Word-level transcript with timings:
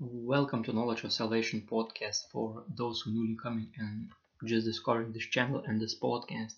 Welcome 0.00 0.62
to 0.62 0.72
Knowledge 0.72 1.02
of 1.02 1.12
Salvation 1.12 1.66
podcast 1.68 2.30
for 2.30 2.62
those 2.68 3.00
who 3.00 3.10
newly 3.10 3.34
coming 3.34 3.72
and 3.78 4.08
just 4.44 4.64
discovering 4.64 5.12
this 5.12 5.26
channel 5.26 5.64
and 5.66 5.80
this 5.80 5.98
podcast. 5.98 6.54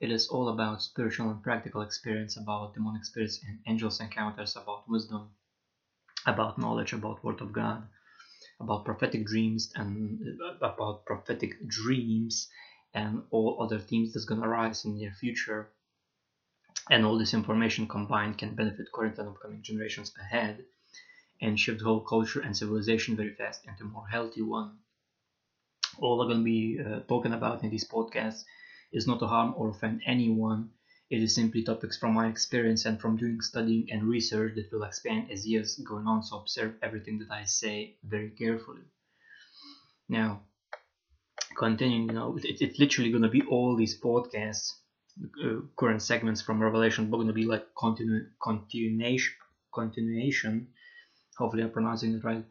It 0.00 0.10
is 0.10 0.26
all 0.26 0.48
about 0.48 0.82
spiritual 0.82 1.30
and 1.30 1.40
practical 1.40 1.82
experience, 1.82 2.36
about 2.36 2.74
demonic 2.74 3.04
spirits 3.04 3.38
and 3.46 3.60
angels 3.68 4.00
encounters, 4.00 4.56
about 4.56 4.88
wisdom, 4.88 5.30
about 6.26 6.58
knowledge, 6.58 6.92
about 6.92 7.22
Word 7.22 7.40
of 7.42 7.52
God, 7.52 7.86
about 8.58 8.84
prophetic 8.84 9.24
dreams 9.24 9.70
and 9.76 10.20
uh, 10.42 10.54
about 10.56 11.04
prophetic 11.06 11.64
dreams 11.68 12.48
and 12.92 13.22
all 13.30 13.62
other 13.62 13.78
themes 13.78 14.12
that's 14.12 14.24
gonna 14.24 14.48
arise 14.48 14.84
in 14.84 14.94
the 14.94 14.98
near 14.98 15.12
future. 15.12 15.70
And 16.90 17.06
all 17.06 17.18
this 17.18 17.34
information 17.34 17.86
combined 17.86 18.36
can 18.38 18.56
benefit 18.56 18.90
current 18.92 19.18
and 19.18 19.28
upcoming 19.28 19.62
generations 19.62 20.12
ahead 20.20 20.64
and 21.40 21.58
shift 21.58 21.82
whole 21.82 22.00
culture 22.00 22.40
and 22.40 22.56
civilization 22.56 23.16
very 23.16 23.34
fast 23.34 23.64
into 23.66 23.84
a 23.84 23.86
more 23.86 24.06
healthy 24.08 24.42
one. 24.42 24.78
All 25.98 26.20
I'm 26.20 26.28
going 26.28 26.38
to 26.38 26.44
be 26.44 26.78
uh, 26.80 27.00
talking 27.08 27.32
about 27.32 27.62
in 27.62 27.70
these 27.70 27.88
podcasts 27.88 28.44
is 28.92 29.06
not 29.06 29.18
to 29.20 29.26
harm 29.26 29.54
or 29.56 29.70
offend 29.70 30.02
anyone. 30.06 30.70
It 31.10 31.22
is 31.22 31.34
simply 31.34 31.62
topics 31.62 31.96
from 31.98 32.14
my 32.14 32.28
experience 32.28 32.84
and 32.84 33.00
from 33.00 33.16
doing 33.16 33.40
studying 33.40 33.88
and 33.90 34.04
research 34.04 34.54
that 34.56 34.70
will 34.72 34.84
expand 34.84 35.30
as 35.30 35.46
years 35.46 35.76
going 35.78 36.06
on. 36.06 36.22
So 36.22 36.38
observe 36.38 36.74
everything 36.82 37.18
that 37.20 37.30
I 37.30 37.44
say 37.44 37.96
very 38.04 38.30
carefully. 38.30 38.82
Now, 40.08 40.42
continuing, 41.56 42.08
you 42.08 42.14
know, 42.14 42.36
it, 42.36 42.60
it's 42.60 42.78
literally 42.78 43.10
going 43.10 43.22
to 43.22 43.28
be 43.28 43.42
all 43.42 43.74
these 43.76 43.98
podcasts, 43.98 44.72
uh, 45.44 45.60
current 45.76 46.02
segments 46.02 46.42
from 46.42 46.62
Revelation, 46.62 47.10
but 47.10 47.16
going 47.16 47.28
to 47.28 47.32
be 47.32 47.44
like 47.44 47.66
continu- 47.74 48.28
continuation, 48.42 49.34
continuation 49.74 50.68
hopefully 51.38 51.62
I'm 51.62 51.70
pronouncing 51.70 52.14
it 52.14 52.24
right, 52.24 52.44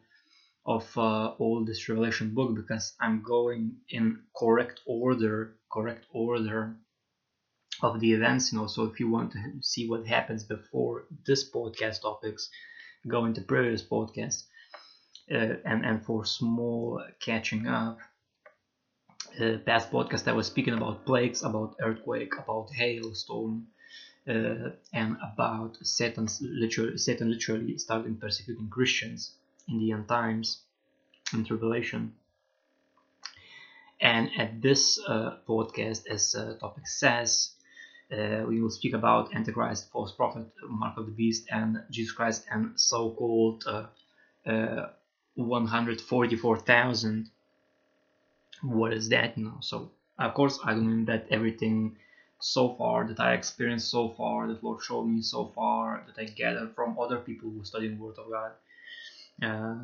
of 0.66 0.86
uh, 0.98 1.28
all 1.38 1.64
this 1.64 1.88
Revelation 1.88 2.34
book 2.34 2.54
because 2.56 2.94
I'm 3.00 3.22
going 3.22 3.76
in 3.90 4.22
correct 4.36 4.80
order, 4.86 5.56
correct 5.72 6.06
order 6.12 6.76
of 7.82 8.00
the 8.00 8.12
events, 8.12 8.52
you 8.52 8.58
know. 8.58 8.66
So 8.66 8.84
if 8.84 9.00
you 9.00 9.10
want 9.10 9.32
to 9.32 9.40
see 9.62 9.88
what 9.88 10.06
happens 10.06 10.44
before 10.44 11.06
this 11.26 11.50
podcast 11.50 12.02
topics, 12.02 12.50
go 13.06 13.24
into 13.24 13.42
previous 13.42 13.82
podcasts, 13.82 14.44
uh, 15.32 15.56
and 15.64 15.84
and 15.84 16.04
for 16.04 16.24
small 16.24 17.02
catching 17.20 17.66
up. 17.66 17.98
Uh, 19.40 19.58
past 19.64 19.90
podcast 19.90 20.28
I 20.28 20.32
was 20.32 20.46
speaking 20.46 20.74
about 20.74 21.06
plagues, 21.06 21.42
about 21.42 21.76
earthquake, 21.80 22.32
about 22.38 22.70
hailstorm, 22.72 23.68
uh, 23.77 23.77
and 24.28 25.16
about 25.22 25.78
Satan's 25.82 26.40
literally, 26.42 26.98
Satan 26.98 27.30
literally 27.30 27.78
starting 27.78 28.16
persecuting 28.16 28.68
Christians 28.68 29.32
in 29.68 29.78
the 29.78 29.92
end 29.92 30.08
times 30.08 30.62
in 31.32 31.44
tribulation. 31.44 32.14
And 34.00 34.30
at 34.38 34.62
this 34.62 35.00
uh, 35.08 35.36
podcast, 35.48 36.06
as 36.08 36.34
uh, 36.34 36.54
topic 36.60 36.86
says, 36.86 37.50
uh, 38.12 38.44
we 38.46 38.60
will 38.62 38.70
speak 38.70 38.94
about 38.94 39.34
Antichrist, 39.34 39.90
false 39.90 40.12
prophet, 40.12 40.46
mark 40.68 40.96
of 40.96 41.06
the 41.06 41.12
beast, 41.12 41.46
and 41.50 41.82
Jesus 41.90 42.12
Christ, 42.12 42.46
and 42.50 42.78
so-called 42.78 43.64
uh, 43.66 43.86
uh, 44.48 44.88
144,000. 45.34 47.30
What 48.62 48.92
is 48.92 49.08
that? 49.10 49.36
Know, 49.36 49.58
so 49.60 49.90
of 50.18 50.34
course 50.34 50.58
I 50.64 50.72
don't 50.72 50.86
mean 50.86 51.04
that 51.06 51.26
everything 51.30 51.96
so 52.40 52.74
far 52.74 53.06
that 53.08 53.20
I 53.20 53.34
experienced 53.34 53.90
so 53.90 54.10
far, 54.10 54.46
that 54.48 54.62
Lord 54.62 54.82
showed 54.82 55.04
me 55.04 55.22
so 55.22 55.52
far, 55.54 56.04
that 56.06 56.20
I 56.20 56.24
gathered 56.24 56.74
from 56.74 56.98
other 56.98 57.18
people 57.18 57.50
who 57.50 57.64
study 57.64 57.88
the 57.88 57.96
Word 57.96 58.16
of 58.18 58.30
God. 58.30 58.52
Uh, 59.42 59.76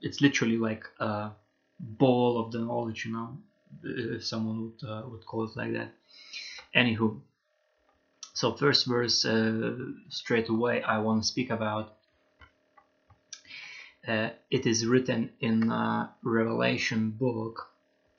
it's 0.00 0.20
literally 0.20 0.56
like 0.56 0.84
a 1.00 1.30
ball 1.80 2.38
of 2.38 2.52
the 2.52 2.58
knowledge, 2.58 3.04
you 3.04 3.12
know, 3.12 3.38
if 3.82 4.24
someone 4.24 4.62
would 4.62 4.88
uh, 4.88 5.02
would 5.08 5.24
call 5.26 5.44
it 5.44 5.56
like 5.56 5.72
that. 5.72 5.92
Anywho, 6.74 7.20
so 8.34 8.52
first 8.54 8.86
verse 8.86 9.24
uh, 9.24 9.74
straight 10.08 10.48
away 10.48 10.82
I 10.82 10.98
want 10.98 11.22
to 11.22 11.28
speak 11.28 11.50
about. 11.50 11.94
Uh, 14.06 14.30
it 14.50 14.66
is 14.66 14.86
written 14.86 15.30
in 15.40 15.72
Revelation 16.22 17.10
book, 17.10 17.68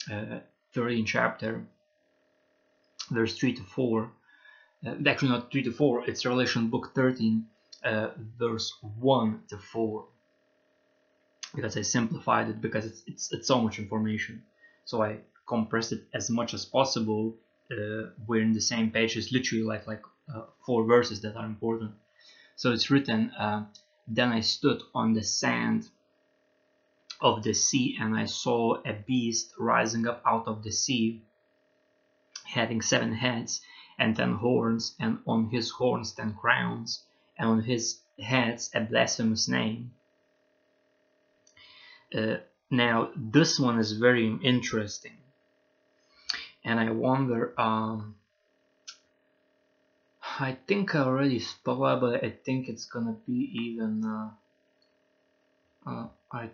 13 0.09 0.43
uh, 0.75 1.05
chapter 1.05 1.65
verse 3.07 3.37
3 3.37 3.53
to 3.53 3.63
4. 3.63 4.11
Uh, 4.85 4.95
actually, 5.07 5.29
not 5.29 5.51
3 5.51 5.63
to 5.63 5.71
4, 5.71 6.09
it's 6.09 6.25
Revelation 6.25 6.69
book 6.69 6.91
13, 6.95 7.45
uh, 7.83 8.09
verse 8.37 8.73
1 8.81 9.41
to 9.49 9.57
4. 9.57 10.05
Because 11.55 11.77
I 11.77 11.81
simplified 11.81 12.49
it 12.49 12.61
because 12.61 12.85
it's, 12.85 13.03
it's, 13.07 13.33
it's 13.33 13.47
so 13.47 13.61
much 13.61 13.79
information. 13.79 14.43
So 14.85 15.01
I 15.01 15.17
compressed 15.47 15.93
it 15.93 16.03
as 16.13 16.29
much 16.29 16.53
as 16.53 16.65
possible. 16.65 17.35
Uh, 17.71 18.11
we're 18.27 18.41
in 18.41 18.53
the 18.53 18.61
same 18.61 18.91
page. 18.91 19.17
It's 19.17 19.31
literally 19.31 19.63
like, 19.63 19.87
like 19.87 20.03
uh, 20.33 20.43
four 20.65 20.83
verses 20.85 21.21
that 21.21 21.35
are 21.35 21.45
important. 21.45 21.91
So 22.55 22.71
it's 22.71 22.91
written, 22.91 23.31
uh, 23.31 23.65
Then 24.07 24.29
I 24.29 24.41
stood 24.41 24.81
on 24.93 25.13
the 25.13 25.23
sand 25.23 25.89
of 27.19 27.43
the 27.43 27.53
sea 27.53 27.97
and 27.99 28.15
I 28.15 28.25
saw 28.25 28.81
a 28.85 28.93
beast 28.93 29.53
rising 29.57 30.07
up 30.07 30.21
out 30.25 30.47
of 30.47 30.63
the 30.63 30.71
sea 30.71 31.23
having 32.47 32.81
seven 32.81 33.13
heads 33.13 33.61
and 33.99 34.15
ten 34.15 34.33
horns, 34.33 34.95
and 34.99 35.19
on 35.27 35.49
his 35.49 35.69
horns 35.71 36.13
ten 36.13 36.33
crowns, 36.33 37.03
and 37.37 37.49
on 37.49 37.61
his 37.61 37.99
heads 38.19 38.71
a 38.73 38.81
blasphemous 38.81 39.47
name. 39.47 39.91
Uh, 42.15 42.37
now, 42.69 43.11
this 43.15 43.59
one 43.59 43.79
is 43.79 43.93
very 43.93 44.37
interesting, 44.43 45.17
and 46.63 46.79
I 46.79 46.91
wonder. 46.91 47.59
Um, 47.59 48.15
I 50.39 50.57
think 50.67 50.93
I 50.93 50.99
already 50.99 51.39
spoke, 51.39 51.99
but 52.01 52.23
I 52.23 52.29
think 52.29 52.69
it's 52.69 52.85
gonna 52.85 53.17
be 53.25 53.49
even. 53.53 54.05
Uh, 54.05 54.29
uh, 55.89 56.07
I 56.31 56.49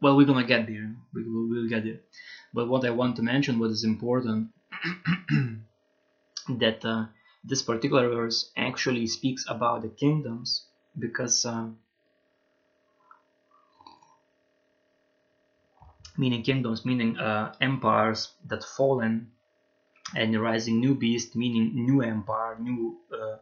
well, 0.00 0.16
we're 0.16 0.26
gonna 0.26 0.46
get 0.46 0.66
there. 0.66 0.94
We 1.14 1.22
will 1.22 1.48
we'll 1.48 1.68
get 1.68 1.84
there. 1.84 2.00
But 2.52 2.68
what 2.68 2.84
I 2.84 2.90
want 2.90 3.16
to 3.16 3.22
mention, 3.22 3.58
what 3.58 3.70
is 3.70 3.84
important, 3.84 4.50
that 6.48 6.84
uh, 6.84 7.06
this 7.44 7.62
particular 7.62 8.08
verse 8.08 8.50
actually 8.56 9.06
speaks 9.06 9.44
about 9.48 9.82
the 9.82 9.88
kingdoms 9.88 10.64
because 10.98 11.44
uh, 11.44 11.68
meaning 16.18 16.42
kingdoms 16.42 16.84
meaning 16.84 17.16
uh, 17.18 17.52
empires 17.60 18.34
that 18.44 18.62
fallen 18.64 19.30
and 20.16 20.40
rising 20.40 20.80
new 20.80 20.94
beast 20.94 21.36
meaning 21.36 21.74
new 21.74 22.02
empire 22.02 22.56
new 22.58 22.98
uh, 23.12 23.36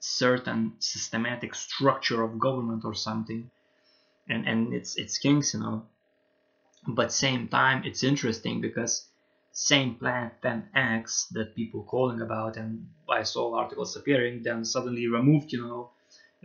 certain 0.00 0.74
systematic 0.80 1.54
structure 1.54 2.22
of 2.22 2.38
government 2.38 2.84
or 2.84 2.94
something. 2.94 3.50
And 4.28 4.46
and 4.48 4.74
it's 4.74 4.96
it's 4.96 5.18
kings 5.18 5.54
you 5.54 5.60
know. 5.60 5.86
But 6.88 7.12
same 7.12 7.46
time 7.48 7.84
it's 7.84 8.02
interesting 8.02 8.62
because 8.62 9.10
same 9.54 9.94
planet 9.94 10.34
10x 10.42 11.28
that 11.30 11.54
people 11.54 11.84
calling 11.84 12.20
about 12.20 12.56
and 12.56 12.88
I 13.08 13.22
saw 13.22 13.54
articles 13.56 13.96
appearing 13.96 14.42
then 14.42 14.64
suddenly 14.64 15.06
removed 15.08 15.52
you 15.52 15.62
know 15.62 15.90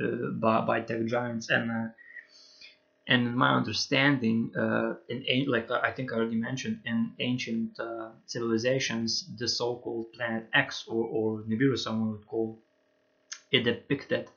uh, 0.01 0.31
by, 0.31 0.61
by 0.61 0.81
tech 0.81 1.05
giants. 1.05 1.49
And 1.49 1.71
uh, 1.71 1.89
and 3.07 3.27
in 3.27 3.35
my 3.35 3.55
understanding 3.55 4.51
uh, 4.55 4.93
in 5.09 5.45
like 5.47 5.71
I 5.71 5.91
think 5.91 6.13
I 6.13 6.17
already 6.17 6.35
mentioned 6.35 6.81
in 6.85 7.13
ancient 7.19 7.79
uh, 7.79 8.11
civilizations 8.27 9.25
the 9.37 9.47
so-called 9.47 10.13
planet 10.13 10.47
X 10.53 10.85
or, 10.87 11.03
or 11.05 11.41
Nibiru 11.41 11.77
someone 11.77 12.11
would 12.11 12.27
call 12.27 12.59
it 13.51 13.63
depicted 13.63 14.29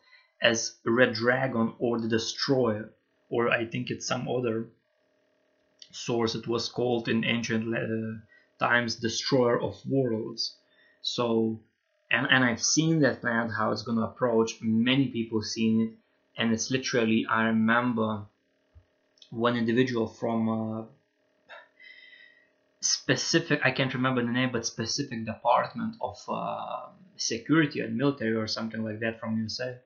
as 0.42 0.76
red 0.84 1.12
dragon 1.14 1.74
or 1.78 2.00
the 2.00 2.08
destroyer 2.08 2.92
or 3.30 3.50
I 3.50 3.66
think 3.66 3.90
it's 3.90 4.06
some 4.06 4.28
other 4.28 4.68
source. 5.92 6.34
It 6.34 6.46
was 6.48 6.68
called 6.68 7.08
in 7.08 7.24
ancient 7.24 7.74
uh, 7.74 8.20
times 8.62 8.94
destroyer 8.94 9.60
of 9.60 9.74
worlds. 9.86 10.56
So, 11.02 11.60
and, 12.10 12.26
and 12.30 12.44
I've 12.44 12.62
seen 12.62 13.00
that 13.00 13.20
planet, 13.20 13.52
how 13.58 13.72
it's 13.72 13.82
going 13.82 13.98
to 13.98 14.04
approach. 14.04 14.50
Many 14.62 15.08
people 15.08 15.42
seen 15.42 15.74
it. 15.84 15.90
And 16.38 16.52
it's 16.54 16.70
literally, 16.70 17.26
I 17.28 17.44
remember 17.44 18.22
one 19.30 19.56
individual 19.56 20.06
from 20.06 20.48
a 20.48 20.86
specific, 22.80 23.60
I 23.64 23.70
can't 23.70 23.94
remember 23.94 24.22
the 24.24 24.30
name, 24.30 24.50
but 24.52 24.64
specific 24.64 25.26
department 25.26 25.96
of 26.00 26.18
uh, 26.28 26.86
security 27.16 27.80
and 27.80 27.96
military 27.96 28.36
or 28.36 28.46
something 28.46 28.82
like 28.84 29.00
that 29.00 29.20
from 29.20 29.36
USA. 29.38 29.76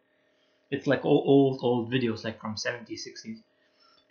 It's 0.71 0.87
like 0.87 1.05
old, 1.05 1.25
old, 1.27 1.61
old 1.63 1.93
videos, 1.93 2.25
like 2.25 2.41
from 2.41 2.57
70s, 2.57 3.01
60s. 3.09 3.39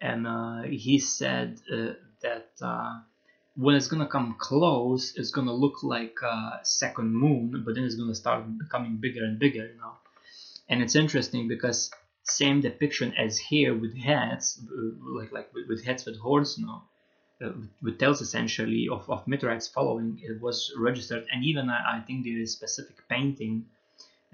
And 0.02 0.28
uh, 0.28 0.62
he 0.64 1.00
said 1.00 1.60
uh, 1.72 1.94
that 2.22 2.50
uh, 2.62 3.00
when 3.56 3.76
it's 3.76 3.88
gonna 3.88 4.08
come 4.08 4.36
close, 4.38 5.14
it's 5.16 5.32
gonna 5.32 5.54
look 5.54 5.84
like 5.84 6.18
a 6.22 6.60
second 6.64 7.16
moon, 7.16 7.64
but 7.66 7.76
then 7.76 7.84
it's 7.86 7.96
gonna 7.96 8.16
start 8.16 8.44
becoming 8.58 8.98
bigger 8.98 9.24
and 9.24 9.40
bigger, 9.40 9.66
you 9.68 9.78
know. 9.80 9.94
And 10.70 10.82
it's 10.82 10.96
interesting 10.96 11.48
because 11.48 11.92
same 12.24 12.62
depiction 12.62 13.14
as 13.16 13.38
here 13.38 13.74
with 13.76 13.96
heads, 13.98 14.60
uh, 14.72 14.92
like 15.20 15.32
like 15.32 15.50
with, 15.54 15.84
heads 15.86 16.06
with 16.06 16.18
horns 16.20 16.58
now, 16.58 16.84
uh, 17.44 17.52
with 17.82 18.00
tails 18.00 18.22
essentially 18.22 18.90
of, 18.90 19.10
of 19.10 19.28
meteorites 19.28 19.68
following. 19.68 20.20
It 20.24 20.42
was 20.42 20.74
registered, 20.78 21.26
and 21.32 21.44
even 21.44 21.70
I, 21.70 21.98
I 21.98 22.02
think 22.02 22.26
there 22.26 22.40
is 22.40 22.52
specific 22.52 22.98
painting 23.10 23.66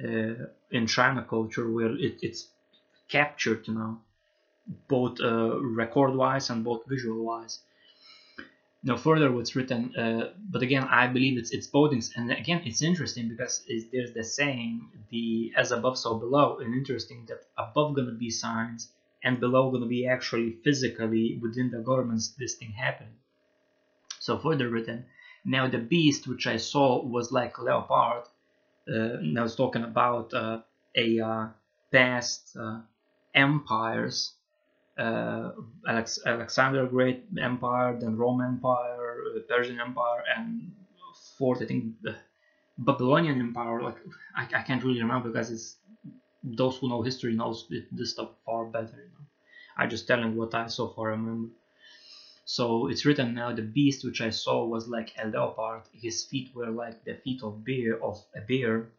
uh, 0.04 0.46
in 0.72 0.88
China 0.88 1.24
culture 1.24 1.70
where 1.72 1.92
it, 1.96 2.20
it's 2.22 2.48
captured, 3.10 3.68
you 3.68 3.76
know, 3.76 4.02
both 4.88 5.20
uh, 5.22 5.60
record-wise 5.62 6.50
and 6.50 6.64
both 6.64 6.84
visual-wise. 6.88 7.60
Now, 8.83 8.98
further, 8.98 9.31
what's 9.31 9.56
written, 9.56 9.95
uh, 9.95 10.33
but 10.50 10.63
again, 10.63 10.83
I 10.83 11.06
believe 11.06 11.38
it's 11.38 11.51
it's 11.51 11.68
both 11.68 11.92
things, 11.92 12.12
and 12.16 12.31
again, 12.31 12.63
it's 12.66 12.81
interesting 12.81 13.30
because 13.30 13.63
it's, 13.68 13.86
there's 13.92 14.13
the 14.13 14.24
saying, 14.24 14.89
the 15.12 15.54
as 15.56 15.72
above, 15.72 16.00
so 16.00 16.16
below, 16.16 16.57
and 16.57 16.74
interesting 16.74 17.28
that 17.28 17.45
above 17.57 17.95
gonna 17.95 18.13
be 18.13 18.31
signs 18.31 18.92
and 19.24 19.39
below 19.39 19.69
gonna 19.69 19.86
be 19.86 20.07
actually 20.07 20.54
physically 20.63 21.38
within 21.42 21.69
the 21.69 21.80
governments 21.80 22.30
this 22.39 22.56
thing 22.56 22.72
happened. 22.72 23.13
So 24.19 24.39
further 24.39 24.69
written, 24.69 25.06
now 25.45 25.68
the 25.68 25.77
beast 25.77 26.27
which 26.27 26.48
I 26.48 26.57
saw 26.57 27.04
was 27.04 27.31
like 27.31 27.60
leopard. 27.60 28.24
Uh, 28.88 29.18
and 29.22 29.38
I 29.38 29.44
was 29.44 29.56
talking 29.56 29.84
about 29.84 30.34
uh, 30.34 30.62
a 30.95 31.19
uh, 31.19 31.48
past 31.92 32.57
uh, 32.60 32.81
empires 33.36 34.34
uh, 34.98 35.52
Alex- 35.88 36.20
Alexander 36.26 36.86
Great 36.86 37.26
Empire, 37.40 37.98
then 38.00 38.18
Roman 38.18 38.48
Empire, 38.48 39.24
uh, 39.36 39.40
Persian 39.48 39.80
Empire, 39.80 40.24
and 40.36 40.72
fourth, 41.38 41.62
I 41.62 41.66
think, 41.66 41.96
Babylonian 42.78 43.40
Empire. 43.40 43.82
Like 43.82 43.98
I, 44.36 44.44
I 44.60 44.62
can't 44.64 44.84
really 44.84 45.02
remember 45.02 45.30
because 45.30 45.52
it's 45.52 45.78
those 46.44 46.78
who 46.78 46.90
know 46.90 47.02
history 47.02 47.36
knows 47.36 47.68
this 47.92 48.12
stuff 48.12 48.30
far 48.46 48.66
better. 48.66 48.98
You 48.98 49.12
know, 49.14 49.26
I 49.78 49.88
just 49.88 50.08
telling 50.08 50.36
what 50.36 50.54
I 50.56 50.68
so 50.68 50.88
far 50.90 51.10
remember. 51.10 51.50
So 52.46 52.88
it's 52.88 53.06
written 53.06 53.34
now. 53.34 53.52
The 53.54 53.64
beast 53.64 54.06
which 54.06 54.22
I 54.22 54.30
saw 54.30 54.66
was 54.66 54.88
like 54.88 55.14
a 55.18 55.28
leopard. 55.28 55.84
His 55.94 56.24
feet 56.26 56.54
were 56.54 56.70
like 56.70 57.04
the 57.04 57.16
feet 57.16 57.42
of 57.44 57.64
bear 57.66 58.04
of 58.04 58.24
a 58.36 58.42
bear, 58.42 58.90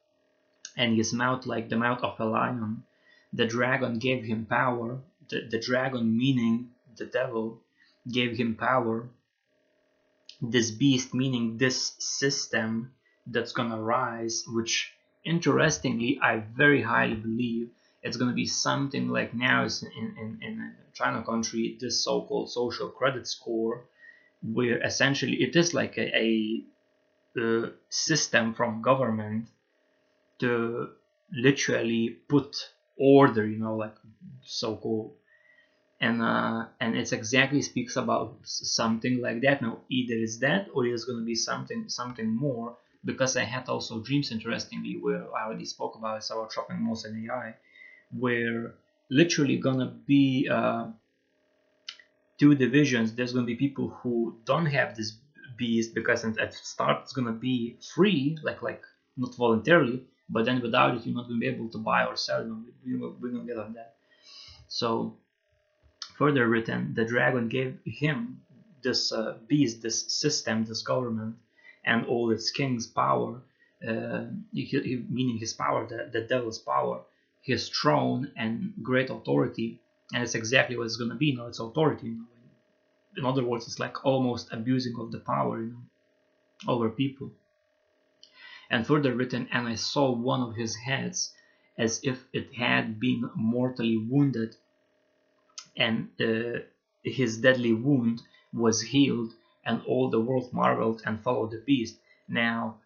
and 0.77 0.97
his 0.97 1.13
mouth 1.13 1.47
like 1.47 1.69
the 1.69 1.77
mouth 1.77 2.03
of 2.03 2.19
a 2.21 2.25
lion. 2.25 2.85
The 3.33 3.47
dragon 3.47 3.99
gave 3.99 4.25
him 4.25 4.47
power 4.47 5.01
the, 5.33 5.49
the 5.51 5.59
dragon, 5.59 6.17
meaning 6.17 6.69
the 6.97 7.07
devil, 7.07 7.61
gave 8.11 8.37
him 8.37 8.55
power. 8.55 9.09
This 10.41 10.71
beast, 10.71 11.15
meaning 11.15 11.57
this 11.57 11.95
system 11.99 12.93
that's 13.27 13.53
gonna 13.53 13.81
rise, 13.81 14.45
which 14.47 14.93
interestingly, 15.25 16.19
I 16.21 16.39
very 16.39 16.83
highly 16.83 17.15
believe 17.15 17.71
it's 18.03 18.17
gonna 18.17 18.33
be 18.35 18.47
something 18.47 19.09
like 19.09 19.33
now 19.33 19.63
in, 19.65 20.17
in, 20.21 20.39
in 20.43 20.75
China 20.93 21.23
country, 21.23 21.79
this 21.81 22.05
so-called 22.05 22.51
social 22.51 22.89
credit 22.89 23.27
score, 23.27 23.85
where 24.43 24.85
essentially 24.85 25.43
it 25.43 25.57
is 25.57 25.73
like 25.73 25.97
a, 25.97 26.09
a, 26.17 26.65
a 27.39 27.71
system 27.89 28.55
from 28.55 28.83
government 28.83 29.47
to 30.41 30.91
literally 31.33 32.19
put 32.29 32.57
order, 32.99 33.47
you 33.47 33.59
know, 33.59 33.77
like 33.77 33.95
so-called 34.43 35.15
and 36.03 36.21
uh, 36.21 36.67
and 36.81 36.97
it 36.97 37.13
exactly 37.13 37.63
speaks 37.63 37.97
about 37.97 38.37
something 38.45 39.23
like 39.23 39.41
that. 39.43 39.63
Now 39.63 39.79
either 39.89 40.15
it's 40.15 40.39
that 40.39 40.69
or 40.75 40.85
it's 40.87 41.05
going 41.05 41.21
to 41.21 41.25
be 41.25 41.35
something 41.35 41.89
something 41.89 42.29
more 42.29 42.77
because 43.05 43.37
i 43.37 43.43
had 43.43 43.69
also 43.69 43.99
dreams 43.99 44.31
interestingly 44.31 44.97
where 45.01 45.25
i 45.37 45.47
already 45.47 45.65
spoke 45.65 45.97
about 45.97 46.19
it's 46.19 46.31
about 46.31 46.53
shopping 46.53 46.81
malls 46.81 47.05
and 47.05 47.29
ai 47.29 47.53
where 48.17 48.75
literally 49.11 49.57
gonna 49.59 49.93
be 50.07 50.49
uh, 50.51 50.87
two 52.39 52.55
divisions. 52.55 53.15
There's 53.15 53.33
gonna 53.33 53.47
be 53.47 53.55
people 53.55 53.89
who 53.89 54.37
don't 54.45 54.67
have 54.67 54.97
this 54.97 55.13
beast 55.57 55.95
because 55.95 56.25
at 56.25 56.55
start 56.55 57.03
it's 57.03 57.13
gonna 57.13 57.39
be 57.51 57.77
free 57.95 58.39
like 58.43 58.63
like 58.63 58.83
not 59.19 59.35
voluntarily 59.35 60.03
but 60.31 60.47
then 60.47 60.63
without 60.63 60.97
it 60.97 61.05
you're 61.05 61.15
not 61.15 61.29
gonna 61.29 61.39
be 61.39 61.47
able 61.47 61.69
to 61.69 61.79
buy 61.79 62.05
or 62.07 62.17
sell 62.17 62.43
we're 62.87 63.31
gonna 63.31 63.45
get 63.45 63.59
on 63.59 63.75
that. 63.75 63.95
So 64.69 65.19
Further 66.23 66.47
written, 66.47 66.95
the 66.95 67.05
dragon 67.05 67.49
gave 67.49 67.81
him 67.85 68.43
this 68.81 69.11
uh, 69.11 69.39
beast, 69.49 69.83
this 69.83 70.07
system, 70.13 70.65
this 70.65 70.81
government, 70.83 71.35
and 71.85 72.07
all 72.07 72.31
its 72.31 72.53
king's 72.53 72.87
power, 72.87 73.43
uh, 73.85 74.27
meaning 74.53 75.39
his 75.39 75.53
power, 75.53 75.85
the, 75.85 76.11
the 76.13 76.21
devil's 76.21 76.61
power, 76.61 77.01
his 77.41 77.69
throne 77.69 78.31
and 78.37 78.73
great 78.85 79.11
authority. 79.11 79.81
And 80.15 80.23
it's 80.23 80.37
exactly 80.37 80.77
what 80.77 80.85
it's 80.85 80.95
going 80.95 81.11
to 81.11 81.17
be. 81.17 81.27
You 81.27 81.39
know, 81.39 81.49
it's 81.49 81.59
authority. 81.59 82.07
You 82.07 82.19
know? 82.19 82.27
In 83.17 83.27
other 83.27 83.43
words, 83.43 83.67
it's 83.67 83.81
like 83.81 84.05
almost 84.05 84.53
abusing 84.53 84.95
of 85.01 85.11
the 85.11 85.19
power 85.19 85.61
you 85.61 85.73
know, 85.73 86.73
over 86.73 86.89
people. 86.89 87.33
And 88.71 88.87
further 88.87 89.13
written, 89.13 89.49
and 89.51 89.67
I 89.67 89.75
saw 89.75 90.13
one 90.13 90.43
of 90.43 90.55
his 90.55 90.77
heads 90.77 91.35
as 91.77 91.99
if 92.05 92.25
it 92.33 92.55
had 92.55 93.01
been 93.01 93.29
mortally 93.35 93.97
wounded 93.97 94.55
and 95.77 96.09
uh, 96.21 96.61
his 97.03 97.39
deadly 97.39 97.73
wound 97.73 98.23
was 98.53 98.81
healed, 98.83 99.33
and 99.65 99.83
all 99.87 100.11
the 100.11 100.21
world 100.21 100.53
marveled 100.53 101.03
and 101.05 101.23
followed 101.23 101.51
the 101.51 101.63
beast. 101.67 101.97
Now, 102.29 102.79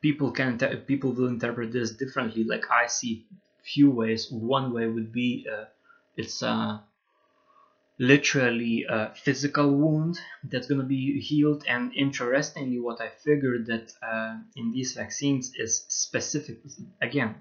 people 0.00 0.30
can 0.30 0.58
people 0.86 1.12
will 1.12 1.28
interpret 1.28 1.72
this 1.72 1.92
differently. 1.92 2.44
Like 2.44 2.70
I 2.70 2.86
see 2.86 3.26
few 3.62 3.90
ways. 3.90 4.30
One 4.30 4.72
way 4.72 4.86
would 4.86 5.12
be 5.12 5.46
uh, 5.50 5.64
it's 6.16 6.42
a 6.42 6.84
literally 7.98 8.84
a 8.88 9.14
physical 9.14 9.70
wound 9.70 10.18
that's 10.50 10.66
gonna 10.66 10.84
be 10.84 11.20
healed. 11.20 11.64
And 11.66 11.92
interestingly, 11.94 12.80
what 12.80 13.00
I 13.00 13.08
figured 13.08 13.66
that 13.66 13.92
uh, 14.02 14.38
in 14.56 14.72
these 14.72 14.92
vaccines 14.94 15.52
is 15.56 15.84
specific. 15.88 16.58
Again, 17.00 17.36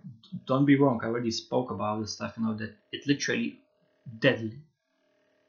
don't 0.45 0.65
be 0.65 0.77
wrong. 0.77 0.99
I 1.03 1.07
already 1.07 1.31
spoke 1.31 1.71
about 1.71 2.01
this 2.01 2.13
stuff. 2.13 2.35
You 2.37 2.45
know 2.45 2.55
that 2.55 2.75
it 2.91 3.07
literally 3.07 3.59
deadly. 4.19 4.59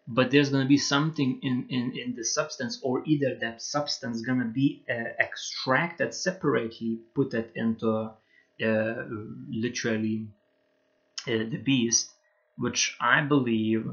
But 0.07 0.31
there's 0.31 0.51
to 0.65 0.69
be 0.69 0.77
something 0.77 1.41
in, 1.43 1.67
in, 1.71 1.97
in 1.97 2.15
the 2.15 2.25
substance 2.25 2.79
or 2.83 3.03
either 3.07 3.37
that 3.41 3.63
substance 3.63 4.21
to 4.41 4.45
be 4.45 4.85
uh, 4.89 4.93
extracted 5.19 6.13
separately 6.13 6.99
put 7.15 7.33
it 7.33 7.53
into 7.55 8.11
uh, 8.63 8.95
literally 9.49 10.29
uh, 11.27 11.45
the 11.51 11.61
beast 11.65 12.11
which 12.57 12.97
i 13.01 13.21
believe 13.21 13.91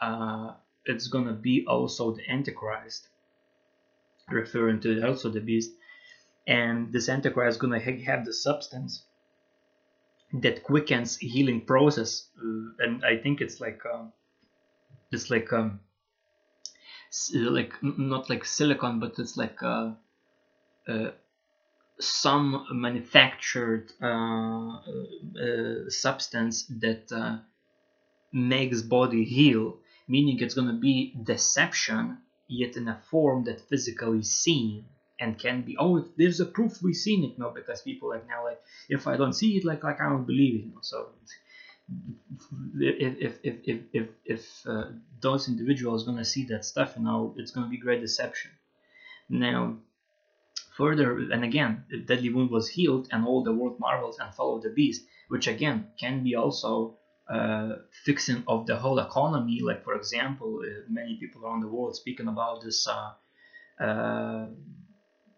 uh, 0.00 0.52
it's 0.84 1.08
to 1.26 1.32
be 1.32 1.64
also 1.66 2.12
the 2.12 2.30
antichrist 2.30 3.08
referring 4.30 4.80
to 4.80 5.06
also 5.06 5.28
the 5.28 5.40
beast. 5.40 5.72
And 6.46 6.92
this 6.92 7.08
antichrist 7.08 7.56
is 7.56 7.60
going 7.60 7.78
to 7.78 8.02
have 8.04 8.24
the 8.24 8.32
substance 8.32 9.04
that 10.42 10.64
quickens 10.64 11.16
healing 11.18 11.60
process 11.60 12.28
uh, 12.38 12.84
and 12.84 13.04
i 13.04 13.16
think 13.16 13.40
it's 13.40 13.60
like 13.60 13.80
uh, 13.86 14.04
it's 15.12 15.30
like 15.30 15.52
um 15.52 15.80
like 17.34 17.72
not 17.82 18.28
like 18.28 18.44
silicon 18.44 18.98
but 18.98 19.18
it's 19.18 19.36
like 19.36 19.62
uh, 19.62 19.92
uh 20.88 21.10
some 22.00 22.66
manufactured 22.72 23.92
uh, 24.02 24.78
uh, 24.78 25.88
substance 25.88 26.64
that 26.80 27.10
uh, 27.12 27.36
makes 28.32 28.82
body 28.82 29.24
heal 29.24 29.78
meaning 30.08 30.38
it's 30.40 30.54
to 30.54 30.72
be 30.72 31.14
deception 31.22 32.18
yet 32.48 32.76
in 32.76 32.88
a 32.88 33.00
form 33.10 33.44
that 33.44 33.60
physically 33.68 34.22
seen 34.22 34.84
and 35.20 35.38
can 35.38 35.62
be 35.62 35.76
oh 35.78 36.04
there's 36.16 36.40
a 36.40 36.46
proof 36.46 36.82
we've 36.82 36.96
seen 36.96 37.24
it 37.24 37.38
no 37.38 37.50
because 37.50 37.80
people 37.82 38.08
like 38.08 38.26
now 38.26 38.44
like 38.44 38.60
if 38.88 39.06
i 39.06 39.16
don't 39.16 39.34
see 39.34 39.56
it 39.56 39.64
like 39.64 39.82
like 39.84 40.00
i 40.00 40.08
don't 40.08 40.26
believe 40.26 40.54
it 40.54 40.64
you 40.66 40.72
know? 40.72 40.80
so 40.82 41.08
if 42.76 43.38
if 43.42 43.56
if 43.64 43.80
if 43.92 44.08
if, 44.24 44.66
uh, 44.66 44.86
those 45.20 45.48
individuals 45.48 46.04
gonna 46.04 46.24
see 46.24 46.44
that 46.46 46.64
stuff 46.64 46.94
you 46.96 47.04
know 47.04 47.34
it's 47.36 47.50
gonna 47.50 47.68
be 47.68 47.76
great 47.76 48.00
deception 48.00 48.50
now 49.28 49.76
further 50.76 51.18
and 51.30 51.44
again 51.44 51.84
the 51.90 51.98
deadly 51.98 52.30
wound 52.30 52.50
was 52.50 52.68
healed 52.68 53.08
and 53.12 53.24
all 53.26 53.44
the 53.44 53.52
world 53.52 53.78
marvels 53.78 54.18
and 54.18 54.34
followed 54.34 54.62
the 54.62 54.70
beast 54.70 55.04
which 55.28 55.46
again 55.46 55.86
can 55.98 56.24
be 56.24 56.34
also 56.34 56.96
uh, 57.28 57.76
fixing 58.04 58.44
of 58.48 58.66
the 58.66 58.76
whole 58.76 58.98
economy 58.98 59.60
like 59.62 59.84
for 59.84 59.94
example 59.94 60.62
uh, 60.62 60.82
many 60.88 61.16
people 61.16 61.44
around 61.44 61.60
the 61.60 61.68
world 61.68 61.94
speaking 61.96 62.28
about 62.28 62.62
this 62.62 62.86
uh, 62.86 63.12
uh 63.82 64.46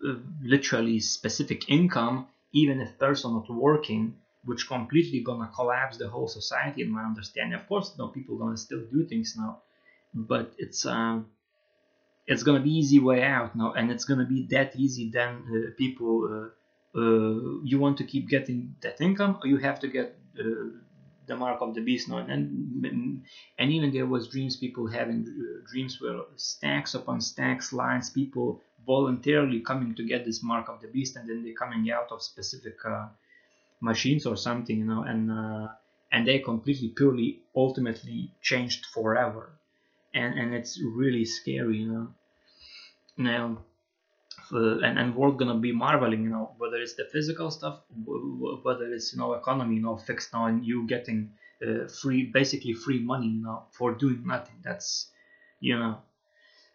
literally 0.00 1.00
specific 1.00 1.68
income, 1.68 2.26
even 2.52 2.80
if 2.80 2.98
person 2.98 3.32
not 3.34 3.48
working, 3.50 4.14
which 4.44 4.66
completely 4.68 5.20
gonna 5.20 5.50
collapse 5.54 5.96
the 5.96 6.08
whole 6.08 6.28
society 6.28 6.82
in 6.82 6.90
my 6.90 7.04
understanding. 7.04 7.54
Of 7.58 7.66
course, 7.66 7.92
you 7.92 7.98
know, 8.04 8.08
people 8.08 8.36
gonna 8.36 8.56
still 8.56 8.84
do 8.92 9.04
things 9.04 9.34
now, 9.36 9.58
but 10.14 10.54
it's 10.58 10.86
uh, 10.86 11.20
it's 12.26 12.42
gonna 12.42 12.60
be 12.60 12.70
easy 12.76 12.98
way 12.98 13.22
out 13.22 13.54
now, 13.54 13.72
and 13.72 13.90
it's 13.90 14.04
gonna 14.04 14.24
be 14.26 14.42
that 14.50 14.74
easy. 14.76 15.10
Then 15.10 15.30
uh, 15.48 15.70
people, 15.76 16.14
uh, 16.94 16.98
uh, 16.98 17.60
you 17.62 17.78
want 17.78 17.98
to 17.98 18.04
keep 18.04 18.28
getting 18.28 18.74
that 18.82 19.00
income, 19.00 19.38
or 19.42 19.46
you 19.48 19.58
have 19.58 19.78
to 19.80 19.88
get 19.88 20.16
uh, 20.38 20.44
the 21.26 21.36
mark 21.36 21.60
of 21.60 21.74
the 21.74 21.80
beast 21.80 22.08
now 22.08 22.18
and 22.18 23.24
and 23.58 23.72
even 23.72 23.90
there 23.92 24.06
was 24.06 24.28
dreams 24.28 24.56
people 24.56 24.86
having 24.86 25.26
uh, 25.26 25.60
dreams 25.68 26.00
where 26.00 26.20
stacks 26.36 26.94
upon 26.94 27.20
stacks 27.20 27.72
lines 27.72 28.10
people 28.10 28.62
voluntarily 28.84 29.60
coming 29.60 29.94
to 29.94 30.04
get 30.04 30.24
this 30.24 30.42
mark 30.42 30.68
of 30.68 30.80
the 30.80 30.88
beast 30.88 31.16
and 31.16 31.28
then 31.28 31.42
they're 31.42 31.54
coming 31.54 31.90
out 31.90 32.10
of 32.10 32.22
specific 32.22 32.76
uh, 32.84 33.06
machines 33.80 34.26
or 34.26 34.36
something 34.36 34.78
you 34.78 34.84
know 34.84 35.02
and 35.02 35.30
uh, 35.30 35.68
and 36.12 36.26
they 36.26 36.38
completely 36.38 36.88
purely 36.88 37.42
ultimately 37.54 38.30
changed 38.40 38.86
forever. 38.86 39.52
And 40.14 40.38
and 40.38 40.54
it's 40.54 40.80
really 40.80 41.24
scary 41.24 41.78
you 41.78 41.92
know. 41.92 42.08
Now 43.16 43.58
uh, 44.52 44.78
and, 44.78 44.98
and 44.98 45.16
we're 45.16 45.32
gonna 45.32 45.58
be 45.58 45.72
marveling 45.72 46.22
you 46.22 46.30
know 46.30 46.54
whether 46.58 46.76
it's 46.76 46.94
the 46.94 47.06
physical 47.12 47.50
stuff 47.50 47.80
whether 48.62 48.92
it's 48.92 49.12
you 49.12 49.18
know 49.18 49.34
economy 49.34 49.76
you 49.76 49.82
know 49.82 49.96
fixed 49.96 50.34
on 50.34 50.62
you 50.62 50.86
getting 50.86 51.30
uh, 51.66 51.88
free 51.88 52.30
basically 52.32 52.74
free 52.74 53.00
money 53.00 53.26
you 53.26 53.42
know 53.42 53.64
for 53.72 53.92
doing 53.92 54.22
nothing. 54.26 54.56
That's 54.62 55.10
you 55.60 55.78
know 55.78 55.98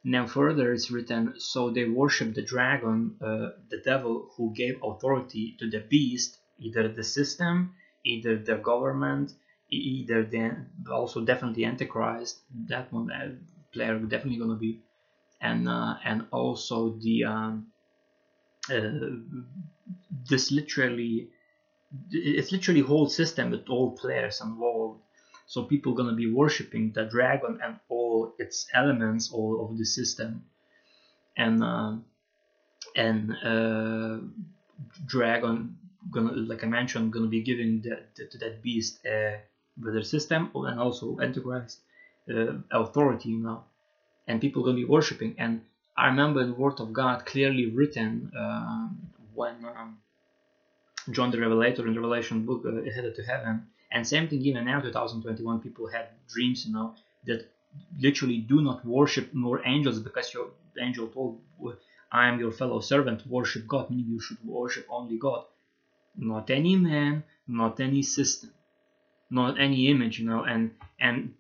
now 0.03 0.25
further 0.25 0.73
it's 0.73 0.89
written 0.89 1.33
so 1.37 1.69
they 1.69 1.85
worship 1.85 2.33
the 2.33 2.41
dragon 2.41 3.15
uh, 3.21 3.49
the 3.69 3.81
devil 3.83 4.31
who 4.35 4.53
gave 4.53 4.79
authority 4.83 5.55
to 5.59 5.69
the 5.69 5.79
beast 5.79 6.37
either 6.59 6.87
the 6.87 7.03
system 7.03 7.73
either 8.03 8.37
the 8.37 8.55
government 8.55 9.33
either 9.69 10.23
the 10.23 10.65
also 10.91 11.21
definitely 11.21 11.65
antichrist 11.65 12.39
that 12.67 12.91
one 12.91 13.11
uh, 13.11 13.31
player 13.71 13.97
definitely 13.99 14.39
gonna 14.39 14.55
be 14.55 14.81
and 15.39 15.67
uh, 15.67 15.95
and 16.03 16.25
also 16.31 16.97
the 17.01 17.23
um, 17.23 17.67
uh, 18.69 18.89
this 20.29 20.51
literally 20.51 21.29
it's 22.11 22.51
literally 22.51 22.81
whole 22.81 23.07
system 23.07 23.51
with 23.51 23.67
all 23.69 23.91
players 23.91 24.41
involved 24.41 25.01
so 25.51 25.63
people 25.73 25.93
gonna 25.93 26.19
be 26.23 26.29
worshiping 26.41 26.91
the 26.95 27.05
dragon 27.15 27.53
and 27.63 27.73
all 27.89 28.33
its 28.43 28.57
elements 28.81 29.31
all 29.31 29.55
of 29.65 29.77
the 29.77 29.85
system 29.85 30.31
and 31.37 31.63
uh, 31.63 31.93
and 32.95 33.19
uh, 33.51 34.17
dragon 35.13 35.55
gonna 36.13 36.33
like 36.51 36.63
i 36.63 36.67
mentioned 36.67 37.13
gonna 37.13 37.33
be 37.37 37.43
giving 37.51 37.81
that 37.81 38.01
to 38.31 38.37
that 38.43 38.61
beast 38.65 38.93
a 39.05 39.39
with 39.81 39.93
their 39.95 40.09
system 40.15 40.49
and 40.69 40.79
also 40.79 41.19
antichrist 41.25 41.79
uh, 42.33 42.53
authority 42.83 43.29
you 43.29 43.43
know 43.47 43.59
and 44.27 44.39
people 44.41 44.63
gonna 44.63 44.75
be 44.75 44.85
worshiping. 44.85 45.35
And 45.37 45.61
I 45.97 46.07
remember 46.07 46.45
the 46.45 46.53
Word 46.53 46.79
of 46.79 46.93
God 46.93 47.25
clearly 47.25 47.65
written 47.67 48.31
uh, 48.37 48.87
when 49.33 49.55
um, 49.65 49.97
John 51.11 51.31
the 51.31 51.39
Revelator 51.39 51.87
in 51.87 51.93
the 51.93 51.99
Revelation 51.99 52.45
book 52.45 52.63
uh, 52.65 52.89
headed 52.95 53.15
to 53.15 53.23
heaven. 53.23 53.67
And 53.91 54.07
same 54.07 54.27
thing 54.27 54.41
even 54.41 54.65
now, 54.65 54.79
2021, 54.79 55.59
people 55.59 55.87
had 55.87 56.07
dreams, 56.27 56.65
you 56.65 56.73
know, 56.73 56.95
that 57.25 57.51
literally 57.99 58.37
do 58.37 58.61
not 58.61 58.85
worship 58.85 59.33
more 59.33 59.61
angels 59.65 59.99
because 59.99 60.33
your 60.33 60.47
angel 60.79 61.07
told, 61.07 61.41
I 62.11 62.27
am 62.27 62.39
your 62.39 62.51
fellow 62.51 62.79
servant, 62.79 63.27
worship 63.27 63.67
God, 63.67 63.89
meaning 63.89 64.07
you 64.07 64.19
should 64.19 64.43
worship 64.43 64.85
only 64.89 65.17
God. 65.17 65.45
Not 66.15 66.49
any 66.49 66.75
man, 66.75 67.23
not 67.47 67.79
any 67.79 68.01
system, 68.01 68.51
not 69.29 69.59
any 69.59 69.87
image, 69.87 70.19
you 70.19 70.25
know, 70.25 70.43
and 70.43 70.71
and 70.99 71.33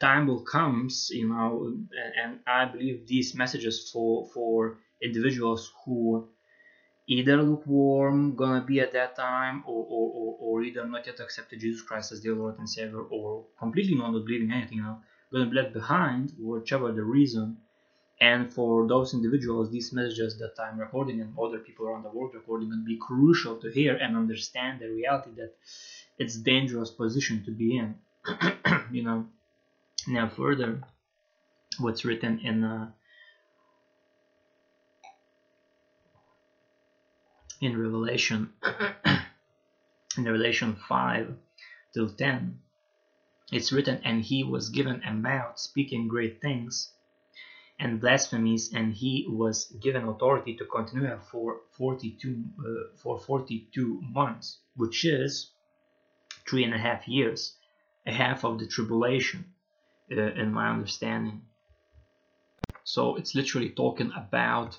time 0.00 0.26
will 0.26 0.40
comes 0.40 1.10
you 1.12 1.28
know 1.28 1.74
and 2.22 2.40
i 2.46 2.64
believe 2.64 3.06
these 3.06 3.34
messages 3.34 3.90
for 3.92 4.26
for 4.32 4.78
individuals 5.02 5.70
who 5.84 6.26
either 7.06 7.42
lukewarm 7.42 8.34
gonna 8.36 8.64
be 8.64 8.80
at 8.80 8.92
that 8.92 9.16
time 9.16 9.62
or, 9.66 9.84
or, 9.88 10.10
or, 10.14 10.36
or 10.40 10.62
either 10.62 10.86
not 10.86 11.06
yet 11.06 11.20
accepted 11.20 11.60
jesus 11.60 11.82
christ 11.82 12.12
as 12.12 12.22
their 12.22 12.34
lord 12.34 12.58
and 12.58 12.68
savior 12.68 13.00
or 13.00 13.44
completely 13.58 13.94
not 13.94 14.12
believing 14.12 14.52
anything 14.52 14.78
you 14.78 14.82
know 14.84 14.98
gonna 15.32 15.46
be 15.46 15.56
left 15.56 15.72
behind 15.72 16.32
whichever 16.38 16.92
the 16.92 17.02
reason. 17.02 17.58
And 18.22 18.52
for 18.52 18.86
those 18.86 19.14
individuals 19.14 19.70
these 19.70 19.92
messages 19.94 20.38
that 20.40 20.54
i'm 20.62 20.78
recording 20.78 21.20
and 21.22 21.34
other 21.38 21.58
people 21.58 21.86
around 21.86 22.02
the 22.02 22.10
world 22.10 22.34
recording 22.34 22.68
will 22.68 22.84
be 22.84 22.98
crucial 22.98 23.56
to 23.56 23.70
hear 23.70 23.96
and 23.96 24.14
understand 24.14 24.80
the 24.80 24.90
reality 24.90 25.30
that 25.36 25.54
it's 26.18 26.36
dangerous 26.36 26.90
position 26.90 27.42
to 27.44 27.50
be 27.50 27.78
in. 27.78 27.94
You 28.92 29.04
know 29.04 29.26
now 30.08 30.28
further, 30.28 30.82
what's 31.78 32.04
written 32.04 32.40
in 32.40 32.64
uh, 32.64 32.90
in 37.60 37.78
Revelation 37.78 38.52
in 40.16 40.24
Revelation 40.24 40.76
5 40.88 41.34
till 41.94 42.08
10 42.08 42.58
it's 43.52 43.72
written 43.72 44.00
and 44.04 44.22
he 44.22 44.44
was 44.44 44.70
given 44.70 45.02
a 45.02 45.12
mouth 45.12 45.58
speaking 45.58 46.08
great 46.08 46.40
things 46.40 46.92
and 47.78 48.00
blasphemies 48.00 48.72
and 48.72 48.92
he 48.94 49.26
was 49.28 49.66
given 49.80 50.04
authority 50.04 50.54
to 50.56 50.64
continue 50.66 51.18
for 51.30 51.60
42 51.72 52.44
uh, 52.58 52.96
for 52.96 53.18
42 53.18 54.00
months 54.02 54.58
which 54.76 55.04
is 55.04 55.50
three 56.48 56.64
and 56.64 56.74
a 56.74 56.78
half 56.78 57.06
years 57.08 57.56
a 58.06 58.12
half 58.12 58.44
of 58.44 58.58
the 58.58 58.66
tribulation 58.66 59.44
uh, 60.10 60.32
in 60.32 60.52
my 60.52 60.70
understanding. 60.70 61.42
So 62.84 63.16
it's 63.16 63.34
literally 63.34 63.70
talking 63.70 64.12
about 64.16 64.78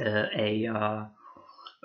uh, 0.00 0.26
a 0.34 1.08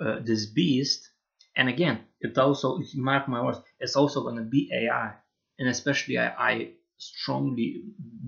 uh, 0.00 0.20
this 0.20 0.46
beast, 0.46 1.10
and 1.56 1.68
again, 1.68 2.04
it 2.20 2.36
also 2.38 2.80
mark 2.94 3.28
my 3.28 3.42
words, 3.44 3.60
it's 3.80 3.96
also 3.96 4.22
going 4.22 4.36
to 4.36 4.42
be 4.42 4.70
AI, 4.72 5.14
and 5.58 5.68
especially 5.68 6.18
I, 6.18 6.28
I 6.52 6.72
strongly 6.98 7.84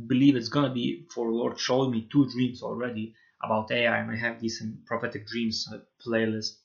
believe 0.07 0.37
it's 0.37 0.49
going 0.49 0.69
to 0.69 0.75
be 0.75 1.07
for 1.15 1.31
Lord 1.31 1.59
showing 1.59 1.91
me 1.91 2.09
two 2.13 2.29
dreams 2.31 2.63
already 2.63 3.15
about 3.43 3.71
AI, 3.71 3.99
and 3.99 4.11
I 4.11 4.17
have 4.17 4.41
these 4.41 4.61
in 4.61 4.83
prophetic 4.87 5.27
dreams 5.27 5.69
uh, 5.73 5.79
playlist. 6.07 6.59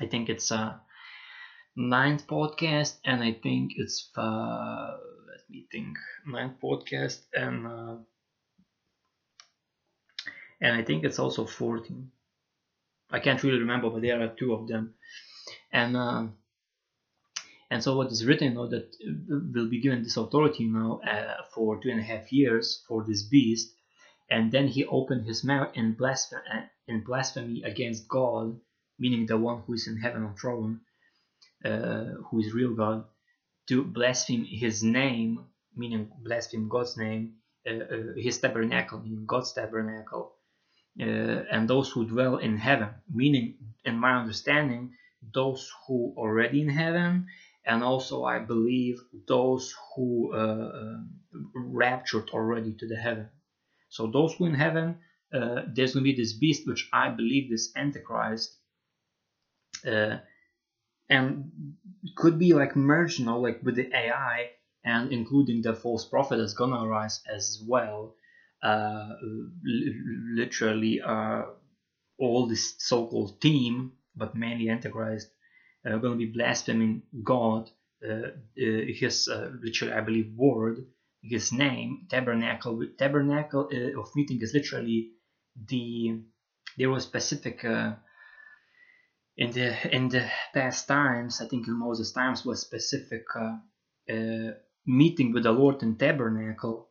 I 0.00 0.06
think 0.06 0.28
it's 0.28 0.50
a 0.50 0.80
ninth 1.76 2.26
podcast, 2.26 2.98
and 3.04 3.22
I 3.22 3.32
think 3.32 3.72
it's 3.76 4.10
uh, 4.16 4.96
let 5.28 5.48
me 5.50 5.66
think 5.70 5.96
ninth 6.26 6.60
podcast 6.60 7.20
and 7.34 7.66
uh, 7.66 7.96
and 10.60 10.74
I 10.76 10.82
think 10.82 11.04
it's 11.04 11.18
also 11.20 11.46
14 11.46 12.10
I 13.10 13.20
can't 13.20 13.42
really 13.42 13.58
remember 13.58 13.90
but 13.90 14.02
there 14.02 14.20
are 14.22 14.34
two 14.38 14.54
of 14.54 14.68
them. 14.68 14.94
And 15.72 15.96
uh, 15.96 16.26
and 17.70 17.82
so 17.82 17.96
what 17.96 18.12
is 18.12 18.24
written 18.24 18.54
now 18.54 18.66
that 18.66 18.94
will 19.54 19.68
be 19.68 19.80
given 19.80 20.02
this 20.02 20.16
authority 20.16 20.64
now 20.64 21.00
uh, 21.00 21.42
for 21.54 21.80
two 21.80 21.90
and 21.90 22.00
a 22.00 22.04
half 22.04 22.32
years 22.32 22.82
for 22.86 23.04
this 23.04 23.22
beast 23.24 23.72
and 24.30 24.52
then 24.52 24.68
he 24.68 24.84
opened 24.86 25.26
his 25.26 25.44
mouth 25.44 25.70
in 25.74 25.92
blasphemy, 25.92 26.42
in 26.88 27.02
blasphemy 27.04 27.62
against 27.62 28.08
God 28.08 28.60
meaning 28.98 29.26
the 29.26 29.36
one 29.36 29.62
who 29.62 29.74
is 29.74 29.86
in 29.88 29.96
heaven 29.96 30.22
on 30.22 30.36
throne 30.36 30.80
uh, 31.64 32.04
who 32.30 32.40
is 32.40 32.52
real 32.52 32.74
God 32.74 33.04
to 33.68 33.82
blaspheme 33.82 34.44
his 34.44 34.82
name, 34.82 35.46
meaning 35.74 36.10
blaspheme 36.22 36.68
God's 36.68 36.96
name, 36.96 37.34
uh, 37.66 37.72
uh, 37.72 38.12
his 38.16 38.38
tabernacle, 38.38 39.00
meaning 39.00 39.24
God's 39.26 39.52
tabernacle, 39.52 40.32
uh, 40.32 40.43
and 40.98 41.68
those 41.68 41.90
who 41.90 42.04
dwell 42.06 42.36
in 42.38 42.56
heaven, 42.56 42.90
meaning, 43.12 43.54
in 43.84 43.96
my 43.96 44.14
understanding, 44.16 44.92
those 45.34 45.70
who 45.86 46.14
already 46.16 46.60
in 46.62 46.68
heaven, 46.68 47.26
and 47.66 47.82
also 47.82 48.24
I 48.24 48.38
believe 48.40 49.00
those 49.26 49.74
who 49.96 50.32
uh, 50.34 50.36
uh, 50.36 50.96
raptured 51.54 52.30
already 52.30 52.74
to 52.78 52.86
the 52.86 52.96
heaven. 52.96 53.28
So 53.88 54.06
those 54.08 54.34
who 54.34 54.46
in 54.46 54.54
heaven, 54.54 54.96
uh, 55.32 55.62
there's 55.66 55.92
to 55.94 56.00
be 56.02 56.14
this 56.14 56.32
beast, 56.34 56.66
which 56.66 56.88
I 56.92 57.08
believe 57.10 57.50
this 57.50 57.70
Antichrist 57.76 58.56
and 61.08 61.50
could 62.16 62.38
be 62.38 62.52
like 62.54 62.76
merged 62.76 63.18
you 63.20 63.26
like 63.36 63.60
with 63.62 63.76
the 63.76 63.88
ai 63.94 64.50
and 64.84 65.12
including 65.12 65.62
the 65.62 65.74
false 65.74 66.04
prophet 66.04 66.36
that's 66.38 66.54
gonna 66.54 66.82
arise 66.84 67.20
as 67.30 67.60
well 67.66 68.14
uh, 68.23 68.23
literally 70.34 71.00
uh, 71.00 71.42
all 72.18 72.46
this 72.46 72.74
so-called 72.78 73.40
team 73.40 73.92
but 74.16 74.34
mainly 74.34 74.70
antichrist 74.70 75.28
are 75.84 75.98
going 75.98 76.18
to 76.18 76.26
be 76.26 76.32
blaspheming 76.32 77.02
god 77.22 77.70
uh, 78.08 78.28
uh 78.28 78.82
his 78.98 79.28
uh, 79.28 79.50
literally 79.62 79.92
i 79.92 80.00
believe 80.00 80.32
word 80.34 80.86
his 81.22 81.52
name 81.52 82.06
tabernacle 82.10 82.86
tabernacle 82.98 83.68
uh, 83.72 84.00
of 84.00 84.08
meeting 84.14 84.40
is 84.40 84.54
literally 84.54 85.10
the 85.68 86.20
there 86.78 86.90
was 86.90 87.04
specific 87.04 87.64
in 89.36 89.50
the 89.50 89.94
in 89.94 90.08
the 90.08 90.28
past 90.52 90.86
times, 90.86 91.40
I 91.40 91.46
think 91.46 91.66
in 91.66 91.78
Moses' 91.78 92.12
times 92.12 92.44
was 92.44 92.60
specific 92.60 93.24
uh, 93.34 93.56
uh, 94.10 94.52
meeting 94.86 95.32
with 95.32 95.42
the 95.42 95.52
Lord 95.52 95.82
in 95.82 95.96
tabernacle, 95.96 96.90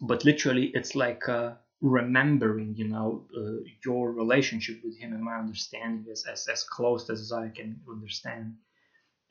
but 0.00 0.24
literally 0.24 0.66
it's 0.74 0.94
like 0.94 1.28
uh, 1.28 1.54
remembering, 1.80 2.74
you 2.76 2.88
know, 2.88 3.26
uh, 3.36 3.62
your 3.84 4.12
relationship 4.12 4.80
with 4.84 4.98
Him. 4.98 5.12
And 5.14 5.22
my 5.24 5.36
understanding 5.38 6.06
is 6.10 6.26
as 6.26 6.48
as 6.48 6.64
close 6.64 7.08
as 7.10 7.32
I 7.32 7.48
can 7.50 7.80
understand. 7.88 8.56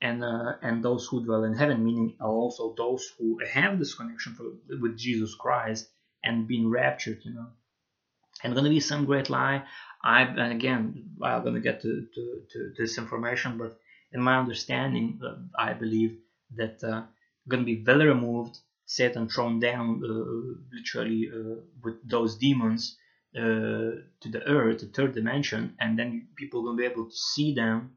and 0.02 0.24
uh, 0.24 0.54
and 0.62 0.84
those 0.84 1.08
who 1.08 1.24
dwell 1.26 1.44
in 1.46 1.54
heaven, 1.56 1.84
meaning 1.84 2.16
also 2.22 2.74
those 2.78 3.04
who 3.18 3.40
have 3.54 3.80
this 3.80 3.96
connection 3.96 4.36
for, 4.36 4.46
with 4.82 4.98
Jesus 4.98 5.36
Christ 5.36 5.90
and 6.24 6.48
been 6.48 6.70
raptured, 6.70 7.22
you 7.26 7.34
know. 7.34 7.48
And 8.44 8.56
gonna 8.56 8.70
be 8.70 8.82
some 8.82 9.06
great 9.06 9.30
lie. 9.30 9.64
I 10.04 10.22
and 10.24 10.52
again, 10.54 11.12
I'm 11.24 11.44
gonna 11.44 11.62
get 11.62 11.82
to, 11.82 12.08
to, 12.16 12.42
to 12.52 12.74
this 12.78 12.98
information, 12.98 13.58
but 13.58 13.78
in 14.12 14.22
my 14.22 14.38
understanding, 14.40 15.20
uh, 15.26 15.36
I 15.58 15.74
believe 15.74 16.18
that 16.56 16.84
uh, 16.84 17.04
gonna 17.48 17.64
be 17.64 17.84
well 17.86 18.00
removed, 18.00 18.58
Satan 18.90 19.30
thrown 19.30 19.60
down, 19.60 20.02
uh, 20.04 20.66
literally 20.74 21.30
uh, 21.32 21.62
with 21.84 21.98
those 22.10 22.38
demons 22.38 22.98
uh, 23.38 24.02
to 24.22 24.28
the 24.32 24.42
earth, 24.48 24.80
the 24.80 24.88
third 24.88 25.14
dimension, 25.14 25.76
and 25.80 25.98
then 25.98 26.28
people 26.36 26.64
gonna 26.64 26.76
be 26.76 26.86
able 26.86 27.06
to 27.06 27.16
see 27.16 27.54
them. 27.54 27.96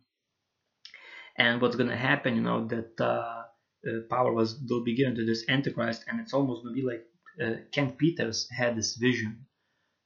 And 1.38 1.62
what's 1.62 1.76
to 1.76 1.96
happen 1.96 2.36
you 2.36 2.42
know 2.42 2.66
that 2.66 2.94
power 4.10 4.32
was 4.34 4.60
will 4.68 4.84
be 4.84 4.94
given 4.94 5.14
to 5.14 5.24
this 5.24 5.46
antichrist 5.48 6.04
and 6.06 6.20
it's 6.20 6.34
almost 6.34 6.62
to 6.62 6.72
be 6.74 6.82
like 6.82 7.04
Kent 7.72 7.96
Peters 7.96 8.46
had 8.50 8.76
this 8.76 8.96
vision 8.96 9.46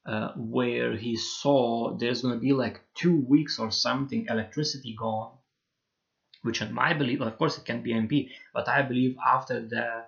uh, 0.07 0.31
where 0.37 0.97
he 0.97 1.17
saw 1.17 1.97
there's 1.99 2.23
going 2.23 2.35
to 2.35 2.41
be 2.41 2.53
like 2.53 2.81
two 2.95 3.27
weeks 3.29 3.59
or 3.59 3.73
something 3.73 4.27
electricity 4.31 4.95
gone 4.97 5.33
which 6.43 6.63
in 6.63 6.73
my 6.73 6.95
belief 6.95 7.21
of 7.21 7.37
course 7.37 7.59
it 7.59 7.65
can 7.65 7.83
be 7.83 7.93
EMP 7.93 8.13
but 8.55 8.69
I 8.69 8.83
believe 8.83 9.17
after 9.27 9.61
the 9.61 10.05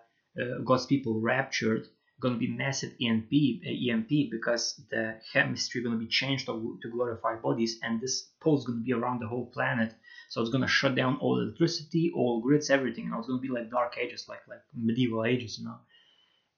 God's 0.65 0.87
people 0.87 1.21
raptured 1.21 1.87
going 2.21 2.35
to 2.35 2.41
be 2.41 2.49
massive 2.49 2.93
EMP, 3.01 3.33
EMP 3.65 4.09
because 4.31 4.81
the 4.91 5.21
chemistry 5.33 5.83
going 5.83 5.95
to 5.95 6.05
be 6.05 6.09
changed 6.09 6.47
to, 6.47 6.79
to 6.83 6.89
glorify 6.91 7.37
bodies 7.37 7.79
and 7.83 8.01
this 8.01 8.31
pulse 8.41 8.65
going 8.65 8.81
to 8.81 8.85
be 8.85 8.93
around 8.93 9.21
the 9.21 9.29
whole 9.29 9.47
planet 9.47 9.95
so 10.29 10.43
it's 10.43 10.51
gonna 10.51 10.69
shut 10.69 10.95
down 10.95 11.17
all 11.21 11.41
electricity, 11.41 12.13
all 12.15 12.41
grids, 12.41 12.69
everything. 12.69 13.05
You 13.05 13.11
know, 13.11 13.19
it's 13.19 13.29
gonna 13.29 13.41
be 13.41 13.49
like 13.49 13.71
dark 13.71 13.97
ages, 13.99 14.27
like 14.29 14.47
like 14.47 14.63
medieval 14.75 15.25
ages, 15.25 15.59
you 15.59 15.65
know. 15.65 15.79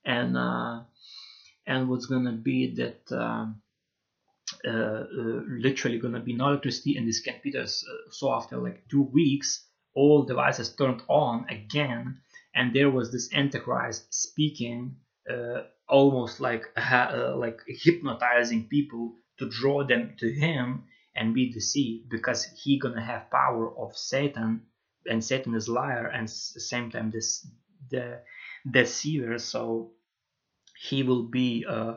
And 0.04 0.36
uh, 0.36 0.80
and 1.66 1.88
what's 1.88 2.06
gonna 2.06 2.32
be 2.32 2.74
that 2.74 3.12
uh, 3.12 3.46
uh, 4.66 4.70
uh 4.70 5.40
literally 5.48 5.98
gonna 5.98 6.20
be 6.20 6.32
no 6.32 6.48
electricity 6.48 6.96
in 6.96 7.06
this 7.06 7.20
Kent 7.20 7.42
Peters. 7.42 7.84
Uh, 7.88 8.10
so 8.10 8.32
after 8.32 8.58
like 8.58 8.88
two 8.88 9.02
weeks, 9.02 9.64
all 9.94 10.24
devices 10.24 10.74
turned 10.74 11.02
on 11.08 11.46
again, 11.48 12.18
and 12.54 12.74
there 12.74 12.90
was 12.90 13.12
this 13.12 13.32
Antichrist 13.32 14.12
speaking, 14.12 14.96
uh, 15.28 15.62
almost 15.88 16.40
like 16.40 16.64
like 17.36 17.60
hypnotizing 17.66 18.68
people 18.68 19.14
to 19.38 19.48
draw 19.48 19.84
them 19.84 20.14
to 20.18 20.30
him 20.32 20.84
and 21.14 21.34
be 21.34 21.52
deceived 21.52 22.08
because 22.08 22.44
he 22.62 22.78
gonna 22.78 23.02
have 23.02 23.30
power 23.30 23.76
of 23.78 23.96
Satan 23.96 24.62
and 25.06 25.24
Satan 25.24 25.54
is 25.54 25.68
liar 25.68 26.06
and 26.06 26.28
same 26.28 26.90
time 26.90 27.10
this 27.10 27.46
the 27.90 28.20
deceiver. 28.70 29.38
So 29.38 29.92
he 30.76 31.02
will 31.02 31.24
be 31.24 31.64
uh, 31.68 31.94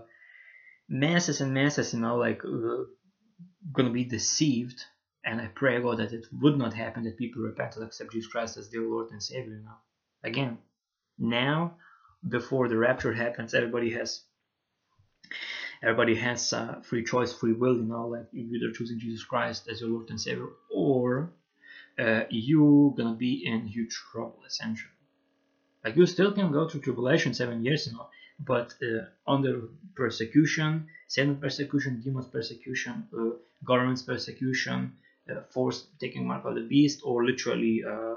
masses 0.87 1.41
and 1.41 1.53
masses 1.53 1.93
you 1.93 1.99
know 1.99 2.17
like 2.17 2.43
uh, 2.45 2.83
gonna 3.71 3.91
be 3.91 4.05
deceived. 4.05 4.83
And 5.25 5.39
I 5.41 5.47
pray 5.47 5.81
God 5.81 5.99
that 5.99 6.11
it 6.11 6.27
would 6.41 6.57
not 6.57 6.73
happen 6.73 7.03
that 7.03 7.17
people 7.17 7.41
repent 7.41 7.75
and 7.77 7.85
accept 7.85 8.11
Jesus 8.11 8.29
Christ 8.29 8.57
as 8.57 8.69
their 8.69 8.81
Lord 8.81 9.11
and 9.11 9.23
Savior 9.23 9.53
you 9.53 9.63
now 9.63 9.79
again 10.23 10.57
now 11.17 11.75
before 12.27 12.67
the 12.67 12.77
rapture 12.77 13.13
happens 13.13 13.53
everybody 13.53 13.91
has 13.91 14.21
everybody 15.83 16.15
has 16.15 16.53
uh, 16.53 16.79
free 16.81 17.03
choice, 17.03 17.33
free 17.33 17.53
will, 17.53 17.75
you 17.75 17.83
know, 17.83 18.07
like 18.07 18.27
you're 18.31 18.55
either 18.55 18.73
choosing 18.73 18.99
Jesus 18.99 19.23
Christ 19.23 19.67
as 19.69 19.81
your 19.81 19.89
Lord 19.89 20.09
and 20.09 20.19
Savior, 20.19 20.47
or 20.71 21.31
uh, 21.99 22.23
you're 22.29 22.91
gonna 22.91 23.15
be 23.15 23.45
in 23.45 23.67
huge 23.67 23.93
trouble, 24.11 24.41
essentially. 24.47 24.89
Like 25.83 25.97
you 25.97 26.05
still 26.05 26.31
can 26.31 26.51
go 26.51 26.67
through 26.67 26.81
tribulation 26.81 27.33
seven 27.33 27.63
years, 27.65 27.87
you 27.87 27.93
know, 27.93 28.07
but 28.39 28.73
uh, 28.81 29.05
under 29.27 29.63
persecution, 29.95 30.87
Satan 31.07 31.35
persecution, 31.35 32.01
demons 32.01 32.27
persecution, 32.27 33.07
uh, 33.17 33.35
government's 33.65 34.01
persecution, 34.01 34.93
uh, 35.29 35.41
force 35.49 35.87
taking 35.99 36.25
mark 36.25 36.45
of 36.45 36.55
the 36.55 36.61
beast, 36.61 37.01
or 37.03 37.25
literally 37.25 37.83
uh, 37.83 38.15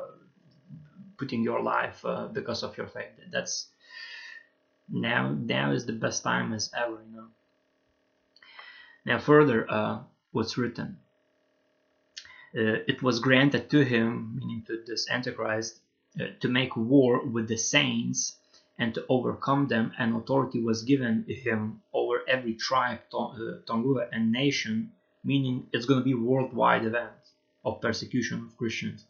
putting 1.19 1.43
your 1.43 1.63
life 1.63 2.05
because 2.33 2.63
of 2.63 2.77
your 2.77 2.87
faith. 2.87 3.13
That's 3.31 3.69
now 4.89 5.33
now 5.33 5.73
is 5.73 5.87
the 5.87 5.93
best 5.93 6.23
time 6.23 6.53
as 6.53 6.71
ever, 6.77 7.03
you 7.09 7.17
know. 7.17 7.27
Now 9.05 9.19
further, 9.19 9.71
uh, 9.71 10.01
what's 10.33 10.59
written? 10.59 10.99
Uh, 12.57 12.81
it 12.89 13.03
was 13.03 13.21
granted 13.21 13.69
to 13.71 13.85
him, 13.85 14.37
meaning 14.39 14.63
to 14.67 14.83
this 14.87 15.11
Antichrist, 15.11 15.81
uh, 16.21 16.25
to 16.41 16.49
make 16.49 16.77
war 16.77 17.25
with 17.25 17.49
the 17.49 17.57
saints 17.57 18.39
and 18.79 18.95
to 18.95 19.05
overcome 19.09 19.69
them, 19.69 19.93
and 19.99 20.17
authority 20.17 20.63
was 20.63 20.83
given 20.83 21.25
him 21.29 21.83
over 21.93 22.23
every 22.29 22.55
tribe, 22.55 23.01
uh, 23.13 23.37
tongue, 23.67 24.01
and 24.13 24.33
nation, 24.33 24.93
meaning 25.25 25.67
it's 25.73 25.87
going 25.87 26.01
to 26.01 26.05
be 26.05 26.15
worldwide 26.15 26.85
event 26.85 27.13
of 27.65 27.81
persecution 27.81 28.45
of 28.45 28.57
Christians. 28.57 29.05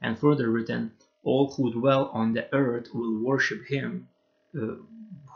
And 0.00 0.18
further 0.18 0.48
written, 0.50 0.92
all 1.28 1.52
who 1.52 1.72
dwell 1.72 2.04
on 2.20 2.32
the 2.32 2.46
earth 2.54 2.88
will 2.94 3.22
worship 3.22 3.62
him 3.66 4.08
uh, 4.56 4.76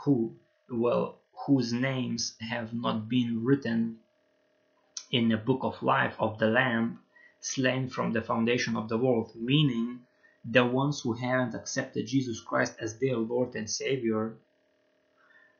who, 0.02 0.34
well, 0.70 1.18
whose 1.46 1.72
names 1.72 2.34
have 2.40 2.72
not 2.72 3.08
been 3.08 3.44
written 3.44 3.98
in 5.10 5.28
the 5.28 5.36
book 5.36 5.60
of 5.62 5.82
life 5.82 6.16
of 6.18 6.38
the 6.38 6.46
Lamb 6.46 7.00
slain 7.40 7.88
from 7.88 8.12
the 8.12 8.22
foundation 8.22 8.76
of 8.76 8.88
the 8.88 8.96
world, 8.96 9.32
meaning 9.34 10.00
the 10.44 10.64
ones 10.64 11.00
who 11.02 11.12
haven't 11.12 11.54
accepted 11.54 12.06
Jesus 12.06 12.40
Christ 12.40 12.74
as 12.80 12.98
their 12.98 13.16
Lord 13.16 13.54
and 13.54 13.68
Savior 13.68 14.34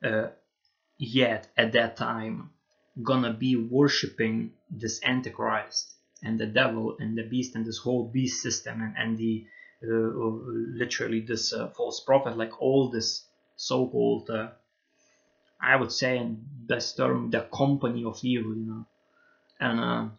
uh, 0.03 0.27
yet 0.97 1.47
at 1.55 1.73
that 1.73 1.95
time 1.95 2.49
gonna 3.01 3.33
be 3.33 3.55
worshiping 3.55 4.51
this 4.69 4.99
Antichrist 5.03 5.93
and 6.23 6.39
the 6.39 6.45
devil 6.45 6.97
and 6.99 7.17
the 7.17 7.23
beast 7.23 7.55
and 7.55 7.65
this 7.65 7.77
whole 7.77 8.05
beast 8.05 8.41
system 8.41 8.81
and, 8.81 8.95
and 8.97 9.17
the 9.17 9.45
literally 9.83 11.19
this 11.21 11.53
uh, 11.53 11.67
false 11.69 11.99
prophet 11.99 12.37
like 12.37 12.61
all 12.61 12.89
this 12.89 13.25
so-called 13.55 14.29
uh, 14.29 14.49
I 15.63 15.77
would 15.77 15.93
say 15.93 16.17
in 16.17 16.45
best 16.67 16.97
term 16.97 17.29
the 17.29 17.41
company 17.41 18.03
of 18.03 18.19
evil, 18.21 18.55
you 18.55 18.65
know. 18.65 18.85
And 19.59 19.79
uh, 19.79 20.09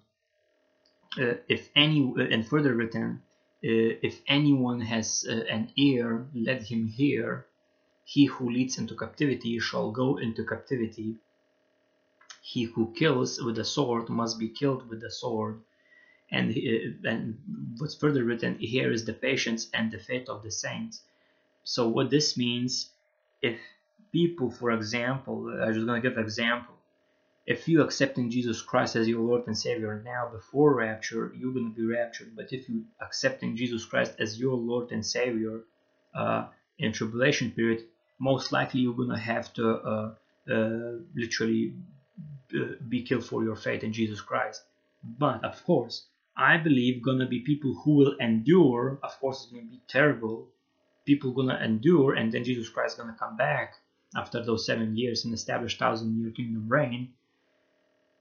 uh, 1.22 1.34
if 1.48 1.68
any, 1.76 2.14
and 2.16 2.48
further 2.48 2.74
written, 2.74 3.22
uh, 3.62 4.00
if 4.08 4.22
anyone 4.26 4.80
has 4.80 5.26
uh, 5.28 5.44
an 5.50 5.70
ear, 5.76 6.26
let 6.34 6.62
him 6.62 6.86
hear. 6.86 7.46
He 8.04 8.26
who 8.26 8.50
leads 8.50 8.78
into 8.78 8.96
captivity 8.96 9.58
shall 9.58 9.90
go 9.90 10.16
into 10.16 10.44
captivity. 10.44 11.16
He 12.42 12.64
who 12.64 12.92
kills 12.94 13.40
with 13.42 13.56
the 13.56 13.64
sword 13.64 14.08
must 14.08 14.38
be 14.38 14.48
killed 14.48 14.88
with 14.88 15.00
the 15.00 15.10
sword. 15.10 15.60
And, 16.30 16.50
uh, 16.50 17.08
and 17.08 17.38
what's 17.78 17.94
further 17.94 18.24
written 18.24 18.58
here 18.58 18.90
is 18.92 19.04
the 19.04 19.12
patience 19.12 19.68
and 19.72 19.90
the 19.90 19.98
faith 19.98 20.28
of 20.28 20.42
the 20.42 20.50
saints. 20.50 21.02
So 21.64 21.88
what 21.88 22.10
this 22.10 22.36
means, 22.36 22.90
if 23.42 23.58
people, 24.12 24.50
for 24.50 24.70
example, 24.70 25.48
I'm 25.48 25.74
just 25.74 25.86
going 25.86 26.00
to 26.00 26.08
give 26.08 26.18
an 26.18 26.24
example. 26.24 26.74
If 27.46 27.68
you 27.68 27.82
accepting 27.82 28.30
Jesus 28.30 28.62
Christ 28.62 28.96
as 28.96 29.06
your 29.06 29.20
Lord 29.20 29.46
and 29.46 29.58
Savior 29.58 30.02
now 30.04 30.30
before 30.32 30.74
rapture, 30.74 31.32
you're 31.36 31.52
going 31.52 31.74
to 31.74 31.80
be 31.80 31.86
raptured. 31.86 32.34
But 32.34 32.52
if 32.52 32.68
you 32.68 32.84
accepting 33.00 33.54
Jesus 33.56 33.84
Christ 33.84 34.14
as 34.18 34.40
your 34.40 34.54
Lord 34.54 34.92
and 34.92 35.04
Savior 35.04 35.60
uh, 36.14 36.46
in 36.78 36.92
tribulation 36.92 37.50
period, 37.50 37.84
most 38.18 38.50
likely 38.52 38.80
you're 38.80 38.94
going 38.94 39.10
to 39.10 39.18
have 39.18 39.52
to 39.54 39.70
uh, 39.70 40.14
uh, 40.50 40.98
literally 41.14 41.74
uh, 42.58 42.76
be 42.88 43.02
killed 43.02 43.26
for 43.26 43.44
your 43.44 43.56
faith 43.56 43.82
in 43.82 43.92
Jesus 43.92 44.20
Christ. 44.20 44.62
But 45.02 45.44
of 45.44 45.62
course, 45.64 46.06
I 46.36 46.56
believe 46.56 47.02
gonna 47.02 47.26
be 47.26 47.40
people 47.40 47.74
who 47.74 47.94
will 47.94 48.16
endure. 48.18 48.98
Of 49.02 49.18
course, 49.20 49.44
it's 49.44 49.52
gonna 49.52 49.64
be 49.64 49.80
terrible. 49.88 50.48
People 51.04 51.32
gonna 51.32 51.60
endure, 51.62 52.14
and 52.14 52.32
then 52.32 52.44
Jesus 52.44 52.68
Christ 52.68 52.98
gonna 52.98 53.16
come 53.18 53.36
back 53.36 53.74
after 54.16 54.42
those 54.42 54.66
seven 54.66 54.96
years 54.96 55.24
and 55.24 55.34
establish 55.34 55.78
thousand 55.78 56.20
year 56.20 56.30
kingdom 56.30 56.68
reign. 56.68 57.12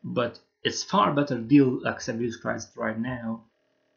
But 0.04 0.40
it's 0.64 0.84
far 0.84 1.14
better 1.14 1.38
deal 1.40 1.86
accept 1.86 2.20
Jesus 2.20 2.40
Christ 2.40 2.72
right 2.76 3.00
now 3.00 3.44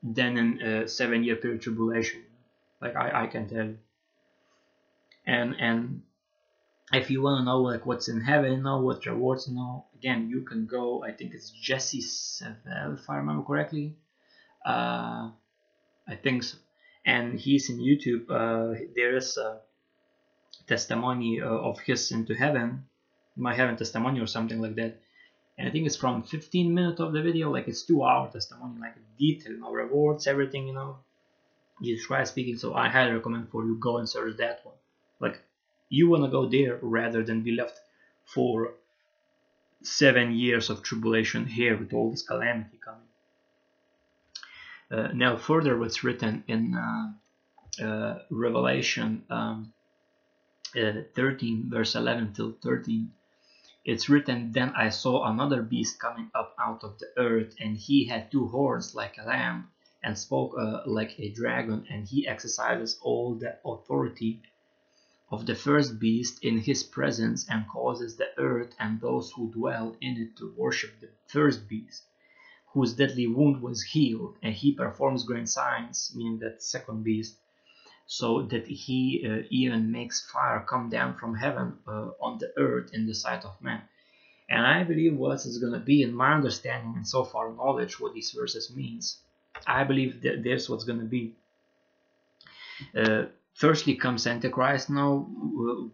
than 0.02 0.36
in 0.36 0.62
a 0.62 0.84
uh, 0.84 0.86
seven 0.86 1.24
year 1.24 1.36
period 1.36 1.62
tribulation. 1.62 2.22
Like 2.80 2.96
I, 2.96 3.24
I 3.24 3.26
can 3.26 3.48
tell 3.48 3.66
you. 3.66 3.78
And 5.26 5.56
and 5.58 6.02
if 6.92 7.10
you 7.10 7.20
want 7.22 7.40
to 7.40 7.44
know 7.44 7.60
like 7.60 7.84
what's 7.84 8.08
in 8.08 8.20
heaven, 8.20 8.62
know 8.62 8.80
what 8.80 9.04
rewards, 9.06 9.48
know 9.48 9.86
again 9.94 10.30
you 10.30 10.42
can 10.42 10.66
go. 10.66 11.02
I 11.02 11.12
think 11.12 11.34
it's 11.34 11.50
Jesse 11.50 12.00
Sevel, 12.00 12.98
if 12.98 13.10
I 13.10 13.16
remember 13.16 13.42
correctly. 13.42 13.96
Uh, 14.66 15.30
I 16.08 16.16
think 16.22 16.42
so. 16.42 16.58
And 17.04 17.38
he's 17.38 17.70
in 17.70 17.78
YouTube. 17.78 18.28
Uh, 18.28 18.80
there 18.96 19.16
is 19.16 19.36
a 19.36 19.60
testimony 20.66 21.40
uh, 21.40 21.46
of 21.46 21.78
his 21.80 22.10
into 22.10 22.34
heaven, 22.34 22.84
my 23.36 23.54
heaven 23.54 23.76
testimony 23.76 24.20
or 24.20 24.26
something 24.26 24.60
like 24.60 24.74
that. 24.74 25.00
And 25.56 25.68
I 25.68 25.70
think 25.70 25.86
it's 25.86 25.96
from 25.96 26.24
15 26.24 26.74
minutes 26.74 27.00
of 27.00 27.12
the 27.12 27.22
video, 27.22 27.50
like 27.50 27.68
it's 27.68 27.82
two 27.82 28.02
hour 28.02 28.28
testimony, 28.30 28.80
like 28.80 28.96
detail, 29.16 29.52
know, 29.52 29.72
rewards, 29.72 30.26
everything, 30.26 30.66
you 30.66 30.74
know. 30.74 30.98
Jesus 31.82 32.06
Christ 32.06 32.32
speaking. 32.32 32.56
So 32.56 32.74
I 32.74 32.88
highly 32.88 33.12
recommend 33.12 33.50
for 33.50 33.64
you 33.64 33.76
go 33.78 33.98
and 33.98 34.08
search 34.08 34.36
that 34.38 34.60
one. 34.64 34.74
Like 35.20 35.40
you 35.88 36.08
wanna 36.08 36.28
go 36.28 36.48
there 36.48 36.78
rather 36.82 37.22
than 37.22 37.42
be 37.42 37.52
left 37.52 37.78
for 38.24 38.74
seven 39.82 40.32
years 40.32 40.70
of 40.70 40.82
tribulation 40.82 41.46
here 41.46 41.76
with 41.76 41.92
all 41.92 42.10
this 42.10 42.22
calamity 42.22 42.78
coming. 42.84 43.05
Uh, 44.88 45.08
now, 45.12 45.36
further, 45.36 45.76
what's 45.76 46.04
written 46.04 46.44
in 46.46 46.76
uh, 46.76 47.84
uh, 47.84 48.18
Revelation 48.30 49.24
um, 49.28 49.72
uh, 50.80 51.02
13, 51.14 51.68
verse 51.68 51.96
11 51.96 52.34
till 52.34 52.52
13, 52.62 53.10
it's 53.84 54.08
written, 54.08 54.52
Then 54.52 54.72
I 54.76 54.90
saw 54.90 55.24
another 55.24 55.62
beast 55.62 55.98
coming 55.98 56.30
up 56.34 56.54
out 56.58 56.84
of 56.84 56.98
the 56.98 57.08
earth, 57.16 57.56
and 57.58 57.76
he 57.76 58.04
had 58.04 58.30
two 58.30 58.46
horns 58.46 58.94
like 58.94 59.18
a 59.18 59.24
lamb, 59.26 59.70
and 60.04 60.16
spoke 60.16 60.54
uh, 60.56 60.82
like 60.86 61.18
a 61.18 61.30
dragon, 61.30 61.84
and 61.90 62.06
he 62.06 62.28
exercises 62.28 62.98
all 63.02 63.34
the 63.34 63.58
authority 63.64 64.40
of 65.30 65.46
the 65.46 65.56
first 65.56 65.98
beast 65.98 66.44
in 66.44 66.58
his 66.58 66.84
presence, 66.84 67.44
and 67.48 67.68
causes 67.68 68.16
the 68.16 68.30
earth 68.38 68.72
and 68.78 69.00
those 69.00 69.32
who 69.32 69.50
dwell 69.50 69.96
in 70.00 70.16
it 70.16 70.36
to 70.36 70.54
worship 70.56 71.00
the 71.00 71.10
first 71.26 71.68
beast 71.68 72.04
whose 72.76 72.92
deadly 72.92 73.26
wound 73.26 73.62
was 73.62 73.82
healed, 73.82 74.36
and 74.42 74.52
he 74.52 74.70
performs 74.70 75.24
great 75.24 75.48
signs, 75.48 76.12
meaning 76.14 76.38
that 76.38 76.62
second 76.62 77.02
beast, 77.02 77.34
so 78.06 78.42
that 78.42 78.66
he 78.66 79.26
uh, 79.26 79.42
even 79.48 79.90
makes 79.90 80.30
fire 80.30 80.62
come 80.68 80.90
down 80.90 81.16
from 81.16 81.34
heaven 81.34 81.78
uh, 81.88 82.08
on 82.20 82.36
the 82.36 82.52
earth 82.58 82.90
in 82.92 83.06
the 83.06 83.14
sight 83.14 83.46
of 83.46 83.62
man. 83.62 83.80
And 84.50 84.66
I 84.66 84.84
believe 84.84 85.16
what 85.16 85.46
is 85.46 85.56
going 85.56 85.72
to 85.72 85.86
be, 85.92 86.02
in 86.02 86.14
my 86.14 86.34
understanding 86.34 86.92
and 86.96 87.08
so 87.08 87.24
far 87.24 87.50
knowledge, 87.50 87.98
what 87.98 88.12
these 88.12 88.32
verses 88.32 88.70
means. 88.76 89.20
I 89.66 89.84
believe 89.84 90.20
that 90.24 90.44
there's 90.44 90.68
what's 90.68 90.84
going 90.84 91.00
to 91.00 91.06
be. 91.06 91.34
Uh, 92.94 93.24
firstly 93.54 93.94
comes 93.94 94.26
Antichrist 94.26 94.90
now, 94.90 95.26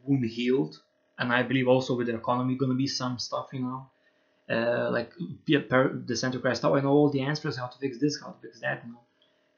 wound 0.03 0.25
healed, 0.25 0.81
and 1.17 1.33
I 1.33 1.45
believe 1.45 1.69
also 1.69 1.97
with 1.97 2.09
the 2.09 2.17
economy 2.17 2.57
going 2.57 2.73
to 2.73 2.77
be 2.77 2.89
some 2.89 3.21
stuff, 3.21 3.51
you 3.53 3.61
know 3.61 3.92
uh, 4.53 4.91
like 4.91 5.13
the 5.47 5.57
Antichrist 6.25 6.65
oh 6.65 6.77
I 6.77 6.81
know 6.81 6.91
all 6.91 7.11
the 7.11 7.23
answers 7.23 7.57
how 7.57 7.69
to 7.69 7.79
fix 7.79 7.99
this 7.99 8.21
how 8.21 8.33
to 8.33 8.41
fix 8.41 8.61
that. 8.61 8.85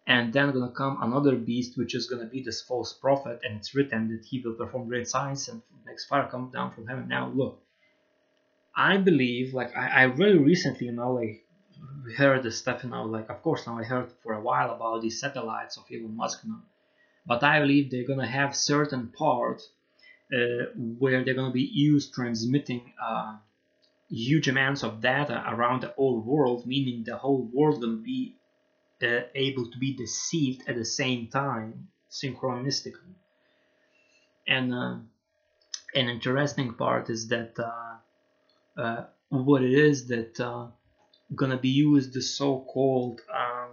And 0.07 0.33
then 0.33 0.52
gonna 0.52 0.70
come 0.70 0.98
another 1.02 1.37
beast 1.37 1.76
which 1.78 1.94
is 1.94 2.07
gonna 2.07 2.26
be 2.26 2.42
this 2.42 2.61
false 2.62 2.92
prophet 2.92 3.40
and 3.42 3.57
it's 3.57 3.74
written 3.74 4.09
that 4.09 4.24
he 4.24 4.40
will 4.40 4.54
perform 4.54 4.88
great 4.88 5.09
signs 5.09 5.48
and 5.48 5.62
makes 5.87 6.04
fire 6.07 6.28
come 6.30 6.50
down 6.52 6.72
from 6.72 6.87
heaven. 6.87 7.09
Now 7.09 7.30
look 7.35 7.61
I 8.76 8.96
believe 8.98 9.54
like 9.54 9.76
I, 9.76 10.04
I 10.04 10.07
very 10.09 10.38
recently 10.38 10.87
you 10.87 10.92
know 10.92 11.12
like 11.12 11.44
heard 12.16 12.42
this 12.42 12.59
stuff 12.59 12.85
you 12.85 12.90
know 12.90 13.04
like 13.04 13.30
of 13.30 13.42
course 13.42 13.66
now 13.66 13.78
I 13.78 13.85
heard 13.85 14.11
for 14.22 14.35
a 14.35 14.40
while 14.40 14.70
about 14.70 15.02
these 15.02 15.20
satellites 15.20 15.76
of 15.76 15.85
Elon 15.92 16.16
Musk 16.16 16.40
you 16.44 16.50
know. 16.50 16.61
But 17.26 17.42
I 17.42 17.61
believe 17.61 17.90
they're 17.90 18.07
gonna 18.07 18.26
have 18.26 18.54
certain 18.54 19.09
part 19.09 19.62
uh, 20.33 20.64
where 20.98 21.24
they're 21.24 21.35
gonna 21.35 21.52
be 21.52 21.70
used 21.72 22.12
transmitting 22.12 22.92
uh, 23.02 23.37
huge 24.08 24.48
amounts 24.48 24.82
of 24.82 25.00
data 25.00 25.42
around 25.48 25.82
the 25.82 25.88
whole 25.88 26.20
world, 26.20 26.66
meaning 26.66 27.04
the 27.04 27.16
whole 27.16 27.48
world 27.52 27.80
will 27.80 27.96
be 27.96 28.36
uh, 29.02 29.20
able 29.34 29.70
to 29.70 29.78
be 29.78 29.94
deceived 29.94 30.62
at 30.68 30.76
the 30.76 30.84
same 30.84 31.28
time, 31.28 31.88
synchronistically. 32.10 33.14
And 34.46 34.74
uh, 34.74 34.96
an 35.94 36.08
interesting 36.08 36.74
part 36.74 37.10
is 37.10 37.28
that 37.28 37.58
uh, 37.58 38.80
uh 38.80 39.04
what 39.28 39.62
it 39.62 39.72
is 39.72 40.06
that 40.06 40.38
uh, 40.38 40.66
gonna 41.34 41.56
be 41.56 41.70
used 41.70 42.12
the 42.12 42.22
so-called 42.22 43.20
um, 43.32 43.70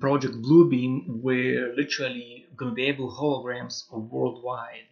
Project 0.00 0.34
Bluebeam, 0.34 1.20
where 1.22 1.74
literally 1.74 2.46
gonna 2.56 2.72
be 2.72 2.84
able 2.84 3.10
holograms 3.10 3.90
worldwide 3.90 4.86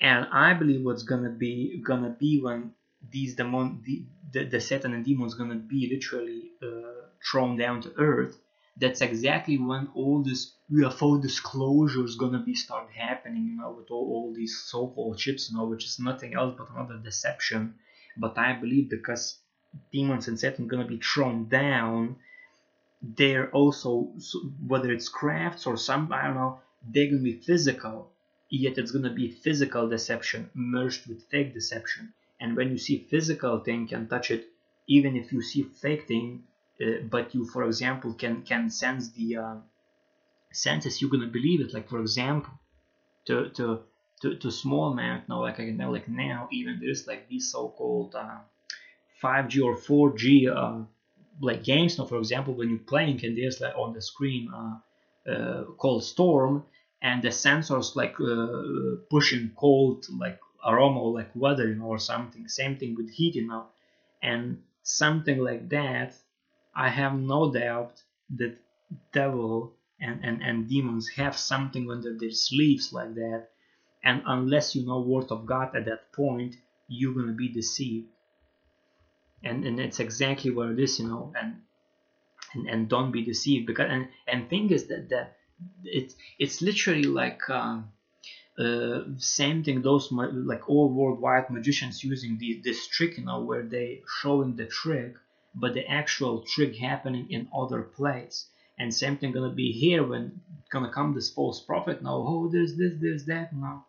and 0.00 0.26
I 0.32 0.54
believe 0.54 0.82
what's 0.82 1.02
gonna 1.02 1.30
be 1.30 1.82
gonna 1.84 2.10
be 2.10 2.40
when 2.40 2.72
these 3.10 3.34
demon 3.34 3.82
the, 3.84 4.04
the, 4.32 4.44
the 4.44 4.60
Satan 4.60 4.94
and 4.94 5.04
demons 5.04 5.34
gonna 5.34 5.56
be 5.56 5.88
literally 5.92 6.52
uh, 6.62 7.08
thrown 7.30 7.56
down 7.56 7.82
to 7.82 7.92
earth. 7.98 8.38
That's 8.76 9.02
exactly 9.02 9.58
when 9.58 9.88
all 9.94 10.22
this 10.22 10.52
UFO 10.72 11.20
disclosure 11.20 12.04
is 12.04 12.16
gonna 12.16 12.38
be 12.38 12.54
start 12.54 12.88
happening, 12.90 13.44
you 13.44 13.56
know, 13.58 13.72
with 13.72 13.90
all, 13.90 14.06
all 14.12 14.32
these 14.34 14.56
so-called 14.56 15.18
chips, 15.18 15.50
you 15.50 15.56
know, 15.56 15.64
which 15.64 15.84
is 15.84 15.98
nothing 15.98 16.34
else 16.34 16.54
but 16.56 16.70
another 16.70 16.96
deception. 16.98 17.74
But 18.16 18.38
I 18.38 18.54
believe 18.54 18.88
because 18.88 19.38
demons 19.92 20.28
and 20.28 20.38
Satan 20.38 20.66
gonna 20.66 20.86
be 20.86 20.98
thrown 20.98 21.48
down, 21.48 22.16
they're 23.02 23.50
also 23.50 24.12
whether 24.66 24.90
it's 24.92 25.08
crafts 25.10 25.66
or 25.66 25.76
some 25.76 26.10
I 26.10 26.24
don't 26.24 26.34
know, 26.36 26.60
they're 26.88 27.06
gonna 27.06 27.22
be 27.22 27.40
physical 27.40 28.12
yet 28.50 28.78
it's 28.78 28.90
going 28.90 29.04
to 29.04 29.10
be 29.10 29.30
physical 29.30 29.88
deception 29.88 30.50
merged 30.54 31.06
with 31.06 31.22
fake 31.30 31.54
deception. 31.54 32.12
And 32.40 32.56
when 32.56 32.70
you 32.70 32.78
see 32.78 33.06
physical 33.08 33.60
thing 33.60 33.86
can 33.88 34.08
touch 34.08 34.30
it 34.30 34.48
even 34.88 35.16
if 35.16 35.32
you 35.32 35.40
see 35.40 35.62
fake 35.62 36.08
thing 36.08 36.42
uh, 36.82 37.02
but 37.08 37.34
you 37.34 37.44
for 37.44 37.64
example 37.64 38.12
can 38.14 38.42
can 38.42 38.70
sense 38.70 39.10
the 39.10 39.36
uh, 39.36 39.56
senses 40.52 41.00
you're 41.00 41.10
to 41.10 41.26
believe 41.26 41.60
it. 41.60 41.72
Like 41.72 41.88
for 41.88 42.00
example 42.00 42.52
to 43.26 43.50
to 43.50 43.80
to, 44.22 44.36
to 44.36 44.50
small 44.50 44.92
amount 44.92 45.28
now 45.28 45.40
like 45.42 45.60
I 45.60 45.70
know 45.70 45.90
like 45.90 46.08
now 46.08 46.48
even 46.50 46.80
there's 46.80 47.06
like 47.06 47.28
these 47.28 47.50
so-called 47.50 48.14
uh, 48.14 48.38
5G 49.22 49.64
or 49.64 49.76
4G 49.76 50.48
uh, 50.54 50.84
like 51.40 51.62
games. 51.62 51.98
Now 51.98 52.06
for 52.06 52.18
example 52.18 52.54
when 52.54 52.68
you're 52.70 52.78
playing 52.78 53.24
and 53.24 53.36
there's 53.36 53.60
like 53.60 53.76
on 53.76 53.92
the 53.92 54.02
screen 54.02 54.50
uh, 54.52 55.30
uh, 55.30 55.64
called 55.76 56.04
storm 56.04 56.64
and 57.02 57.22
the 57.22 57.28
sensors 57.28 57.96
like 57.96 58.16
uh, 58.20 58.96
pushing 59.10 59.52
cold 59.56 60.06
like 60.18 60.38
aroma 60.66 61.02
like 61.02 61.30
weather 61.34 61.68
you 61.68 61.76
know 61.76 61.86
or 61.86 61.98
something. 61.98 62.48
Same 62.48 62.76
thing 62.76 62.94
with 62.96 63.10
heat 63.10 63.34
you 63.36 63.46
know. 63.46 63.66
And 64.22 64.62
something 64.82 65.38
like 65.38 65.68
that 65.68 66.14
i 66.74 66.88
have 66.88 67.14
no 67.14 67.52
doubt 67.52 68.02
that 68.30 68.56
devil 69.12 69.74
and, 70.00 70.24
and, 70.24 70.42
and 70.42 70.68
demons 70.68 71.08
have 71.10 71.36
something 71.36 71.90
under 71.90 72.16
their 72.16 72.30
sleeves 72.30 72.92
like 72.92 73.14
that. 73.14 73.48
And 74.02 74.22
unless 74.26 74.74
you 74.74 74.86
know 74.86 75.00
word 75.00 75.30
of 75.30 75.46
god 75.46 75.76
at 75.76 75.84
that 75.86 76.12
point 76.12 76.56
you're 76.88 77.14
gonna 77.14 77.32
be 77.32 77.48
deceived. 77.48 78.08
And 79.42 79.64
and 79.66 79.78
it's 79.80 80.00
exactly 80.00 80.50
what 80.50 80.70
it 80.70 80.78
is 80.80 80.98
you 80.98 81.08
know 81.08 81.32
and 81.38 81.62
and, 82.54 82.68
and 82.68 82.88
don't 82.88 83.12
be 83.12 83.22
deceived 83.22 83.66
because 83.66 83.88
and 83.90 84.08
and 84.26 84.48
thing 84.48 84.70
is 84.70 84.86
that 84.88 85.08
that 85.10 85.36
it's 85.84 86.14
it's 86.38 86.62
literally 86.62 87.04
like 87.04 87.48
um, 87.50 87.90
uh, 88.58 89.00
same 89.18 89.62
thing 89.64 89.82
those 89.82 90.10
like 90.12 90.68
all 90.68 90.88
worldwide 90.88 91.50
magicians 91.50 92.04
using 92.04 92.38
the, 92.38 92.60
this 92.64 92.86
trick 92.86 93.18
you 93.18 93.24
know 93.24 93.40
where 93.40 93.62
they 93.62 94.02
showing 94.20 94.56
the 94.56 94.66
trick 94.66 95.14
but 95.54 95.74
the 95.74 95.86
actual 95.86 96.42
trick 96.42 96.76
happening 96.76 97.26
in 97.30 97.48
other 97.54 97.82
place. 97.82 98.46
And 98.78 98.94
same 98.94 99.18
thing 99.18 99.32
gonna 99.32 99.50
be 99.50 99.72
here 99.72 100.02
when 100.04 100.40
gonna 100.70 100.90
come 100.90 101.12
this 101.14 101.28
false 101.30 101.60
prophet 101.60 102.02
now 102.02 102.24
oh 102.26 102.48
there's 102.48 102.76
this 102.76 102.92
there's 103.00 103.24
that 103.26 103.52
now 103.52 103.84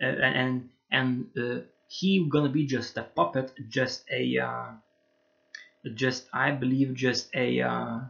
uh, 0.00 0.04
and 0.04 0.68
and 0.92 1.26
uh, 1.36 1.60
he 1.88 2.28
gonna 2.28 2.50
be 2.50 2.66
just 2.66 2.96
a 2.96 3.02
puppet 3.02 3.52
just 3.68 4.04
a 4.10 4.38
uh, 4.38 4.70
just 5.94 6.28
I 6.32 6.52
believe 6.52 6.94
just 6.94 7.34
a 7.34 7.60
uh, 7.60 8.00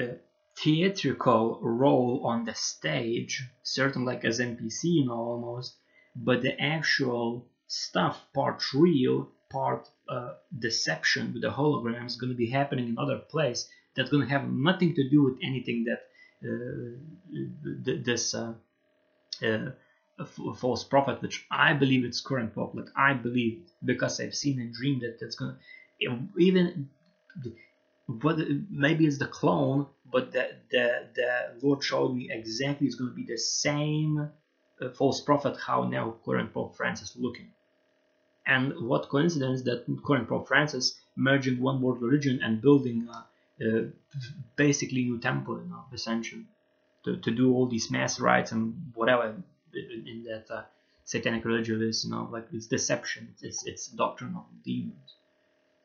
uh, 0.00 0.14
theatrical 0.62 1.58
role 1.62 2.22
on 2.24 2.44
the 2.44 2.54
stage, 2.54 3.42
certain 3.62 4.04
like 4.04 4.24
as 4.24 4.40
NPC, 4.40 4.84
you 4.84 5.06
know, 5.06 5.14
almost, 5.14 5.76
but 6.14 6.42
the 6.42 6.60
actual 6.60 7.46
stuff, 7.66 8.20
part 8.34 8.62
real, 8.74 9.28
part 9.50 9.88
uh, 10.08 10.34
deception 10.58 11.32
with 11.32 11.42
the 11.42 11.50
hologram 11.50 12.06
is 12.06 12.16
going 12.16 12.30
to 12.30 12.36
be 12.36 12.50
happening 12.50 12.88
in 12.88 12.98
other 12.98 13.18
place 13.18 13.68
that's 13.96 14.10
going 14.10 14.22
to 14.22 14.28
have 14.28 14.48
nothing 14.48 14.94
to 14.94 15.08
do 15.08 15.22
with 15.22 15.34
anything 15.42 15.84
that 15.84 16.00
uh, 16.42 16.96
this 18.04 18.34
uh, 18.34 18.54
uh 19.42 19.70
false 20.56 20.84
prophet, 20.84 21.22
which 21.22 21.46
I 21.50 21.72
believe 21.74 22.04
it's 22.04 22.20
current 22.20 22.52
prophet. 22.54 22.76
Like 22.76 22.92
I 22.96 23.14
believe 23.14 23.62
because 23.84 24.20
I've 24.20 24.34
seen 24.34 24.60
and 24.60 24.72
dreamed 24.72 25.02
that 25.02 25.18
that's 25.20 25.36
going 25.36 25.54
to 25.54 26.18
even 26.38 26.88
what 28.22 28.38
maybe 28.70 29.06
it's 29.06 29.18
the 29.18 29.26
clone, 29.26 29.86
but 30.10 30.32
the 30.32 30.56
the, 30.70 31.08
the 31.14 31.30
Lord 31.62 31.82
showed 31.82 32.14
me 32.14 32.30
exactly 32.30 32.86
it's 32.86 32.96
going 32.96 33.10
to 33.10 33.16
be 33.16 33.24
the 33.24 33.38
same 33.38 34.30
uh, 34.80 34.88
false 34.90 35.20
prophet 35.20 35.56
how 35.66 35.84
now 35.84 36.16
current 36.24 36.52
Pope 36.52 36.76
Francis 36.76 37.16
looking. 37.16 37.50
And 38.46 38.88
what 38.88 39.08
coincidence 39.08 39.62
that 39.62 39.84
current 40.04 40.28
Pope 40.28 40.48
Francis 40.48 40.98
merging 41.14 41.60
one 41.60 41.80
world 41.80 42.02
religion 42.02 42.40
and 42.42 42.60
building 42.60 43.08
uh, 43.08 43.22
uh, 43.64 43.82
basically 44.56 45.04
new 45.04 45.18
temple, 45.18 45.60
you 45.62 45.68
know, 45.68 45.84
to, 47.04 47.16
to 47.16 47.30
do 47.30 47.52
all 47.54 47.66
these 47.68 47.90
mass 47.90 48.18
rites 48.18 48.52
and 48.52 48.92
whatever 48.94 49.34
in 49.74 50.24
that 50.24 50.46
uh, 50.50 50.62
satanic 51.04 51.44
religion 51.44 51.82
is, 51.82 52.04
you 52.04 52.10
know, 52.10 52.28
like 52.32 52.46
it's 52.52 52.66
deception, 52.66 53.34
it's 53.42 53.64
it's 53.66 53.86
doctrine 53.88 54.34
of 54.34 54.44
demons 54.64 55.16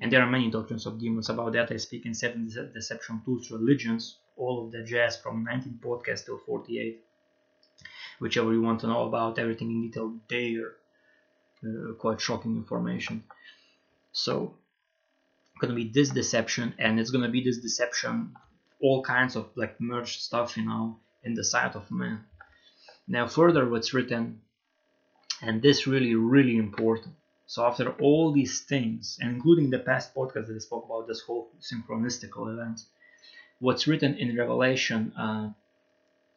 And 0.06 0.14
there 0.14 0.22
are 0.22 0.30
many 0.30 0.52
doctrines 0.52 0.86
of 0.86 1.00
demons. 1.00 1.30
About 1.30 1.54
that 1.54 1.72
I 1.72 1.78
speak 1.78 2.06
in 2.06 2.14
Seven 2.14 2.48
Deception 2.76 3.24
Tools 3.26 3.50
Religions, 3.50 4.20
all 4.38 4.64
of 4.64 4.72
the 4.72 4.84
jazz 4.84 5.18
from 5.18 5.44
19 5.44 5.80
podcast 5.84 6.26
till 6.26 6.38
48. 6.38 7.04
Whichever 8.20 8.54
you 8.54 8.62
want 8.62 8.82
to 8.82 8.88
know 8.88 9.08
about 9.08 9.40
everything 9.40 9.72
in 9.72 9.82
detail 9.82 10.14
there. 10.30 10.74
Uh, 11.66 11.94
quite 11.94 12.22
shocking 12.22 12.56
information. 12.56 13.24
So, 14.12 14.54
gonna 15.60 15.74
be 15.74 15.90
this 15.90 16.10
deception, 16.10 16.76
and 16.78 17.00
it's 17.00 17.10
gonna 17.10 17.32
be 17.32 17.44
this 17.44 17.58
deception, 17.58 18.36
all 18.80 19.02
kinds 19.02 19.36
of 19.36 19.50
like 19.56 19.82
merged 19.82 20.22
stuff, 20.22 20.56
you 20.56 20.66
know, 20.66 21.00
in 21.24 21.34
the 21.34 21.44
sight 21.44 21.76
of 21.76 21.90
man. 21.90 22.24
Now, 23.08 23.26
further, 23.26 23.68
what's 23.68 23.92
written, 23.92 24.42
and 25.42 25.64
this 25.64 25.88
really, 25.88 26.14
really 26.14 26.58
important. 26.58 27.16
So, 27.48 27.66
after 27.66 27.92
all 28.02 28.32
these 28.32 28.62
things, 28.62 29.18
and 29.22 29.36
including 29.36 29.70
the 29.70 29.80
past 29.80 30.16
podcast 30.16 30.48
that 30.48 30.56
I 30.56 30.60
spoke 30.60 30.86
about 30.86 31.08
this 31.08 31.22
whole 31.22 31.52
synchronistical 31.60 32.52
event, 32.52 32.82
what's 33.60 33.88
written 33.88 34.16
in 34.16 34.36
Revelation 34.38 35.14
uh, 35.18 35.52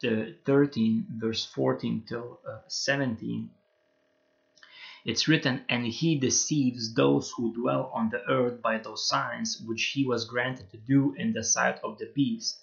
13, 0.00 1.06
verse 1.16 1.44
14 1.46 2.04
till 2.06 2.40
uh, 2.46 2.58
17 2.68 3.50
it's 5.08 5.26
written, 5.26 5.64
And 5.70 5.86
he 5.86 6.18
deceives 6.18 6.92
those 6.92 7.30
who 7.30 7.54
dwell 7.54 7.90
on 7.94 8.10
the 8.10 8.22
earth 8.28 8.60
by 8.60 8.76
those 8.76 9.08
signs 9.08 9.58
which 9.58 9.84
he 9.84 10.04
was 10.04 10.26
granted 10.26 10.70
to 10.70 10.76
do 10.76 11.14
in 11.14 11.32
the 11.32 11.42
sight 11.42 11.80
of 11.82 11.96
the 11.96 12.12
beast, 12.14 12.60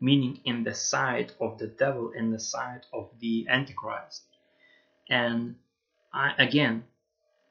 meaning 0.00 0.40
in 0.44 0.62
the 0.62 0.74
sight 0.74 1.34
of 1.40 1.58
the 1.58 1.66
devil, 1.66 2.12
in 2.12 2.30
the 2.30 2.38
sight 2.38 2.86
of 2.92 3.10
the 3.18 3.48
Antichrist. 3.48 4.22
And 5.08 5.56
I, 6.12 6.34
again, 6.38 6.84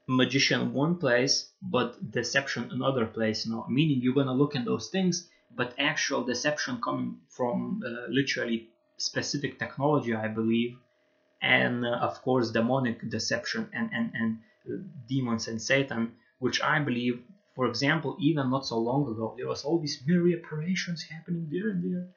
magician 0.08 0.74
one 0.74 0.96
place, 0.96 1.52
but 1.62 2.12
deception 2.12 2.70
another 2.72 3.06
place. 3.06 3.46
You 3.46 3.52
know, 3.54 3.66
meaning 3.70 4.00
you're 4.02 4.16
gonna 4.16 4.34
look 4.34 4.56
in 4.56 4.66
those 4.66 4.90
things, 4.90 5.30
but 5.56 5.74
actual 5.78 6.24
deception 6.24 6.80
coming 6.82 7.18
from 7.30 7.82
uh, 7.86 8.08
literally 8.10 8.70
specific 8.98 9.60
technology, 9.60 10.16
I 10.16 10.28
believe, 10.28 10.78
and 11.42 11.86
uh, 11.86 11.98
of 12.02 12.22
course 12.22 12.52
demonic 12.52 13.10
deception 13.10 13.70
and, 13.74 13.90
and, 13.94 14.12
and 14.14 14.38
uh, 14.70 14.78
demons 15.08 15.48
and 15.48 15.62
Satan, 15.62 16.14
which 16.40 16.62
I 16.62 16.80
believe, 16.80 17.22
for 17.56 17.68
example, 17.68 18.18
even 18.20 18.50
not 18.50 18.66
so 18.66 18.78
long 18.80 19.12
ago, 19.12 19.36
there 19.38 19.48
was 19.48 19.64
all 19.64 19.80
these 19.80 20.02
mirror 20.06 20.32
operations 20.40 21.04
happening 21.04 21.48
there 21.52 21.70
and 21.70 21.84
there. 21.84 22.08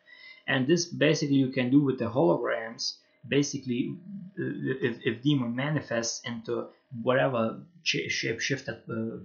And 0.46 0.66
this 0.66 0.86
basically 0.86 1.36
you 1.36 1.50
can 1.50 1.70
do 1.70 1.82
with 1.82 1.98
the 1.98 2.06
holograms. 2.06 2.96
Basically, 3.28 3.94
uh, 4.38 4.86
if, 4.86 4.98
if 5.04 5.22
demon 5.22 5.54
manifests 5.54 6.22
into 6.24 6.68
whatever 7.02 7.60
shape 7.82 8.40
shifted 8.40 8.82
uh, 8.90 9.18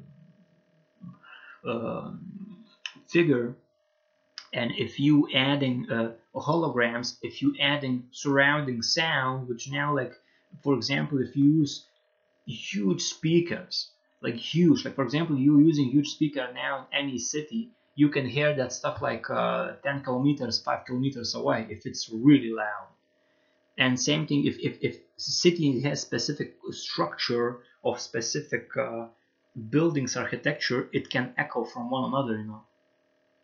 uh, 1.69 2.12
figure, 3.08 3.56
and 4.56 4.71
if 4.78 4.99
you 4.99 5.28
adding 5.34 5.89
uh, 5.91 6.12
holograms 6.34 7.17
if 7.21 7.41
you 7.41 7.56
adding 7.60 8.08
surrounding 8.12 8.82
sound 8.82 9.47
which 9.47 9.69
now 9.69 9.93
like 9.95 10.13
for 10.63 10.73
example 10.75 11.19
if 11.19 11.36
you 11.36 11.45
use 11.45 11.86
huge 12.45 13.01
speakers 13.01 13.91
like 14.21 14.36
huge 14.36 14.86
like 14.86 14.95
for 14.95 15.04
example 15.04 15.38
you 15.38 15.60
using 15.60 15.89
huge 15.89 16.10
speaker 16.10 16.47
now 16.54 16.88
in 16.91 17.06
any 17.06 17.17
city 17.17 17.69
you 17.95 18.10
can 18.10 18.25
hear 18.28 18.54
that 18.56 18.73
stuff 18.73 19.01
like 19.01 19.30
uh, 19.30 19.73
10 19.84 20.04
kilometers 20.04 20.62
5 20.62 20.86
kilometers 20.86 21.36
away 21.36 21.67
if 21.69 21.86
it's 21.86 22.10
really 22.10 22.51
loud 22.51 22.88
and 23.77 23.99
same 23.99 24.27
thing 24.27 24.45
if 24.45 24.57
if, 24.59 24.77
if 24.81 24.97
city 25.17 25.81
has 25.81 26.01
specific 26.01 26.55
structure 26.71 27.59
of 27.83 27.99
specific 27.99 28.69
uh, 28.77 29.07
buildings 29.69 30.15
architecture 30.17 30.89
it 30.93 31.09
can 31.09 31.33
echo 31.38 31.63
from 31.65 31.89
one 31.89 32.05
another 32.09 32.38
you 32.38 32.45
know 32.45 32.63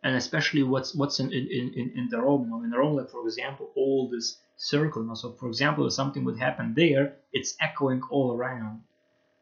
and 0.04 0.16
especially 0.16 0.64
what's 0.64 0.96
what's 0.96 1.20
in 1.20 1.32
in, 1.32 1.48
in, 1.48 1.92
in 1.96 2.08
the 2.10 2.20
Rome. 2.20 2.46
You 2.46 2.50
know, 2.50 2.64
in 2.64 2.72
Rome, 2.72 2.98
like 2.98 3.10
for 3.10 3.24
example, 3.26 3.72
all 3.76 4.10
this 4.10 4.38
circle. 4.58 5.04
You 5.04 5.10
know, 5.10 5.14
so 5.14 5.34
for 5.34 5.48
example, 5.48 5.86
if 5.86 5.94
something 5.94 6.24
would 6.26 6.40
happen 6.40 6.74
there, 6.76 7.18
it's 7.32 7.56
echoing 7.60 8.02
all 8.10 8.36
around. 8.36 8.82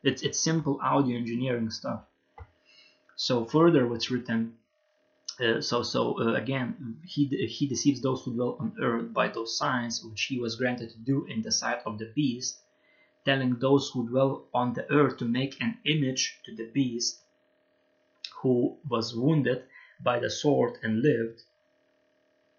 It's 0.03 0.21
it's 0.21 0.39
simple 0.39 0.79
audio 0.81 1.17
engineering 1.17 1.69
stuff. 1.69 2.01
So 3.15 3.45
further, 3.45 3.87
what's 3.87 4.11
written. 4.11 4.55
Uh, 5.39 5.61
so 5.61 5.83
so 5.83 6.19
uh, 6.19 6.33
again, 6.33 6.99
he 7.05 7.25
he 7.47 7.65
deceives 7.65 8.01
those 8.01 8.23
who 8.23 8.33
dwell 8.33 8.57
on 8.59 8.75
earth 8.81 9.13
by 9.13 9.29
those 9.29 9.57
signs 9.57 10.03
which 10.03 10.23
he 10.23 10.37
was 10.37 10.57
granted 10.57 10.89
to 10.89 10.97
do 10.97 11.25
in 11.27 11.41
the 11.41 11.51
sight 11.51 11.79
of 11.85 11.97
the 11.97 12.11
beast, 12.13 12.59
telling 13.23 13.55
those 13.55 13.89
who 13.89 14.09
dwell 14.09 14.47
on 14.53 14.73
the 14.73 14.91
earth 14.91 15.15
to 15.17 15.25
make 15.25 15.61
an 15.61 15.77
image 15.85 16.41
to 16.43 16.53
the 16.53 16.65
beast 16.65 17.21
who 18.41 18.77
was 18.89 19.15
wounded 19.15 19.63
by 20.01 20.19
the 20.19 20.29
sword 20.29 20.77
and 20.83 21.01
lived. 21.01 21.41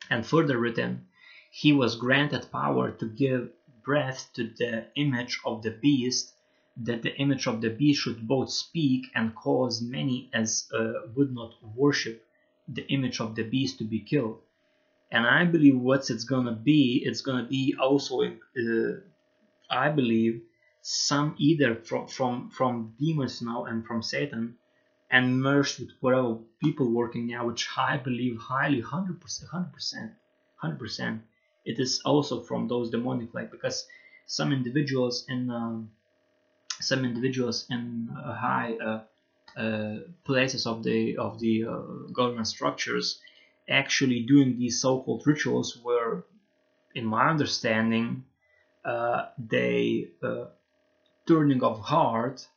And 0.09 0.25
further 0.25 0.59
written, 0.59 1.07
he 1.51 1.73
was 1.75 1.97
granted 1.97 2.51
power 2.51 2.91
to 2.93 3.07
give 3.07 3.51
breath 3.83 4.31
to 4.35 4.45
the 4.45 4.87
image 4.95 5.39
of 5.45 5.63
the 5.63 5.71
beast, 5.71 6.33
that 6.77 7.03
the 7.03 7.15
image 7.17 7.47
of 7.47 7.61
the 7.61 7.71
beast 7.71 8.01
should 8.03 8.27
both 8.27 8.51
speak 8.51 9.07
and 9.15 9.35
cause 9.35 9.83
many 9.83 10.31
as 10.33 10.67
uh, 10.73 10.93
would 11.15 11.35
not 11.35 11.55
worship 11.63 12.27
the 12.73 12.87
image 12.89 13.21
of 13.21 13.35
the 13.35 13.43
beast 13.43 13.79
to 13.79 13.85
be 13.85 14.01
killed. 14.01 14.41
And 15.11 15.27
I 15.27 15.45
believe 15.45 15.79
what 15.79 16.09
it's 16.11 16.25
gonna 16.25 16.53
be, 16.53 17.03
it's 17.05 17.21
gonna 17.21 17.47
be 17.47 17.75
also, 17.81 18.23
uh, 18.23 18.93
I 19.69 19.89
believe, 19.91 20.43
some 20.83 21.35
either 21.39 21.75
from 21.75 22.07
from 22.07 22.51
from 22.51 22.95
demons 22.99 23.43
now 23.43 23.65
and 23.65 23.85
from 23.87 24.03
Satan 24.03 24.57
and 25.11 25.43
merged 25.43 25.81
with 25.81 25.91
whatever 26.01 26.39
people 26.63 26.91
working 26.91 27.27
now, 27.27 27.47
which 27.47 27.69
I 27.77 27.97
believe 27.97 28.39
highly 28.39 28.81
100%, 28.81 29.19
100%, 29.21 30.15
100%. 30.63 31.21
It 31.65 31.79
is 31.81 32.01
also 32.05 32.43
from 32.43 32.69
those 32.69 32.91
demonic, 32.91 33.35
like 33.35 33.51
because 33.51 33.87
some 34.27 34.53
individuals 34.53 35.27
in 35.29 35.51
um, 35.51 35.91
some 36.81 37.05
individuals 37.05 37.67
in 37.69 38.09
uh, 38.17 38.33
high 38.35 38.75
uh, 38.83 39.01
places 40.25 40.67
of 40.67 40.83
the 40.83 41.17
of 41.17 41.39
the 41.41 41.65
uh, 41.65 41.79
government 42.13 42.47
structures 42.47 43.21
actually 43.69 44.21
doing 44.23 44.59
these 44.59 44.81
so-called 44.81 45.23
rituals 45.27 45.79
where, 45.83 46.25
in 46.95 47.05
my 47.05 47.29
understanding, 47.29 48.25
uh, 48.85 49.27
they 49.39 50.09
uh, 50.23 50.47
turning 51.27 51.63
of 51.63 51.81
heart 51.81 52.49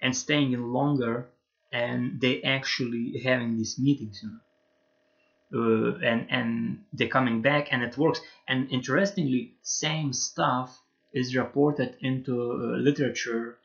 and 0.00 0.16
staying 0.16 0.52
in 0.52 0.72
longer 0.72 1.28
and 1.72 2.20
they 2.20 2.42
actually 2.42 3.20
having 3.24 3.56
these 3.56 3.78
meetings 3.78 4.20
you 4.22 4.28
know. 4.30 4.38
Uh, 5.54 5.98
and 6.02 6.26
and 6.30 6.84
they're 6.92 7.08
coming 7.08 7.42
back 7.42 7.68
and 7.72 7.82
it 7.82 7.96
works. 7.98 8.20
And 8.48 8.70
interestingly 8.70 9.54
same 9.62 10.12
stuff 10.12 10.80
is 11.12 11.36
reported 11.36 11.96
into 12.00 12.32
uh, 12.52 12.78
literature 12.78 13.58
uh, 13.58 13.61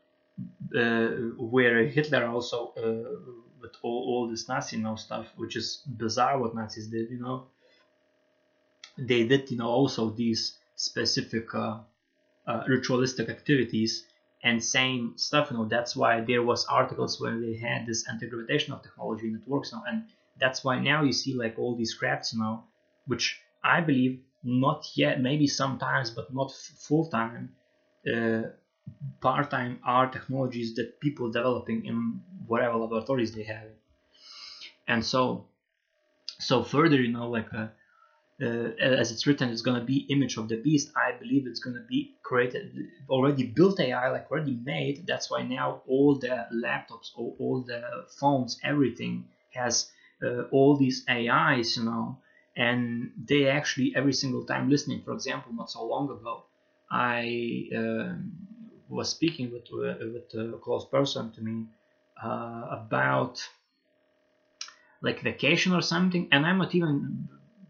where 0.70 1.86
Hitler 1.86 2.26
also 2.26 2.72
uh, 2.76 3.34
with 3.60 3.72
all, 3.82 4.04
all 4.08 4.28
this 4.28 4.48
Nazi 4.48 4.76
you 4.76 4.82
know 4.82 4.96
stuff 4.96 5.26
which 5.36 5.56
is 5.56 5.82
bizarre 5.86 6.38
what 6.38 6.54
Nazis 6.54 6.86
did 6.88 7.10
you 7.10 7.18
know. 7.18 7.46
They 8.96 9.26
did 9.26 9.50
you 9.50 9.58
know 9.58 9.68
also 9.68 10.10
these 10.10 10.58
specific 10.76 11.54
uh, 11.54 11.78
uh, 12.46 12.64
ritualistic 12.68 13.28
activities 13.28 14.04
and 14.42 14.62
same 14.62 15.14
stuff 15.16 15.50
you 15.50 15.56
know. 15.56 15.64
That's 15.64 15.96
why 15.96 16.20
there 16.20 16.42
was 16.42 16.66
articles 16.66 17.20
where 17.20 17.38
they 17.38 17.54
had 17.56 17.86
this 17.86 18.08
anti-gravitational 18.08 18.78
technology 18.78 19.28
it 19.28 19.48
works 19.48 19.72
now 19.72 19.84
and 19.88 20.04
that's 20.38 20.64
why 20.64 20.78
now 20.78 21.02
you 21.02 21.12
see 21.12 21.34
like 21.34 21.58
all 21.58 21.74
these 21.74 21.94
crafts 21.94 22.34
know 22.34 22.62
which 23.06 23.40
i 23.62 23.80
believe 23.80 24.20
not 24.44 24.86
yet 24.94 25.20
maybe 25.20 25.46
sometimes 25.46 26.10
but 26.10 26.32
not 26.32 26.52
full-time 26.52 27.52
uh, 28.12 28.42
part-time 29.20 29.78
are 29.84 30.10
technologies 30.10 30.74
that 30.74 31.00
people 31.00 31.30
developing 31.30 31.84
in 31.86 32.20
whatever 32.46 32.76
laboratories 32.76 33.34
they 33.34 33.42
have 33.44 33.68
and 34.86 35.04
so 35.04 35.46
so 36.38 36.62
further 36.62 36.96
you 36.96 37.12
know 37.12 37.28
like 37.28 37.52
uh, 37.54 37.68
uh, 38.40 38.70
as 38.80 39.10
it's 39.10 39.26
written, 39.26 39.48
it's 39.50 39.62
going 39.62 39.78
to 39.78 39.84
be 39.84 40.06
image 40.10 40.36
of 40.36 40.48
the 40.48 40.56
beast. 40.56 40.92
I 40.96 41.12
believe 41.18 41.46
it's 41.46 41.60
going 41.60 41.74
to 41.74 41.82
be 41.88 42.16
created, 42.22 42.72
already 43.08 43.44
built 43.46 43.80
AI, 43.80 44.10
like 44.10 44.30
already 44.30 44.58
made. 44.62 45.06
That's 45.06 45.30
why 45.30 45.42
now 45.42 45.82
all 45.88 46.18
the 46.18 46.46
laptops, 46.52 47.10
all, 47.16 47.36
all 47.40 47.62
the 47.62 47.82
phones, 48.20 48.60
everything 48.62 49.26
has 49.54 49.90
uh, 50.22 50.42
all 50.52 50.76
these 50.76 51.04
AIs, 51.08 51.76
you 51.76 51.84
know, 51.84 52.18
and 52.56 53.10
they 53.28 53.48
actually 53.48 53.92
every 53.96 54.12
single 54.12 54.44
time 54.46 54.70
listening. 54.70 55.02
For 55.04 55.14
example, 55.14 55.52
not 55.52 55.70
so 55.70 55.84
long 55.84 56.04
ago, 56.04 56.44
I 56.90 57.68
uh, 57.76 58.14
was 58.88 59.10
speaking 59.10 59.52
with 59.52 59.66
uh, 59.72 59.94
with 60.12 60.34
a 60.34 60.58
close 60.58 60.86
person 60.86 61.32
to 61.32 61.40
me 61.42 61.66
uh, 62.22 62.66
about 62.70 63.48
like 65.02 65.20
vacation 65.22 65.72
or 65.72 65.82
something, 65.82 66.28
and 66.32 66.46
I'm 66.46 66.58
not 66.58 66.74
even 66.74 67.28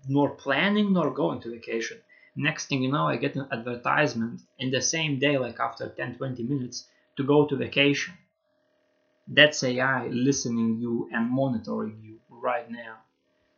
nor 0.08 0.30
planning 0.30 0.92
nor 0.92 1.10
going 1.10 1.40
to 1.42 1.50
vacation. 1.50 1.98
Next 2.36 2.66
thing 2.68 2.82
you 2.82 2.92
know, 2.92 3.06
I 3.08 3.16
get 3.16 3.36
an 3.36 3.48
advertisement 3.52 4.42
in 4.58 4.70
the 4.70 4.80
same 4.82 5.18
day, 5.18 5.38
like 5.38 5.60
after 5.60 5.88
10 5.88 6.16
20 6.16 6.42
minutes, 6.44 6.86
to 7.16 7.24
go 7.24 7.46
to 7.46 7.56
vacation. 7.56 8.14
that's 9.28 9.62
AI 9.62 10.08
listening 10.08 10.78
you 10.80 11.08
and 11.12 11.30
monitoring 11.30 12.00
you 12.02 12.18
right 12.30 12.70
now. 12.70 12.98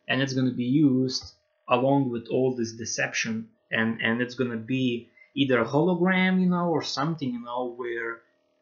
And 0.08 0.22
it's 0.22 0.34
going 0.34 0.48
to 0.48 0.54
be 0.56 0.64
used 0.64 1.34
along 1.68 2.10
with 2.10 2.28
all 2.28 2.54
this 2.56 2.72
deception 2.72 3.50
and, 3.70 4.00
and 4.02 4.22
it's 4.22 4.34
going 4.34 4.50
to 4.52 4.56
be 4.56 5.09
either 5.34 5.60
a 5.60 5.64
hologram, 5.66 6.40
you 6.40 6.48
know, 6.48 6.68
or 6.68 6.82
something, 6.82 7.32
you 7.32 7.40
know, 7.42 7.74
where 7.76 8.20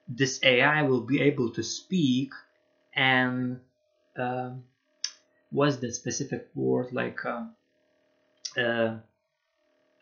this 0.09 0.40
AI 0.42 0.83
will 0.83 1.02
be 1.02 1.20
able 1.20 1.50
to 1.52 1.62
speak 1.62 2.33
and 2.94 3.61
uh, 4.18 4.50
what's 5.50 5.76
the 5.76 5.92
specific 5.92 6.48
word? 6.54 6.92
Like 6.92 7.24
uh, 7.24 7.44
uh, 8.57 8.98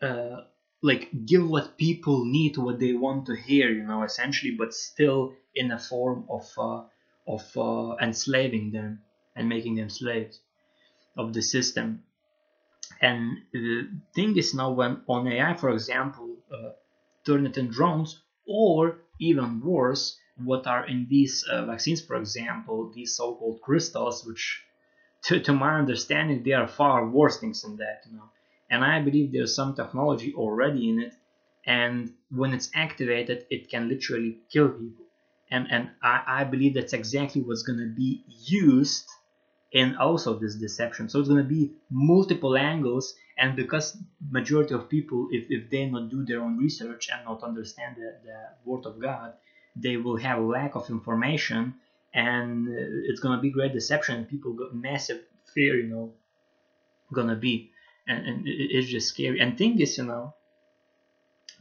uh, 0.01 0.41
like 0.81 1.09
give 1.25 1.47
what 1.47 1.77
people 1.77 2.25
need 2.25 2.57
what 2.57 2.79
they 2.79 2.93
want 2.93 3.25
to 3.25 3.35
hear 3.35 3.69
you 3.71 3.83
know 3.83 4.03
essentially 4.03 4.51
but 4.51 4.73
still 4.73 5.33
in 5.55 5.71
a 5.71 5.79
form 5.79 6.25
of 6.29 6.47
uh, 6.57 6.83
of 7.27 7.43
uh, 7.57 7.95
enslaving 8.01 8.71
them 8.71 9.01
and 9.35 9.49
making 9.49 9.75
them 9.75 9.89
slaves 9.89 10.39
of 11.17 11.33
the 11.33 11.41
system 11.41 12.03
and 13.01 13.37
the 13.53 13.89
thing 14.15 14.37
is 14.37 14.53
now 14.53 14.71
when 14.71 15.01
on 15.07 15.27
AI 15.27 15.53
for 15.55 15.69
example 15.71 16.35
uh, 16.51 16.71
turn 17.25 17.45
it 17.45 17.57
in 17.57 17.67
drones 17.67 18.21
or 18.47 18.99
even 19.19 19.61
worse 19.61 20.17
what 20.43 20.67
are 20.67 20.85
in 20.85 21.07
these 21.09 21.43
uh, 21.51 21.65
vaccines 21.65 22.01
for 22.01 22.15
example 22.15 22.91
these 22.93 23.15
so-called 23.15 23.59
crystals 23.61 24.25
which 24.25 24.63
to, 25.23 25.39
to 25.39 25.53
my 25.53 25.77
understanding 25.77 26.43
they 26.43 26.53
are 26.53 26.67
far 26.67 27.07
worse 27.07 27.39
things 27.39 27.61
than 27.61 27.77
that 27.77 28.03
you 28.09 28.15
know. 28.15 28.29
And 28.69 28.83
I 28.83 29.01
believe 29.01 29.31
there's 29.31 29.55
some 29.55 29.75
technology 29.75 30.33
already 30.33 30.89
in 30.89 30.99
it 30.99 31.13
and 31.65 32.13
when 32.29 32.53
it's 32.53 32.69
activated 32.73 33.45
it 33.49 33.69
can 33.69 33.89
literally 33.89 34.37
kill 34.51 34.69
people. 34.69 35.05
And 35.49 35.67
and 35.71 35.89
I, 36.03 36.23
I 36.39 36.43
believe 36.43 36.73
that's 36.75 36.93
exactly 36.93 37.41
what's 37.41 37.63
going 37.63 37.79
to 37.79 37.93
be 37.93 38.23
used 38.27 39.07
in 39.71 39.95
also 39.97 40.37
this 40.37 40.55
deception. 40.55 41.09
So 41.09 41.19
it's 41.19 41.27
going 41.29 41.43
to 41.43 41.47
be 41.47 41.73
multiple 41.89 42.55
angles 42.55 43.15
and 43.37 43.55
because 43.55 43.97
majority 44.31 44.73
of 44.73 44.89
people 44.89 45.27
if, 45.31 45.45
if 45.49 45.69
they 45.69 45.85
not 45.85 46.09
do 46.09 46.25
their 46.25 46.41
own 46.41 46.57
research 46.57 47.09
and 47.13 47.23
not 47.25 47.43
understand 47.43 47.95
the, 47.95 48.15
the 48.23 48.37
word 48.65 48.85
of 48.85 48.99
god 48.99 49.33
they 49.75 49.95
will 49.97 50.17
have 50.17 50.41
lack 50.41 50.75
of 50.75 50.89
information 50.89 51.75
and 52.13 52.67
it's 53.05 53.19
going 53.19 53.37
to 53.37 53.41
be 53.41 53.51
great 53.51 53.73
deception 53.73 54.25
people 54.25 54.53
got 54.53 54.73
massive 54.73 55.21
fear 55.53 55.75
you 55.77 55.87
know 55.87 56.11
gonna 57.13 57.35
be 57.35 57.71
and, 58.07 58.25
and 58.25 58.43
it's 58.45 58.87
just 58.87 59.09
scary. 59.09 59.39
And 59.39 59.57
thing 59.57 59.79
is 59.79 59.97
you 59.97 60.05
know 60.05 60.33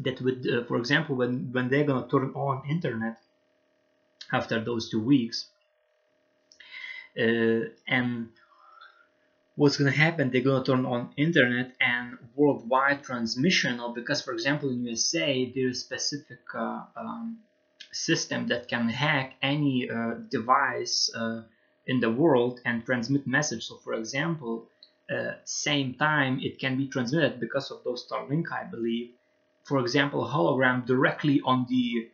that 0.01 0.21
with 0.21 0.47
uh, 0.47 0.65
for 0.65 0.77
example 0.79 1.17
when 1.17 1.53
when 1.53 1.69
they're 1.69 1.85
gonna 1.85 2.09
turn 2.09 2.33
on 2.35 2.69
internet 2.69 3.19
after 4.33 4.63
those 4.63 4.91
two 4.91 5.01
weeks 5.01 5.47
uh, 5.56 5.56
and 7.17 8.29
what's 9.55 9.77
gonna 9.77 9.91
happen 9.91 10.31
they're 10.31 10.43
gonna 10.43 10.65
turn 10.65 10.85
on 10.85 11.13
internet 11.17 11.73
and 11.81 12.19
worldwide 12.35 13.03
transmission 13.03 13.81
or 13.81 13.95
because 13.95 14.21
for 14.23 14.33
example 14.33 14.69
in 14.71 14.85
usa 14.85 15.53
there's 15.55 15.79
a 15.79 15.81
specific 15.81 16.41
uh, 16.55 16.83
um, 16.97 17.39
system 17.93 18.47
that 18.49 18.69
can 18.69 18.89
hack 18.89 19.35
any 19.43 19.89
uh, 19.89 20.15
device 20.31 21.11
uh, 21.17 21.43
in 21.87 22.01
the 22.01 22.11
world 22.11 22.61
and 22.65 22.85
transmit 22.85 23.27
message 23.27 23.65
so 23.65 23.77
for 23.77 23.95
example 23.95 24.69
uh, 25.09 25.35
same 25.45 25.95
time 25.95 26.41
it 26.43 26.59
can 26.59 26.77
be 26.77 26.89
transmitted 26.89 27.39
because 27.39 27.71
of 27.71 27.85
those 27.85 28.07
Starlink, 28.07 28.51
I 28.53 28.65
believe. 28.65 29.11
For 29.63 29.79
example, 29.79 30.27
hologram 30.27 30.85
directly 30.87 31.41
on 31.45 31.67
the, 31.69 32.09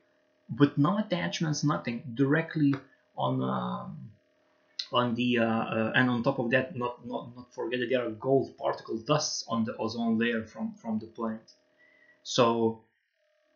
with 0.58 0.76
no 0.76 0.98
attachments, 0.98 1.64
nothing, 1.64 2.02
directly 2.14 2.74
on 3.16 3.42
um, 3.42 4.11
on 4.92 5.14
the 5.14 5.38
uh, 5.38 5.44
uh, 5.44 5.92
and 5.94 6.10
on 6.10 6.22
top 6.22 6.38
of 6.38 6.50
that, 6.50 6.76
not 6.76 7.06
not 7.06 7.34
not 7.36 7.54
forget 7.54 7.80
that 7.80 7.88
there 7.90 8.04
are 8.06 8.10
gold 8.10 8.56
particle 8.58 8.98
dusts 8.98 9.44
on 9.48 9.64
the 9.64 9.76
ozone 9.76 10.18
layer 10.18 10.44
from 10.44 10.74
from 10.74 10.98
the 10.98 11.06
planet. 11.06 11.52
So 12.22 12.84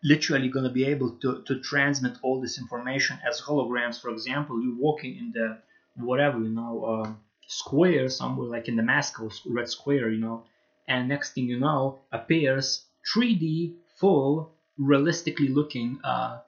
literally 0.03 0.49
going 0.49 0.65
to 0.65 0.71
be 0.71 0.85
able 0.85 1.11
to, 1.23 1.43
to 1.47 1.61
transmit 1.61 2.19
all 2.23 2.41
this 2.41 2.59
information 2.59 3.19
as 3.29 3.41
holograms. 3.41 4.01
For 4.01 4.11
example, 4.11 4.63
you're 4.63 4.77
walking 4.77 5.17
in 5.17 5.33
the 5.33 5.59
whatever 5.97 6.39
you 6.39 6.51
know. 6.51 6.85
Uh, 6.85 7.13
square 7.47 8.09
somewhere 8.09 8.49
like 8.49 8.69
in 8.69 8.77
the 8.77 8.83
Moscow 8.83 9.31
red 9.47 9.69
square, 9.69 10.11
you 10.11 10.19
know, 10.21 10.45
and 10.89 11.09
next 11.09 11.33
thing 11.35 11.49
you 11.49 11.59
know 11.59 12.01
appears 12.13 12.87
3D 13.15 13.75
full 14.01 14.53
realistically 14.79 15.49
looking 15.49 15.99
uh, 16.05 16.41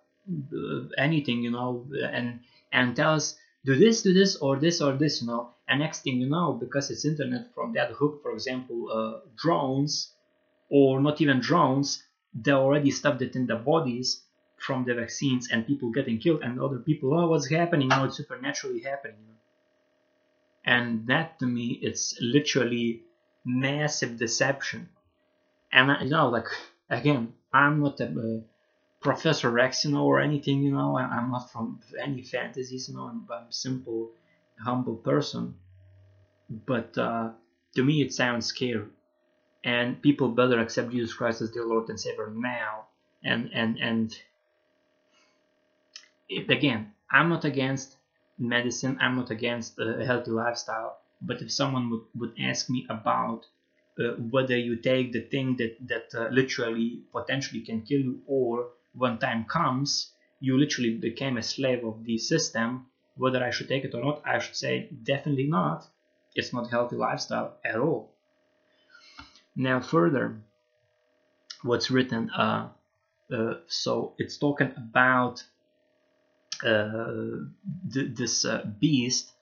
anything, 0.98 1.42
you 1.42 1.50
know, 1.50 1.86
and 2.02 2.40
and 2.72 2.96
tells 2.96 3.36
do 3.68 3.76
this, 3.84 4.02
do 4.02 4.12
this, 4.12 4.36
or 4.36 4.56
this, 4.64 4.80
or 4.80 4.92
this, 5.02 5.20
you 5.20 5.28
know, 5.28 5.42
and 5.68 5.80
next 5.80 6.02
thing 6.02 6.20
you 6.20 6.28
know, 6.28 6.48
because 6.64 6.90
it's 6.90 7.04
internet 7.04 7.44
from 7.54 7.72
that 7.74 7.90
hook, 7.98 8.20
for 8.22 8.32
example, 8.32 8.80
uh, 8.98 9.20
drones 9.42 9.92
or 10.70 11.00
not 11.00 11.20
even 11.20 11.40
drones, 11.40 12.02
they 12.34 12.52
already 12.52 12.90
stuffed 12.90 13.22
it 13.22 13.36
in 13.36 13.46
the 13.46 13.56
bodies 13.56 14.22
from 14.56 14.84
the 14.84 14.94
vaccines 14.94 15.48
and 15.50 15.66
people 15.66 15.90
getting 15.90 16.18
killed 16.18 16.42
and 16.42 16.60
other 16.60 16.78
people, 16.78 17.08
oh, 17.18 17.28
what's 17.28 17.48
happening? 17.50 17.90
You 17.90 17.96
know, 17.96 18.04
it's 18.04 18.16
supernaturally 18.16 18.80
happening. 18.80 19.24
And 20.64 21.06
that 21.08 21.38
to 21.40 21.46
me 21.46 21.78
it's 21.82 22.18
literally 22.20 23.02
massive 23.44 24.18
deception 24.18 24.88
and 25.72 25.90
I, 25.90 26.02
you 26.02 26.10
know 26.10 26.28
like 26.28 26.48
again 26.90 27.32
i'm 27.52 27.80
not 27.80 28.00
a 28.00 28.06
uh, 28.06 28.40
professor 29.00 29.58
x 29.58 29.84
you 29.84 29.92
know 29.92 30.04
or 30.04 30.20
anything 30.20 30.62
you 30.62 30.72
know 30.72 30.96
I, 30.96 31.18
am 31.18 31.30
not 31.30 31.50
from 31.52 31.80
any 32.02 32.22
fantasies 32.22 32.88
you 32.88 32.94
know 32.96 33.04
i'm, 33.04 33.26
I'm 33.30 33.48
a 33.48 33.52
simple 33.52 34.10
humble 34.64 34.96
person. 34.96 35.54
But 36.50 36.98
uh, 36.98 37.30
to 37.76 37.84
me 37.84 38.02
it 38.02 38.12
sounds 38.12 38.46
scary. 38.46 38.88
And 39.62 40.02
people 40.02 40.28
better 40.30 40.58
accept 40.58 40.90
jesus 40.90 41.14
christ 41.14 41.42
as 41.42 41.52
their 41.52 41.64
lord 41.64 41.88
and 41.88 42.00
savior 42.00 42.32
now. 42.34 42.86
And 43.22 43.50
and 43.52 43.78
and 43.78 44.18
it, 46.28 46.50
again 46.50 46.92
i'm 47.10 47.28
not 47.28 47.44
against 47.44 47.98
medicine. 48.38 48.96
I'm 49.00 49.16
not 49.16 49.30
against 49.30 49.78
a 49.78 50.04
healthy 50.04 50.30
lifestyle, 50.30 50.98
but 51.20 51.42
if 51.42 51.50
someone 51.52 51.90
would, 51.90 52.02
would 52.14 52.34
ask 52.40 52.70
me 52.70 52.86
about 52.88 53.46
uh, 53.98 54.12
whether 54.30 54.56
you 54.56 54.76
take 54.76 55.12
the 55.12 55.22
thing 55.22 55.56
that 55.56 55.76
that 55.88 56.14
uh, 56.14 56.28
literally 56.30 57.02
potentially 57.12 57.62
can 57.62 57.82
kill 57.82 58.00
you, 58.00 58.20
or 58.26 58.68
when 58.94 59.18
time 59.18 59.44
comes, 59.44 60.12
you 60.40 60.58
literally 60.58 60.96
became 60.96 61.36
a 61.36 61.42
slave 61.42 61.84
of 61.84 62.04
the 62.04 62.18
system, 62.18 62.86
whether 63.16 63.42
I 63.42 63.50
should 63.50 63.68
take 63.68 63.84
it 63.84 63.94
or 63.94 64.04
not, 64.04 64.22
I 64.24 64.38
should 64.38 64.56
say 64.56 64.88
definitely 65.02 65.48
not. 65.48 65.86
It's 66.34 66.52
not 66.52 66.70
healthy 66.70 66.96
lifestyle 66.96 67.56
at 67.64 67.76
all. 67.76 68.12
Now 69.56 69.80
further, 69.80 70.40
what's 71.62 71.90
written? 71.90 72.30
Uh, 72.30 72.68
uh 73.32 73.54
so 73.66 74.14
it's 74.18 74.38
talking 74.38 74.72
about 74.76 75.42
uh, 76.64 77.46
th- 77.92 78.16
this 78.16 78.44
uh, 78.44 78.64
beast, 78.78 79.32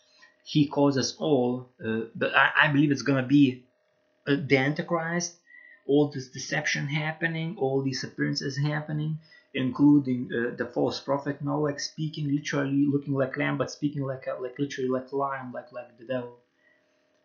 he 0.45 0.67
causes 0.67 1.17
all. 1.19 1.71
Uh, 1.85 2.03
but 2.15 2.35
I, 2.35 2.51
I 2.63 2.73
believe 2.73 2.91
it's 2.91 3.03
gonna 3.03 3.27
be 3.27 3.65
the 4.27 4.57
Antichrist. 4.57 5.37
All 5.87 6.09
this 6.09 6.29
deception 6.29 6.87
happening, 6.87 7.57
all 7.59 7.83
these 7.83 8.05
appearances 8.05 8.57
happening, 8.59 9.19
including 9.55 10.31
uh, 10.33 10.57
the 10.57 10.67
false 10.67 11.01
prophet 11.01 11.45
like 11.45 11.81
speaking 11.81 12.35
literally 12.35 12.87
looking 12.87 13.15
like 13.15 13.37
lamb 13.37 13.57
but 13.59 13.71
speaking 13.71 14.03
like 14.03 14.27
a, 14.27 14.41
like 14.43 14.59
literally 14.59 14.91
like 14.91 15.13
lion 15.13 15.53
like 15.53 15.73
like 15.73 15.97
the 15.99 16.05
devil. 16.05 16.39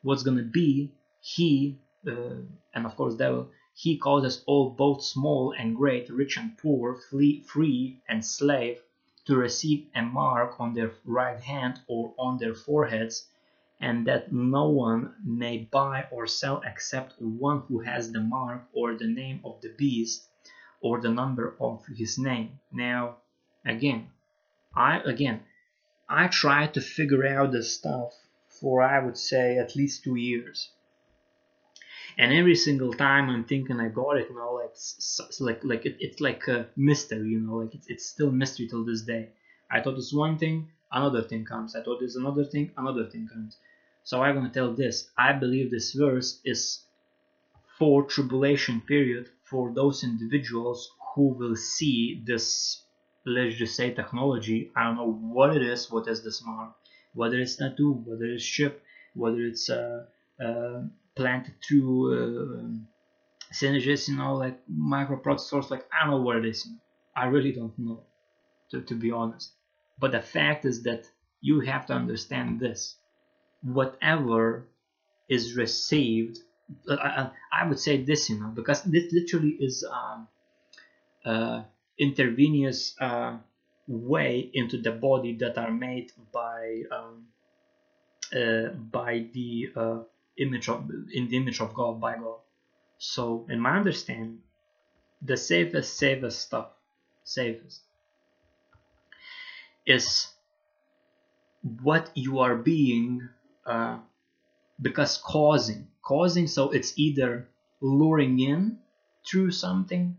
What's 0.01 0.23
gonna 0.23 0.43
be 0.43 0.93
he 1.19 1.79
uh, 2.07 2.41
and 2.73 2.85
of 2.85 2.95
course 2.95 3.15
devil 3.15 3.49
he 3.73 3.97
causes 3.97 4.43
all 4.47 4.69
both 4.69 5.01
small 5.01 5.53
and 5.57 5.75
great 5.75 6.09
rich 6.09 6.37
and 6.37 6.57
poor 6.57 6.95
free, 6.95 7.41
free 7.41 8.01
and 8.07 8.23
slave 8.23 8.81
to 9.25 9.35
receive 9.35 9.87
a 9.95 10.01
mark 10.01 10.59
on 10.59 10.73
their 10.73 10.91
right 11.05 11.39
hand 11.39 11.79
or 11.87 12.13
on 12.17 12.37
their 12.37 12.53
foreheads, 12.53 13.27
and 13.81 14.07
that 14.07 14.31
no 14.31 14.69
one 14.69 15.13
may 15.25 15.57
buy 15.57 16.07
or 16.11 16.25
sell 16.27 16.61
except 16.65 17.21
one 17.21 17.59
who 17.67 17.79
has 17.81 18.11
the 18.11 18.21
mark 18.21 18.69
or 18.71 18.95
the 18.95 19.07
name 19.07 19.41
of 19.43 19.59
the 19.61 19.73
beast 19.77 20.29
or 20.79 21.01
the 21.01 21.09
number 21.11 21.55
of 21.59 21.85
his 21.87 22.17
name. 22.17 22.59
Now, 22.71 23.17
again, 23.65 24.09
I 24.75 24.99
again, 24.99 25.41
I 26.07 26.27
tried 26.27 26.73
to 26.75 26.81
figure 26.81 27.25
out 27.27 27.51
this 27.51 27.73
stuff 27.73 28.13
for 28.47 28.81
I 28.81 28.99
would 28.99 29.17
say 29.17 29.57
at 29.57 29.75
least 29.75 30.03
two 30.03 30.15
years 30.15 30.69
and 32.17 32.33
every 32.33 32.55
single 32.55 32.93
time 32.93 33.29
I'm 33.29 33.43
thinking 33.43 33.79
I 33.79 33.89
got 33.89 34.17
it, 34.17 34.27
you 34.29 34.35
know, 34.35 34.53
like 34.53 34.75
like 35.39 35.63
like 35.63 35.85
it, 35.85 35.97
it's 35.99 36.19
like 36.21 36.47
a 36.47 36.67
mystery, 36.75 37.29
you 37.29 37.39
know, 37.39 37.57
like 37.57 37.75
it's, 37.75 37.87
it's 37.87 38.05
still 38.05 38.31
mystery 38.31 38.67
till 38.67 38.85
this 38.85 39.01
day. 39.01 39.29
I 39.69 39.81
thought 39.81 39.97
it's 39.97 40.13
one 40.13 40.37
thing, 40.37 40.69
another 40.91 41.21
thing 41.21 41.45
comes. 41.45 41.75
I 41.75 41.83
thought 41.83 41.99
there's 41.99 42.15
another 42.15 42.43
thing, 42.43 42.71
another 42.77 43.05
thing 43.05 43.27
comes. 43.31 43.57
So 44.03 44.21
I'm 44.21 44.35
gonna 44.35 44.49
tell 44.49 44.73
this. 44.73 45.09
I 45.17 45.33
believe 45.33 45.71
this 45.71 45.93
verse 45.93 46.41
is 46.45 46.85
for 47.77 48.03
tribulation 48.03 48.81
period 48.81 49.29
for 49.43 49.73
those 49.73 50.03
individuals 50.03 50.89
who 51.15 51.29
will 51.29 51.55
see 51.55 52.21
this 52.25 52.83
let's 53.25 53.55
just 53.55 53.75
say 53.75 53.93
technology. 53.93 54.71
I 54.75 54.83
don't 54.83 54.95
know 54.95 55.11
what 55.11 55.55
it 55.55 55.61
is. 55.61 55.91
What 55.91 56.07
is 56.07 56.23
this 56.23 56.43
mark? 56.45 56.71
Whether 57.13 57.39
it's 57.39 57.55
tattoo, 57.55 58.03
whether 58.05 58.25
it's 58.25 58.45
chip, 58.45 58.83
whether 59.13 59.41
it's 59.41 59.69
uh, 59.69 60.05
uh, 60.43 60.83
planted 61.15 61.55
through 61.67 61.97
uh, 62.13 62.63
synergies, 63.53 64.07
you 64.07 64.17
know, 64.17 64.35
like 64.35 64.59
microprocessors. 64.67 65.69
Like 65.69 65.85
I 65.93 66.03
don't 66.05 66.11
know 66.11 66.21
what 66.21 66.37
it 66.37 66.45
is. 66.45 66.67
I 67.15 67.25
really 67.25 67.51
don't 67.51 67.77
know, 67.77 68.01
to, 68.71 68.81
to 68.81 68.95
be 68.95 69.11
honest. 69.11 69.51
But 69.99 70.13
the 70.13 70.21
fact 70.21 70.65
is 70.65 70.83
that 70.83 71.05
you 71.41 71.59
have 71.61 71.85
to 71.87 71.93
understand 71.93 72.59
this. 72.59 72.95
Whatever 73.63 74.67
is 75.29 75.55
received, 75.55 76.39
I, 76.89 77.29
I 77.51 77.67
would 77.67 77.79
say 77.79 78.03
this, 78.03 78.29
you 78.29 78.39
know, 78.39 78.47
because 78.47 78.83
this 78.83 79.11
literally 79.13 79.51
is 79.59 79.83
um, 79.83 80.27
uh, 81.25 81.63
intravenous 81.97 82.95
uh, 82.99 83.37
way 83.87 84.49
into 84.53 84.77
the 84.81 84.91
body 84.91 85.35
that 85.37 85.57
are 85.57 85.71
made 85.71 86.11
by 86.31 86.83
um, 86.91 87.27
uh, 88.35 88.69
by 88.69 89.25
the 89.33 89.69
uh, 89.75 89.99
image 90.37 90.69
of 90.69 90.89
in 91.13 91.27
the 91.29 91.37
image 91.37 91.61
of 91.61 91.73
God 91.73 91.99
by 91.99 92.15
God. 92.15 92.39
So, 92.97 93.45
in 93.49 93.59
my 93.59 93.77
understanding, 93.77 94.39
the 95.21 95.37
safest, 95.37 95.97
safest 95.97 96.41
stuff, 96.41 96.67
safest, 97.23 97.81
is 99.85 100.27
what 101.81 102.09
you 102.15 102.39
are 102.39 102.55
being 102.55 103.29
uh, 103.65 103.97
because 104.81 105.17
causing 105.17 105.87
causing 106.01 106.47
so 106.47 106.71
it's 106.71 106.93
either 106.97 107.47
luring 107.81 108.39
in 108.39 108.77
through 109.27 109.51
something 109.51 110.17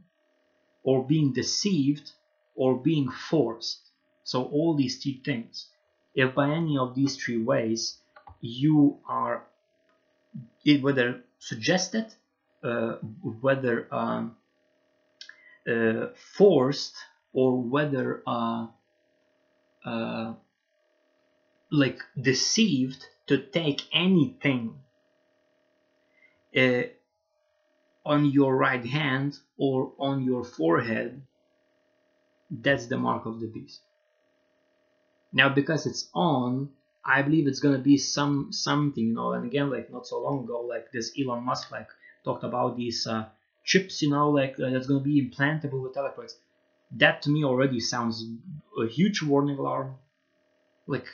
or 0.84 1.05
being 1.05 1.32
deceived 1.32 2.12
or 2.55 2.76
being 2.76 3.09
forced. 3.11 3.80
So 4.24 4.45
all 4.45 4.74
these 4.74 5.03
three 5.03 5.20
things. 5.24 5.68
If 6.14 6.34
by 6.34 6.51
any 6.51 6.78
of 6.78 6.95
these 6.95 7.16
three 7.16 7.43
ways 7.43 7.99
you 8.40 8.99
are 9.09 9.45
whether 10.80 11.22
suggested 11.38 12.07
uh, 12.62 12.97
whether 13.40 13.88
um, 13.93 14.36
uh, 15.68 16.09
forced 16.36 16.95
or 17.32 17.61
whether 17.61 18.22
uh, 18.26 18.66
uh, 19.84 20.34
like 21.70 22.01
deceived 22.20 23.07
to 23.27 23.39
take 23.39 23.83
anything 23.93 24.79
uh, 26.57 26.83
on 28.05 28.25
your 28.27 28.57
right 28.57 28.85
hand 28.85 29.39
or 29.57 29.93
on 29.99 30.23
your 30.23 30.45
forehead 30.45 31.23
that's 32.51 32.87
the 32.87 32.99
mark 32.99 33.25
of 33.25 33.41
the 33.41 33.47
beast. 33.47 33.81
Now 35.33 35.49
because 35.49 35.87
it's 35.87 36.09
on 36.14 36.70
i 37.05 37.20
believe 37.23 37.49
it's 37.49 37.59
gonna 37.61 37.79
be 37.79 37.97
some 37.99 38.53
something 38.53 39.07
you 39.09 39.14
know 39.14 39.33
and 39.33 39.45
again 39.45 39.70
like 39.70 39.91
not 39.91 40.07
so 40.07 40.20
long 40.20 40.45
ago 40.45 40.61
like 40.61 40.93
this 40.93 41.12
elon 41.18 41.43
musk 41.43 41.70
like 41.73 41.89
talked 42.25 42.45
about 42.45 42.77
these 42.77 43.07
uh, 43.09 43.25
chips 43.64 44.03
you 44.03 44.11
know 44.11 44.31
like 44.31 44.55
uh, 44.61 44.70
that's 44.70 44.87
gonna 44.87 45.01
be 45.01 45.20
implantable 45.20 45.83
with 45.83 45.97
electrodes 45.97 46.37
that 46.93 47.23
to 47.23 47.31
me 47.31 47.45
already 47.45 47.81
sounds 47.81 48.25
a 48.79 48.87
huge 48.87 49.23
warning 49.23 49.59
alarm. 49.59 49.97
Like 50.87 51.07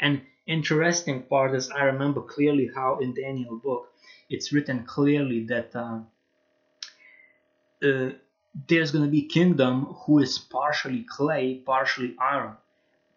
and 0.00 0.22
interesting 0.50 1.22
part 1.22 1.54
is 1.54 1.70
i 1.70 1.84
remember 1.84 2.20
clearly 2.20 2.68
how 2.74 2.98
in 2.98 3.14
daniel 3.14 3.56
book 3.56 3.92
it's 4.28 4.52
written 4.52 4.84
clearly 4.84 5.44
that 5.44 5.74
uh, 5.74 6.00
uh, 7.82 8.10
there's 8.68 8.90
to 8.92 9.06
be 9.06 9.22
kingdom 9.22 9.84
who 10.04 10.18
is 10.18 10.38
partially 10.38 11.04
clay 11.08 11.54
partially 11.54 12.16
iron. 12.20 12.56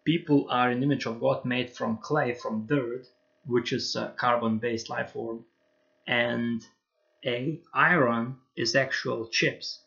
People 0.04 0.46
are 0.50 0.70
an 0.70 0.82
image 0.82 1.06
of 1.06 1.20
god 1.20 1.44
made 1.44 1.70
from 1.70 1.98
clay 1.98 2.34
from 2.34 2.66
dirt 2.66 3.06
which 3.46 3.72
is 3.72 3.96
a 3.96 4.12
carbon 4.16 4.58
based 4.58 4.88
life 4.88 5.10
form 5.12 5.44
and 6.06 6.66
a 7.24 7.58
iron 7.72 8.36
is 8.56 8.74
actual 8.76 9.26
chips 9.26 9.80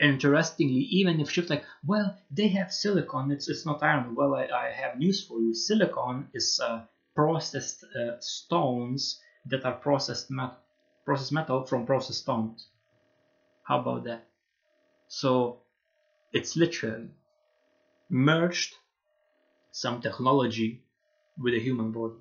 interestingly, 0.00 0.80
even 0.90 1.20
if 1.20 1.30
shift 1.30 1.50
like, 1.50 1.64
well, 1.86 2.16
they 2.30 2.48
have 2.48 2.72
silicon, 2.72 3.30
it's, 3.30 3.48
it's 3.48 3.64
not 3.66 3.82
iron. 3.82 4.14
Well, 4.14 4.34
I, 4.34 4.46
I 4.46 4.70
have 4.70 4.98
news 4.98 5.24
for 5.24 5.40
you. 5.40 5.54
Silicon 5.54 6.28
is 6.34 6.60
uh, 6.62 6.82
processed 7.14 7.84
uh, 7.84 8.18
stones 8.20 9.20
that 9.46 9.64
are 9.64 9.74
processed, 9.74 10.30
met- 10.30 10.58
processed 11.04 11.32
metal 11.32 11.64
from 11.64 11.86
processed 11.86 12.20
stones. 12.20 12.68
How 13.62 13.80
about 13.80 14.04
that? 14.04 14.26
So 15.08 15.60
it's 16.32 16.56
literally 16.56 17.10
merged 18.10 18.74
some 19.70 20.00
technology 20.00 20.82
with 21.38 21.54
the 21.54 21.60
human 21.60 21.92
body. 21.92 22.14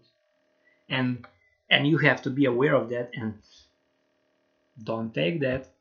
And 0.90 1.26
and 1.70 1.88
you 1.88 1.98
have 1.98 2.22
to 2.24 2.30
be 2.30 2.46
aware 2.46 2.76
of 2.76 2.90
that 2.90 3.12
and 3.14 3.40
don't 4.84 5.14
take 5.14 5.40
that 5.42 5.73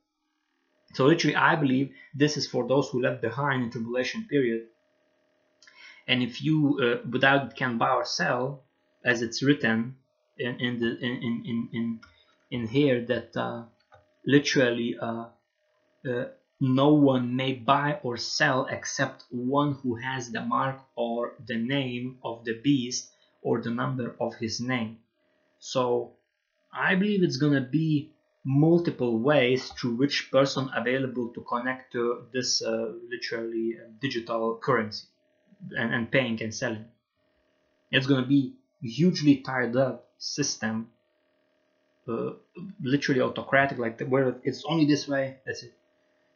so 0.93 1.07
literally, 1.07 1.37
I 1.37 1.57
believe 1.57 1.95
this 2.15 2.37
is 2.37 2.47
for 2.47 2.67
those 2.67 2.89
who 2.91 3.01
left 3.03 3.23
behind 3.23 3.63
in 3.63 3.71
tribulation 3.71 4.27
period. 4.29 4.69
And 6.07 6.23
if 6.23 6.43
you 6.43 6.79
uh, 6.83 7.09
without 7.09 7.57
can 7.57 7.79
buy 7.79 7.91
or 7.91 8.05
sell, 8.05 8.65
as 9.05 9.23
it's 9.23 9.43
written 9.43 9.97
in 10.39 10.61
in 10.61 10.79
the 10.81 10.99
in 10.99 11.15
in 11.23 11.69
in 11.73 12.01
in 12.51 12.67
here 12.67 13.01
that 13.07 13.37
uh, 13.37 13.65
literally 14.27 14.97
uh, 15.01 15.27
uh, 16.09 16.25
no 16.61 16.95
one 16.95 17.35
may 17.37 17.55
buy 17.55 17.99
or 18.03 18.17
sell 18.17 18.67
except 18.67 19.25
one 19.31 19.75
who 19.83 19.95
has 19.97 20.31
the 20.31 20.41
mark 20.41 20.79
or 20.95 21.35
the 21.47 21.57
name 21.57 22.19
of 22.23 22.45
the 22.45 22.55
beast 22.63 23.11
or 23.41 23.61
the 23.61 23.71
number 23.71 24.15
of 24.21 24.35
his 24.37 24.61
name. 24.61 24.99
So 25.59 26.13
I 26.73 26.95
believe 26.95 27.23
it's 27.23 27.37
gonna 27.39 27.61
be 27.61 28.12
multiple 28.45 29.19
ways 29.19 29.71
through 29.71 29.95
which 29.95 30.31
person 30.31 30.69
available 30.75 31.29
to 31.29 31.41
connect 31.43 31.93
to 31.93 32.27
this 32.33 32.63
uh, 32.63 32.93
literally 33.09 33.77
uh, 33.79 33.89
digital 34.01 34.57
currency 34.57 35.07
and, 35.77 35.95
and 35.95 36.11
paying 36.11 36.43
and 36.43 36.55
selling. 36.55 36.85
It's 37.91 38.07
going 38.07 38.23
to 38.23 38.29
be 38.29 38.55
hugely 38.83 39.37
tied 39.37 39.77
up 39.77 40.09
system, 40.19 40.91
uh, 42.09 42.31
literally 42.83 43.21
autocratic, 43.21 43.79
like 43.79 43.99
the, 43.99 44.07
where 44.07 44.35
it's 44.43 44.65
only 44.65 44.87
this 44.87 45.07
way. 45.07 45.37
That's 45.47 45.63
it. 45.63 45.75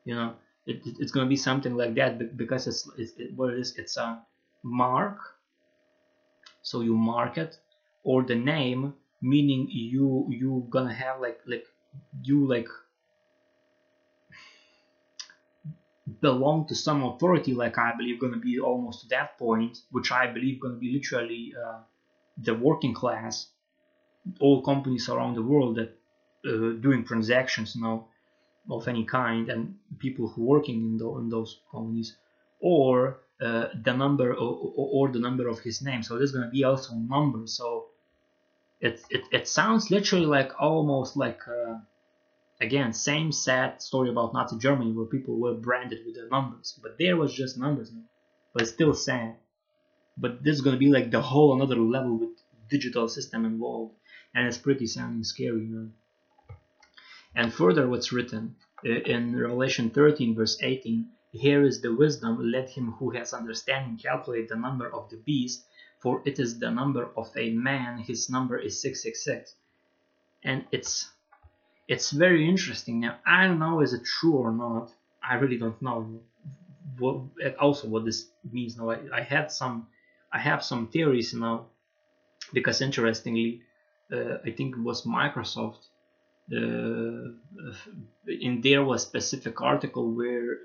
You 0.05 0.15
know, 0.15 0.35
it, 0.67 0.83
it's 0.85 1.11
going 1.11 1.27
to 1.27 1.29
be 1.29 1.37
something 1.37 1.77
like 1.77 1.95
that 1.97 2.37
because 2.37 2.69
it's, 2.69 2.89
it's 2.97 3.13
it, 3.17 3.35
what 3.35 3.55
it 3.55 3.59
is. 3.59 3.75
It's 3.77 3.97
a 3.97 4.23
mark. 4.63 5.19
So 6.63 6.81
you 6.83 6.95
mark 6.95 7.39
it, 7.39 7.59
or 8.05 8.23
the 8.23 8.35
name, 8.35 8.95
meaning 9.23 9.69
you 9.71 10.27
you 10.31 10.67
gonna 10.69 10.93
have 10.93 11.21
like 11.21 11.41
like 11.47 11.65
you 12.23 12.47
like 12.47 12.69
belong 16.21 16.67
to 16.67 16.75
some 16.75 17.03
authority 17.05 17.53
like 17.53 17.79
i 17.79 17.93
believe 17.97 18.21
going 18.21 18.33
to 18.33 18.39
be 18.39 18.59
almost 18.61 19.03
to 19.03 19.09
that 19.09 19.37
point 19.39 19.79
which 19.91 20.13
i 20.13 20.27
believe 20.27 20.61
going 20.61 20.75
to 20.75 20.81
be 20.81 20.93
literally 20.93 21.55
uh, 21.63 21.79
the 22.39 22.55
working 22.55 22.95
class 22.95 23.49
all 24.41 24.63
companies 24.63 25.09
around 25.09 25.35
the 25.35 25.43
world 25.43 25.77
that 25.77 25.97
uh, 26.47 26.73
doing 26.81 27.05
transactions 27.05 27.75
you 27.75 27.83
know 27.83 28.09
of 28.71 28.89
any 28.89 29.05
kind 29.05 29.49
and 29.49 29.75
people 29.99 30.29
who 30.29 30.45
working 30.45 30.77
in, 30.77 30.97
the, 30.97 31.09
in 31.19 31.29
those 31.29 31.61
companies 31.71 32.17
or 32.61 33.21
uh, 33.41 33.67
the 33.83 33.93
number 33.93 34.33
or, 34.33 34.73
or, 34.77 35.09
the 35.09 35.19
number 35.19 35.47
of 35.47 35.61
his 35.61 35.83
name. 35.83 36.03
So 36.03 36.17
there's 36.17 36.33
going 36.33 36.47
to 36.47 36.51
be 36.51 36.65
also 36.65 36.95
numbers. 36.95 37.53
So 37.53 37.87
it, 38.81 39.01
it, 39.11 39.23
it 39.33 39.49
sounds 39.49 39.91
literally 39.91 40.27
like 40.27 40.53
almost 40.61 41.17
like 41.17 41.41
uh, 41.49 41.79
again 42.61 42.93
same 42.93 43.33
sad 43.33 43.81
story 43.81 44.11
about 44.11 44.35
Nazi 44.35 44.59
Germany 44.59 44.93
where 44.93 45.07
people 45.07 45.39
were 45.39 45.55
branded 45.55 46.05
with 46.05 46.15
their 46.15 46.29
numbers, 46.29 46.79
but 46.83 46.99
there 46.99 47.17
was 47.17 47.35
just 47.35 47.59
numbers, 47.59 47.91
man. 47.93 48.05
but 48.53 48.63
it's 48.63 48.73
still 48.73 48.95
sad. 48.95 49.37
But 50.19 50.43
this 50.43 50.55
is 50.57 50.63
gonna 50.63 50.79
be 50.79 50.91
like 50.91 51.11
the 51.11 51.21
whole 51.21 51.55
another 51.55 51.77
level 51.77 52.19
with 52.19 52.31
digital 52.69 53.09
system 53.09 53.45
involved, 53.45 53.95
and 54.35 54.47
it's 54.47 54.59
pretty 54.59 54.87
sounding 54.87 55.25
scary, 55.25 55.67
man. 55.67 55.93
And 57.35 57.53
further, 57.53 57.87
what's 57.87 58.13
written 58.13 58.57
uh, 58.85 58.91
in 58.91 59.35
Revelation 59.35 59.91
13 59.91 60.35
verse 60.35 60.59
18. 60.61 61.09
Here 61.33 61.65
is 61.65 61.81
the 61.81 61.95
wisdom, 61.95 62.39
let 62.51 62.69
him 62.71 62.93
who 62.93 63.11
has 63.11 63.33
understanding 63.33 63.99
calculate 63.99 64.49
the 64.49 64.57
number 64.57 64.89
of 64.93 65.09
the 65.11 65.17
beast, 65.17 65.65
for 65.99 66.23
it 66.25 66.39
is 66.39 66.59
the 66.59 66.71
number 66.71 67.09
of 67.17 67.31
a 67.37 67.51
man, 67.51 67.99
his 67.99 68.29
number 68.31 68.59
is 68.59 68.81
666. 68.81 69.55
And 70.43 70.65
it's 70.71 71.11
it's 71.89 72.11
very 72.11 72.49
interesting. 72.49 73.01
Now 73.01 73.19
I 73.27 73.47
don't 73.47 73.59
know 73.59 73.81
is 73.81 73.93
it 73.93 74.05
true 74.05 74.35
or 74.35 74.53
not. 74.53 74.93
I 75.23 75.35
really 75.35 75.59
don't 75.59 75.81
know 75.81 76.21
what 76.99 77.21
also 77.59 77.89
what 77.89 78.05
this 78.05 78.29
means. 78.51 78.77
Now 78.77 78.91
I, 78.91 78.99
I 79.13 79.23
had 79.23 79.51
some 79.51 79.89
I 80.33 80.39
have 80.39 80.63
some 80.65 80.89
theories 80.89 81.35
now 81.35 81.67
because 82.53 82.81
interestingly 82.81 83.63
uh, 84.13 84.39
I 84.45 84.51
think 84.51 84.77
it 84.77 84.83
was 84.83 85.03
Microsoft 85.03 85.89
uh, 86.53 87.33
in 88.29 88.61
there 88.63 88.85
was 88.85 89.03
specific 89.03 89.61
article 89.61 90.13
where 90.13 90.59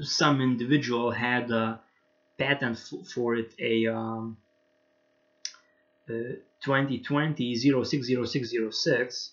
some 0.00 0.40
individual 0.40 1.10
had 1.10 1.50
a 1.50 1.80
patent 2.38 2.78
for 3.14 3.36
it 3.36 3.54
a 3.58 3.86
um, 3.86 4.36
uh, 6.08 6.36
2020 6.64 7.54
060606 7.56 9.32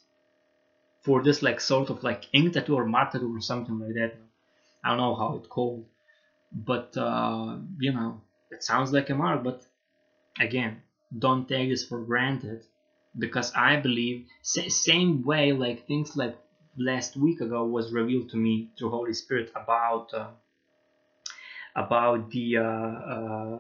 for 1.02 1.24
this 1.24 1.42
like 1.42 1.60
sort 1.60 1.90
of 1.90 2.04
like 2.04 2.26
ink 2.34 2.54
tattoo 2.54 2.76
or 2.76 2.86
mark 2.86 3.12
tattoo 3.12 3.36
or 3.36 3.42
something 3.42 3.80
like 3.80 3.94
that. 3.96 4.14
I 4.84 4.90
don't 4.90 4.98
know 4.98 5.16
how 5.16 5.36
it's 5.38 5.48
called, 5.48 5.86
but 6.52 6.96
uh, 6.98 7.58
you 7.80 7.92
know 7.94 8.22
it 8.52 8.64
sounds 8.64 8.92
like 8.92 9.10
a 9.10 9.16
mark. 9.16 9.44
But 9.44 9.66
again, 10.40 10.82
don't 11.18 11.48
take 11.48 11.70
this 11.70 11.86
for 11.86 12.02
granted 12.02 12.64
because 13.18 13.52
I 13.54 13.78
believe 13.78 14.28
same 14.42 15.24
way 15.24 15.52
like 15.52 15.88
things 15.88 16.16
like 16.16 16.38
last 16.78 17.18
week 17.18 17.42
ago 17.42 17.66
was 17.66 17.92
revealed 17.92 18.30
to 18.30 18.38
me 18.38 18.70
through 18.78 18.92
Holy 18.92 19.14
Spirit 19.14 19.52
about 19.56 20.14
uh, 20.14 20.28
about 21.76 22.30
the 22.32 22.58
uh, 22.58 23.60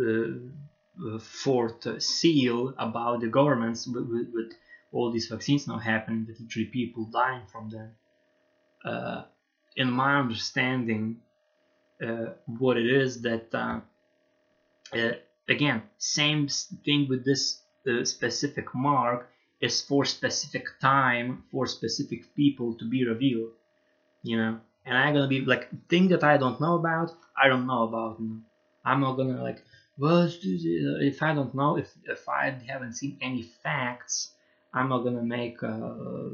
uh, 0.00 1.18
fourth 1.18 2.02
seal 2.02 2.74
about 2.78 3.20
the 3.20 3.26
governments 3.26 3.86
with, 3.86 4.08
with, 4.08 4.28
with, 4.32 4.52
all 4.94 5.10
these 5.10 5.28
vaccines 5.28 5.66
now 5.66 5.78
happening, 5.78 6.26
that 6.26 6.38
literally 6.38 6.66
people 6.66 7.06
dying 7.06 7.40
from 7.50 7.70
them. 7.70 7.90
Uh, 8.84 9.22
in 9.74 9.90
my 9.90 10.18
understanding, 10.20 11.16
uh, 12.06 12.26
what 12.44 12.76
it 12.76 12.84
is 12.86 13.22
that 13.22 13.48
uh, 13.54 13.80
again, 15.48 15.82
same 15.96 16.46
thing 16.84 17.08
with 17.08 17.24
this 17.24 17.62
specific 18.04 18.74
mark 18.74 19.30
is 19.62 19.80
for 19.80 20.04
specific 20.04 20.66
time 20.78 21.42
for 21.50 21.66
specific 21.66 22.34
people 22.34 22.74
to 22.74 22.84
be 22.84 23.06
revealed 23.06 23.52
you 24.22 24.36
know 24.36 24.60
and 24.84 24.96
i'm 24.96 25.14
gonna 25.14 25.28
be 25.28 25.40
like 25.40 25.68
thing 25.88 26.08
that 26.08 26.24
i 26.24 26.36
don't 26.36 26.60
know 26.60 26.74
about 26.74 27.12
i 27.36 27.48
don't 27.48 27.66
know 27.66 27.84
about 27.84 28.20
i'm 28.84 29.00
not 29.00 29.16
gonna 29.16 29.42
like 29.42 29.62
well 29.98 30.28
if 30.42 31.22
i 31.22 31.34
don't 31.34 31.54
know 31.54 31.76
if 31.76 31.90
if 32.04 32.28
i 32.28 32.54
haven't 32.66 32.94
seen 32.94 33.16
any 33.20 33.42
facts 33.42 34.32
i'm 34.74 34.88
not 34.88 35.02
gonna 35.04 35.22
make 35.22 35.62
a 35.62 36.30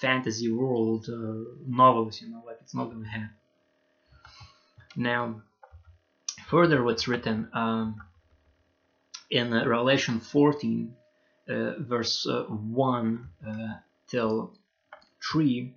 fantasy 0.00 0.50
world 0.50 1.08
uh, 1.08 1.44
novels 1.66 2.20
you 2.20 2.28
know 2.30 2.42
like 2.46 2.58
it's 2.60 2.74
not 2.74 2.90
gonna 2.90 3.08
happen. 3.08 3.30
Now 4.96 5.42
further 6.52 6.82
what's 6.82 7.08
written 7.08 7.48
um, 7.54 8.02
in 9.30 9.52
uh, 9.52 9.66
Revelation 9.66 10.20
14, 10.20 10.94
uh, 11.48 11.72
verse 11.78 12.26
uh, 12.26 12.42
1 12.44 13.28
till 14.06 14.52
3, 15.30 15.74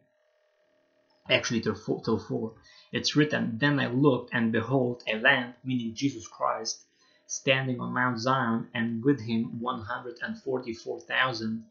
actually 1.29 1.61
till 1.61 1.75
4, 1.75 2.01
till 2.03 2.19
4, 2.19 2.53
it's 2.91 3.15
written, 3.15 3.57
Then 3.57 3.79
I 3.79 3.87
looked, 3.87 4.31
and 4.33 4.51
behold, 4.51 5.03
a 5.07 5.17
Lamb, 5.17 5.53
meaning 5.63 5.95
Jesus 5.95 6.27
Christ, 6.27 6.81
standing 7.27 7.79
on 7.79 7.93
Mount 7.93 8.19
Zion, 8.19 8.67
and 8.73 9.03
with 9.03 9.21
him 9.21 9.59
144,000, 9.59 11.65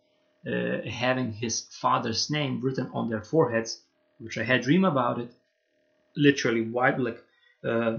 uh, 0.46 0.82
having 0.88 1.32
his 1.32 1.62
father's 1.80 2.30
name 2.30 2.60
written 2.60 2.90
on 2.92 3.08
their 3.08 3.22
foreheads, 3.22 3.80
which 4.18 4.38
I 4.38 4.44
had 4.44 4.62
dream 4.62 4.84
about 4.84 5.20
it, 5.20 5.32
literally 6.16 6.62
white, 6.62 6.98
like 6.98 7.22
uh, 7.64 7.98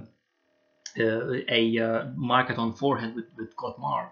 uh, 1.00 1.34
a 1.50 1.80
uh, 1.80 2.06
market 2.16 2.58
on 2.58 2.74
forehead 2.74 3.16
with, 3.16 3.26
with 3.38 3.56
God 3.56 3.78
mark, 3.78 4.12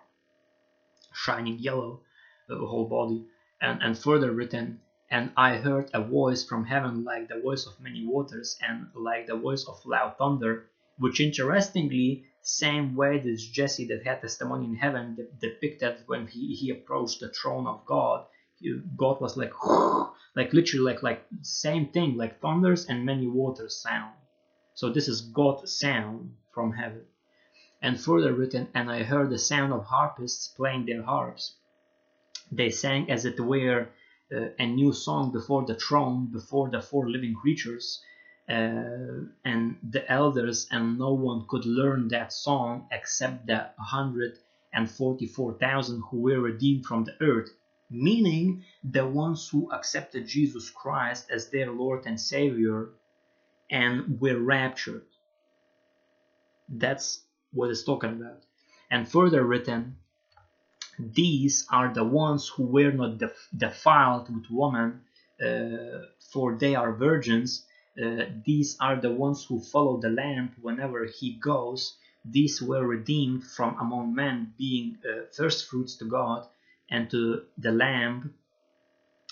shining 1.13 1.59
yellow, 1.59 2.01
the 2.47 2.57
whole 2.57 2.85
body, 2.85 3.25
and, 3.61 3.81
and 3.81 3.97
further 3.97 4.31
written, 4.31 4.79
and 5.13 5.31
I 5.37 5.57
heard 5.57 5.91
a 5.93 6.01
voice 6.01 6.43
from 6.43 6.65
heaven 6.65 7.03
like 7.03 7.27
the 7.27 7.39
voice 7.39 7.67
of 7.67 7.79
many 7.79 8.03
waters 8.03 8.57
and 8.67 8.87
like 8.95 9.27
the 9.27 9.35
voice 9.35 9.63
of 9.65 9.85
loud 9.85 10.17
thunder, 10.17 10.65
which 10.97 11.19
interestingly, 11.19 12.25
same 12.41 12.95
way 12.95 13.19
this 13.19 13.47
Jesse 13.47 13.85
that 13.89 14.03
had 14.07 14.21
testimony 14.21 14.65
in 14.65 14.75
heaven 14.75 15.15
depicted 15.39 15.97
when 16.07 16.25
he, 16.25 16.55
he 16.55 16.71
approached 16.71 17.19
the 17.19 17.29
throne 17.29 17.67
of 17.67 17.85
God. 17.85 18.25
God 18.97 19.21
was 19.21 19.37
like, 19.37 19.53
like 20.35 20.51
literally 20.51 20.83
like 20.83 21.03
like 21.03 21.23
same 21.43 21.89
thing, 21.89 22.17
like 22.17 22.41
thunders 22.41 22.87
and 22.87 23.05
many 23.05 23.27
waters 23.27 23.75
sound. 23.75 24.15
So 24.73 24.89
this 24.89 25.07
is 25.07 25.21
God 25.21 25.69
sound 25.69 26.35
from 26.55 26.73
heaven. 26.73 27.05
And 27.83 28.01
further 28.01 28.33
written, 28.33 28.67
And 28.73 28.89
I 28.89 29.03
heard 29.03 29.29
the 29.29 29.37
sound 29.37 29.73
of 29.73 29.85
harpists 29.85 30.47
playing 30.47 30.87
their 30.87 31.03
harps. 31.03 31.53
They 32.51 32.71
sang 32.71 33.11
as 33.11 33.25
it 33.25 33.39
were 33.39 33.89
uh, 34.31 34.49
a 34.59 34.65
new 34.65 34.93
song 34.93 35.31
before 35.31 35.65
the 35.65 35.75
throne, 35.75 36.27
before 36.27 36.69
the 36.69 36.81
four 36.81 37.09
living 37.09 37.33
creatures, 37.33 38.01
uh, 38.49 39.23
and 39.45 39.77
the 39.89 40.03
elders, 40.09 40.67
and 40.71 40.99
no 40.99 41.13
one 41.13 41.45
could 41.47 41.65
learn 41.65 42.09
that 42.09 42.33
song 42.33 42.87
except 42.91 43.47
the 43.47 43.69
144,000 43.77 46.03
who 46.09 46.17
were 46.17 46.39
redeemed 46.39 46.85
from 46.85 47.05
the 47.05 47.15
earth, 47.21 47.49
meaning 47.89 48.63
the 48.83 49.07
ones 49.07 49.47
who 49.49 49.71
accepted 49.71 50.27
Jesus 50.27 50.69
Christ 50.69 51.31
as 51.31 51.49
their 51.49 51.71
Lord 51.71 52.05
and 52.05 52.19
Savior 52.19 52.89
and 53.69 54.19
were 54.19 54.37
raptured. 54.37 55.05
That's 56.69 57.21
what 57.51 57.69
it's 57.69 57.83
talking 57.83 58.11
about. 58.11 58.43
And 58.89 59.07
further 59.07 59.43
written, 59.43 59.97
these 60.99 61.65
are 61.69 61.93
the 61.93 62.03
ones 62.03 62.47
who 62.47 62.65
were 62.65 62.91
not 62.91 63.17
def- 63.17 63.49
defiled 63.55 64.33
with 64.33 64.49
woman, 64.49 65.01
uh, 65.43 66.05
for 66.31 66.55
they 66.55 66.75
are 66.75 66.93
virgins. 66.93 67.65
Uh, 68.01 68.25
these 68.45 68.77
are 68.79 68.95
the 68.99 69.11
ones 69.11 69.45
who 69.45 69.59
follow 69.59 69.97
the 69.99 70.09
Lamb 70.09 70.55
whenever 70.61 71.05
he 71.05 71.33
goes. 71.33 71.97
These 72.25 72.61
were 72.61 72.85
redeemed 72.85 73.43
from 73.45 73.77
among 73.79 74.15
men, 74.15 74.53
being 74.57 74.97
uh, 75.03 75.25
first 75.35 75.67
fruits 75.69 75.95
to 75.97 76.05
God 76.05 76.47
and 76.89 77.09
to 77.11 77.43
the 77.57 77.71
Lamb. 77.71 78.33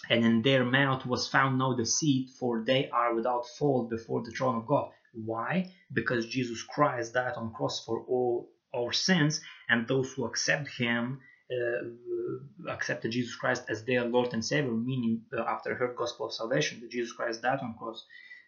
And 0.09 0.25
in 0.25 0.41
their 0.41 0.65
mouth 0.65 1.05
was 1.05 1.27
found 1.27 1.57
no 1.57 1.75
deceit, 1.75 2.29
for 2.31 2.63
they 2.65 2.89
are 2.89 3.13
without 3.13 3.47
fault 3.47 3.89
before 3.89 4.23
the 4.23 4.31
throne 4.31 4.55
of 4.55 4.65
God. 4.65 4.91
Why? 5.13 5.71
Because 5.93 6.25
Jesus 6.25 6.63
Christ 6.63 7.13
died 7.13 7.33
on 7.35 7.53
cross 7.53 7.83
for 7.85 8.03
all 8.07 8.49
our 8.73 8.93
sins, 8.93 9.41
and 9.69 9.87
those 9.87 10.11
who 10.13 10.25
accept 10.25 10.67
Him 10.69 11.21
uh, 11.51 12.71
accepted 12.71 13.11
Jesus 13.11 13.35
Christ 13.35 13.63
as 13.69 13.83
their 13.83 14.05
Lord 14.05 14.33
and 14.33 14.43
Savior, 14.43 14.71
meaning 14.71 15.21
uh, 15.37 15.41
after 15.43 15.75
her 15.75 15.93
gospel 15.97 16.27
of 16.27 16.33
salvation, 16.33 16.79
that 16.81 16.91
Jesus 16.91 17.11
Christ 17.13 17.41
died 17.41 17.59
on 17.61 17.75
cross, 17.77 18.05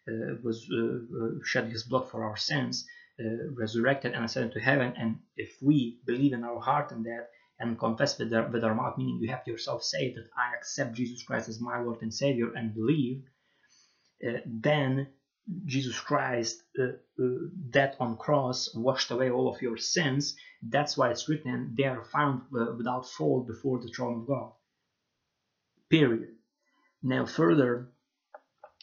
uh, 0.07 0.35
was 0.43 0.67
uh, 0.71 1.25
uh, 1.25 1.29
shed 1.43 1.69
His 1.69 1.83
blood 1.83 2.09
for 2.09 2.23
our 2.23 2.37
sins, 2.37 2.85
uh, 3.19 3.23
resurrected 3.55 4.13
and 4.13 4.25
ascended 4.25 4.53
to 4.53 4.59
heaven. 4.59 4.93
And 4.97 5.19
if 5.35 5.57
we 5.61 5.99
believe 6.05 6.33
in 6.33 6.43
our 6.43 6.59
heart 6.59 6.91
in 6.91 7.03
that 7.03 7.29
and 7.59 7.77
confess 7.77 8.17
with 8.17 8.33
our, 8.33 8.47
with 8.49 8.63
our 8.63 8.75
mouth, 8.75 8.97
meaning 8.97 9.19
you 9.21 9.29
have 9.29 9.43
to 9.45 9.51
yourself 9.51 9.83
say 9.83 10.13
that 10.13 10.27
I 10.37 10.55
accept 10.55 10.95
Jesus 10.95 11.23
Christ 11.23 11.49
as 11.49 11.61
my 11.61 11.79
Lord 11.81 12.01
and 12.01 12.13
Savior 12.13 12.53
and 12.53 12.73
believe, 12.73 13.23
then 14.45 15.07
Jesus 15.65 15.99
Christ 15.99 16.63
uh, 16.79 16.93
uh, 17.21 17.27
death 17.69 17.95
on 17.99 18.15
cross 18.17 18.73
washed 18.73 19.11
away 19.11 19.29
all 19.29 19.53
of 19.53 19.61
your 19.61 19.77
sins. 19.77 20.35
That's 20.61 20.97
why 20.97 21.11
it's 21.11 21.27
written, 21.27 21.75
they 21.77 21.83
are 21.83 22.03
found 22.05 22.43
uh, 22.57 22.73
without 22.77 23.09
fault 23.09 23.47
before 23.47 23.79
the 23.79 23.89
throne 23.89 24.21
of 24.21 24.27
God. 24.27 24.51
Period. 25.89 26.35
Now 27.01 27.25
further, 27.25 27.89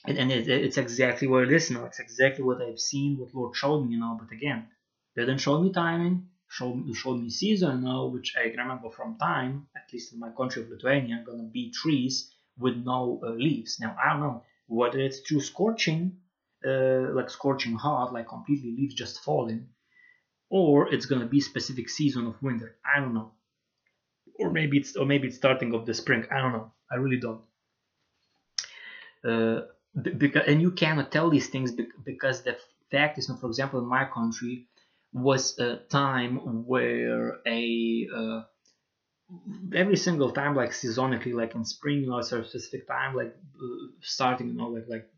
and, 0.06 0.18
and 0.18 0.30
it, 0.30 0.48
it's 0.48 0.76
exactly 0.76 1.28
what 1.28 1.44
it 1.44 1.52
is 1.52 1.70
now. 1.70 1.86
It's 1.86 1.98
exactly 2.00 2.44
what 2.44 2.61
I've 2.61 2.78
seen, 2.78 3.18
what 3.18 3.34
Lord 3.34 3.56
showed 3.56 3.84
me, 3.84 3.94
you 3.94 4.00
know. 4.00 4.18
But 4.20 4.34
again, 4.34 4.68
they 5.16 5.22
didn't 5.22 5.40
show 5.40 5.61
me 5.61 5.72
timing. 5.72 6.28
Showed, 6.48 6.84
showed 6.94 7.22
me 7.22 7.30
season, 7.30 7.84
now, 7.84 8.06
which 8.06 8.34
I 8.36 8.48
remember 8.48 8.90
from 8.90 9.16
time, 9.18 9.68
at 9.76 9.90
least 9.92 10.12
in 10.12 10.18
my 10.18 10.30
country 10.30 10.62
of 10.62 10.68
Lithuania, 10.68 11.22
gonna 11.24 11.44
be 11.44 11.70
trees 11.70 12.34
with 12.58 12.76
no 12.76 13.20
uh, 13.24 13.30
leaves. 13.30 13.78
Now 13.80 13.96
I 14.02 14.11
don't 14.12 14.20
know 14.20 14.42
whether 14.66 14.98
it's 14.98 15.22
too 15.22 15.40
scorching 15.40 16.20
uh, 16.66 17.12
like 17.14 17.30
scorching 17.30 17.74
hot, 17.74 18.12
like 18.12 18.28
completely 18.28 18.72
leaves 18.72 18.94
just 18.94 19.20
falling, 19.20 19.68
or 20.50 20.92
it's 20.92 21.06
gonna 21.06 21.26
be 21.26 21.40
specific 21.40 21.88
season 21.88 22.26
of 22.26 22.42
winter. 22.42 22.76
I 22.84 23.00
don't 23.00 23.14
know, 23.14 23.32
or 24.38 24.50
maybe 24.50 24.78
it's 24.78 24.96
or 24.96 25.06
maybe 25.06 25.28
it's 25.28 25.36
starting 25.36 25.74
of 25.74 25.86
the 25.86 25.94
spring. 25.94 26.26
I 26.30 26.38
don't 26.40 26.52
know. 26.52 26.72
I 26.90 26.96
really 26.96 27.20
don't. 27.20 27.42
Uh, 29.24 29.66
because 30.18 30.44
and 30.46 30.61
you 30.62 30.70
cannot 30.70 31.11
tell 31.12 31.30
these 31.30 31.48
things 31.48 31.72
because 32.04 32.42
the 32.42 32.56
fact 32.90 33.18
is, 33.18 33.26
for 33.40 33.46
example, 33.46 33.80
in 33.80 33.86
my 33.86 34.04
country 34.04 34.66
was 35.12 35.58
a 35.58 35.76
time 35.88 36.66
where 36.66 37.38
a 37.46 38.08
uh, 38.14 38.42
every 39.74 39.96
single 39.96 40.30
time 40.30 40.54
like 40.54 40.70
seasonally 40.70 41.32
like 41.34 41.54
in 41.54 41.64
spring 41.64 42.00
you 42.00 42.08
know 42.08 42.18
a 42.18 42.24
specific 42.24 42.86
time 42.86 43.14
like 43.14 43.36
uh, 43.62 43.86
starting 44.00 44.48
you 44.48 44.54
know 44.54 44.68
like 44.68 44.86
like 44.88 45.08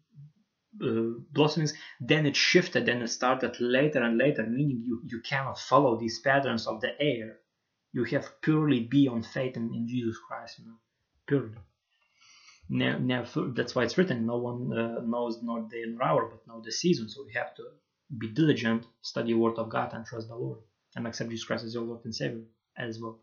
uh, 0.82 1.18
blossomings 1.32 1.74
then 2.00 2.26
it 2.26 2.36
shifted 2.36 2.86
then 2.86 3.02
it 3.02 3.08
started 3.08 3.56
later 3.60 4.02
and 4.02 4.18
later 4.18 4.44
meaning 4.46 4.82
you 4.84 5.00
you 5.06 5.20
cannot 5.20 5.58
follow 5.58 5.98
these 5.98 6.20
patterns 6.20 6.66
of 6.66 6.80
the 6.80 6.92
air 7.00 7.38
you 7.92 8.04
have 8.04 8.40
purely 8.42 8.80
be 8.80 9.08
on 9.08 9.22
faith 9.22 9.56
in, 9.56 9.74
in 9.74 9.86
jesus 9.88 10.18
christ 10.28 10.58
you 10.58 10.66
know 10.66 10.78
purely 11.26 11.50
Now, 12.68 12.98
now 12.98 13.24
that's 13.54 13.76
why 13.76 13.84
it's 13.84 13.98
written. 13.98 14.26
No 14.26 14.38
one 14.38 14.72
uh, 14.76 15.00
knows 15.04 15.42
not 15.42 15.70
day 15.70 15.84
nor 15.86 16.02
hour, 16.04 16.26
but 16.30 16.46
know 16.48 16.62
the 16.62 16.72
season. 16.72 17.08
So 17.08 17.24
we 17.26 17.34
have 17.34 17.54
to 17.56 17.64
be 18.18 18.28
diligent, 18.28 18.86
study 19.02 19.34
the 19.34 19.38
word 19.38 19.58
of 19.58 19.70
God, 19.70 19.94
and 19.94 20.06
trust 20.06 20.28
the 20.28 20.36
Lord, 20.36 20.60
and 20.96 21.06
accept 21.06 21.30
Jesus 21.30 21.46
Christ 21.46 21.64
as 21.64 21.74
your 21.74 21.84
Lord 21.84 22.04
and 22.04 22.14
Savior 22.14 22.42
as 22.76 23.00
well. 23.00 23.20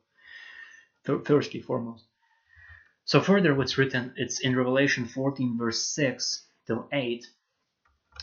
Firstly, 1.25 1.61
foremost. 1.61 2.05
So 3.05 3.21
further, 3.21 3.55
what's 3.55 3.77
written, 3.77 4.13
it's 4.17 4.41
in 4.41 4.55
Revelation 4.55 5.07
14, 5.07 5.57
verse 5.57 5.81
6 5.95 6.45
till 6.67 6.87
8. 6.93 7.25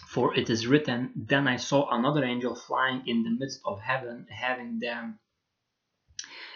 For 0.07 0.35
it 0.37 0.49
is 0.51 0.69
written, 0.69 1.13
Then 1.17 1.49
I 1.49 1.57
saw 1.57 1.91
another 1.91 2.25
angel 2.25 2.55
flying 2.55 3.03
in 3.07 3.25
the 3.25 3.31
midst 3.31 3.61
of 3.65 3.81
heaven, 3.81 4.27
having 4.31 4.79
the 4.79 5.15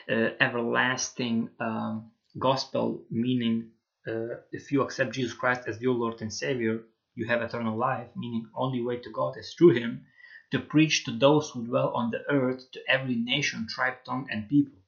uh, 0.08 0.30
everlasting 0.40 1.50
um, 1.58 2.12
gospel, 2.38 3.04
meaning 3.10 3.72
uh, 4.06 4.36
if 4.52 4.70
you 4.70 4.82
accept 4.82 5.14
Jesus 5.14 5.34
Christ 5.34 5.62
as 5.66 5.80
your 5.80 5.94
Lord 5.94 6.22
and 6.22 6.32
Savior, 6.32 6.84
you 7.16 7.26
have 7.26 7.42
eternal 7.42 7.76
life, 7.76 8.08
meaning 8.16 8.48
only 8.54 8.82
way 8.82 8.98
to 8.98 9.10
God 9.10 9.36
is 9.36 9.52
through 9.54 9.74
Him, 9.74 10.06
to 10.52 10.60
preach 10.60 11.04
to 11.04 11.10
those 11.10 11.50
who 11.50 11.66
dwell 11.66 11.92
on 11.94 12.10
the 12.10 12.22
earth, 12.30 12.70
to 12.72 12.80
every 12.88 13.16
nation, 13.16 13.66
tribe, 13.68 14.04
tongue, 14.04 14.28
and 14.30 14.48
people. 14.48 14.78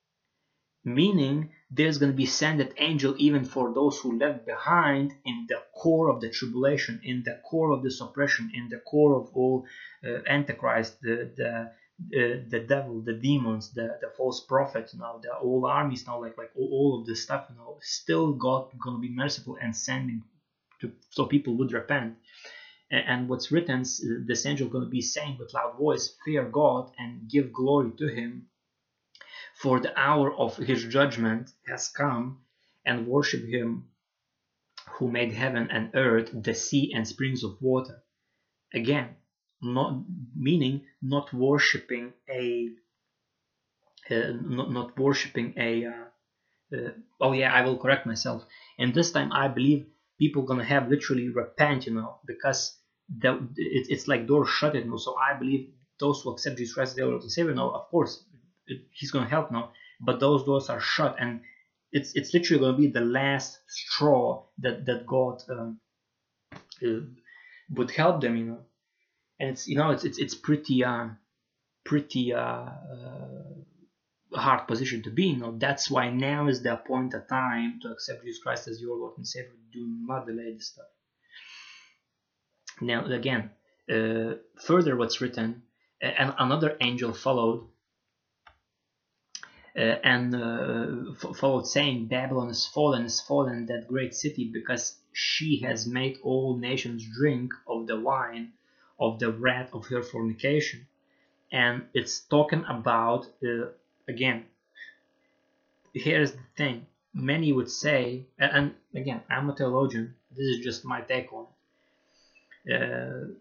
Meaning, 0.85 1.53
there's 1.75 1.99
going 1.99 2.12
to 2.12 2.16
be 2.16 2.27
sent 2.27 2.61
an 2.61 2.73
angel 2.77 3.14
even 3.18 3.45
for 3.45 3.73
those 3.73 3.99
who 3.99 4.18
left 4.18 4.45
behind 4.45 5.12
in 5.25 5.47
the 5.49 5.62
core 5.75 6.11
of 6.11 6.20
the 6.20 6.29
tribulation, 6.29 7.01
in 7.03 7.23
the 7.25 7.41
core 7.49 7.70
of 7.73 7.83
this 7.83 8.01
oppression, 8.01 8.51
in 8.55 8.68
the 8.68 8.79
core 8.79 9.14
of 9.16 9.31
all 9.35 9.64
uh, 10.05 10.18
Antichrist, 10.27 11.01
the, 11.01 11.31
the 11.37 11.70
uh, 12.03 12.41
the 12.49 12.59
devil, 12.66 13.01
the 13.01 13.12
demons, 13.12 13.73
the, 13.75 13.97
the 14.01 14.11
false 14.16 14.41
prophet, 14.41 14.91
you 14.93 14.99
know, 14.99 15.20
the 15.23 15.33
all 15.35 15.66
armies 15.66 16.05
now, 16.07 16.20
like 16.20 16.37
like 16.37 16.51
all, 16.57 16.68
all 16.73 17.01
of 17.01 17.07
this 17.07 17.23
stuff, 17.23 17.47
you 17.49 17.57
know, 17.57 17.79
still 17.81 18.33
God 18.33 18.70
gonna 18.85 18.99
be 18.99 19.14
merciful 19.14 19.57
and 19.62 19.77
sending 19.77 20.23
to 20.81 20.93
so 21.11 21.27
people 21.27 21.57
would 21.59 21.73
repent. 21.73 22.16
And, 22.91 23.05
and 23.07 23.29
what's 23.29 23.53
written, 23.53 23.85
this 24.27 24.47
angel 24.47 24.68
gonna 24.68 24.87
be 24.87 25.01
saying 25.01 25.37
with 25.39 25.55
loud 25.55 25.79
voice, 25.79 26.16
fear 26.25 26.45
God 26.45 26.91
and 26.99 27.31
give 27.31 27.53
glory 27.53 27.93
to 27.99 28.09
Him, 28.09 28.49
for 29.55 29.80
the 29.80 29.98
hour 29.98 30.34
of 30.34 30.57
His 30.57 30.84
judgment 30.84 31.50
has 31.66 31.88
come, 31.88 32.40
and 32.84 33.07
worship 33.07 33.44
Him 33.44 33.88
who 34.94 35.11
made 35.11 35.32
heaven 35.32 35.68
and 35.70 35.90
earth, 35.94 36.30
the 36.32 36.55
sea 36.55 36.92
and 36.94 37.07
springs 37.07 37.44
of 37.44 37.61
water. 37.61 38.03
Again, 38.74 39.16
not 39.62 40.03
meaning 40.34 40.82
not 41.00 41.32
worshiping 41.32 42.12
a 42.28 42.70
uh, 44.11 44.32
not, 44.42 44.72
not 44.72 44.98
worshiping 44.98 45.55
a 45.57 45.86
uh, 45.86 46.76
uh, 46.76 46.90
oh 47.20 47.32
yeah 47.32 47.53
i 47.53 47.62
will 47.62 47.78
correct 47.78 48.05
myself 48.07 48.44
and 48.78 48.92
this 48.92 49.12
time 49.12 49.30
i 49.32 49.46
believe 49.46 49.86
people 50.18 50.42
gonna 50.42 50.64
have 50.64 50.88
literally 50.88 51.28
repent 51.28 51.86
you 51.86 51.94
know 51.94 52.18
because 52.26 52.76
the, 53.20 53.34
it, 53.57 53.86
it's 53.88 54.09
like 54.09 54.26
door 54.26 54.46
shut 54.46 54.74
you 54.74 54.84
know 54.84 54.96
so 54.96 55.14
i 55.16 55.38
believe 55.38 55.70
those 56.00 56.20
who 56.22 56.32
accept 56.32 56.59
jesus 56.59 56.74
christ 56.74 56.90
as 56.90 56.96
their 56.96 57.07
lord 57.07 57.22
and 57.22 57.30
savior 57.30 57.55
now 57.55 57.70
of 57.70 57.88
course 57.88 58.24
he's 58.93 59.11
gonna 59.11 59.29
help 59.29 59.51
now 59.51 59.73
but 60.01 60.21
those 60.21 60.45
doors 60.45 60.69
are 60.71 60.81
shut 60.81 61.17
and 61.19 61.41
it's 61.93 62.15
it's 62.15 62.33
literally 62.33 62.61
gonna 62.61 62.77
be 62.77 62.89
the 62.89 63.01
last 63.01 63.59
straw 63.69 64.45
that 64.59 64.87
that 64.87 65.07
god 65.07 65.43
um, 65.51 65.81
uh, 66.87 67.01
would 67.71 67.91
help 67.91 68.21
them 68.21 68.37
you 68.37 68.45
know 68.45 68.59
and 69.43 69.51
it's 69.51 69.67
you 69.67 69.77
know 69.77 69.91
it's 69.91 70.05
it's 70.05 70.19
it's 70.19 70.35
pretty 70.35 70.85
uh, 70.85 71.09
pretty 71.85 72.33
uh, 72.33 72.39
uh, 72.41 73.43
hard 74.35 74.67
position 74.69 75.03
to 75.03 75.11
be. 75.11 75.25
You 75.25 75.39
know, 75.39 75.55
that's 75.59 75.91
why 75.91 76.11
now 76.11 76.49
is 76.49 76.63
the 76.63 76.75
appointed 76.75 77.29
time 77.29 77.81
to 77.83 77.89
accept 77.89 78.25
Jesus 78.25 78.43
Christ 78.43 78.69
as 78.69 78.81
your 78.81 78.97
Lord 78.97 79.15
and 79.17 79.27
Savior. 79.27 79.51
Do 79.73 79.85
not 80.07 80.27
delay 80.27 80.55
this 80.55 80.69
stuff. 80.69 80.87
Now 82.81 83.05
again, 83.07 83.51
uh, 83.91 84.35
further 84.65 84.97
what's 84.97 85.21
written, 85.21 85.63
and 86.01 86.35
another 86.39 86.77
angel 86.81 87.13
followed. 87.13 87.69
Uh, 89.75 89.97
and 90.05 90.35
uh, 90.35 91.33
followed 91.33 91.66
saying, 91.66 92.07
Babylon 92.07 92.51
is 92.51 92.66
fallen, 92.66 93.07
is 93.07 93.23
fallen, 93.23 93.66
that 93.66 93.89
great 93.89 94.14
city, 94.14 94.45
because 94.53 94.97
she 95.14 95.61
has 95.61 95.87
made 95.87 96.18
all 96.23 96.59
nations 96.59 97.07
drink 97.18 97.53
of 97.66 97.87
the 97.87 97.99
wine 97.99 98.53
of 99.01 99.18
the 99.18 99.33
wrath 99.33 99.73
of 99.73 99.87
her 99.87 100.03
fornication. 100.03 100.87
And 101.51 101.87
it's 101.95 102.20
talking 102.20 102.64
about, 102.68 103.27
uh, 103.43 103.68
again, 104.07 104.45
here's 105.95 106.33
the 106.33 106.47
thing. 106.57 106.87
Many 107.14 107.53
would 107.53 107.70
say, 107.70 108.27
and 108.39 108.75
again, 108.95 109.23
I'm 109.31 109.51
a 109.51 109.57
theologian, 109.57 110.14
this 110.37 110.47
is 110.47 110.64
just 110.64 110.85
my 110.85 111.01
take 111.01 111.33
on 111.33 111.47
it. 112.64 112.75
Uh, 112.75 113.35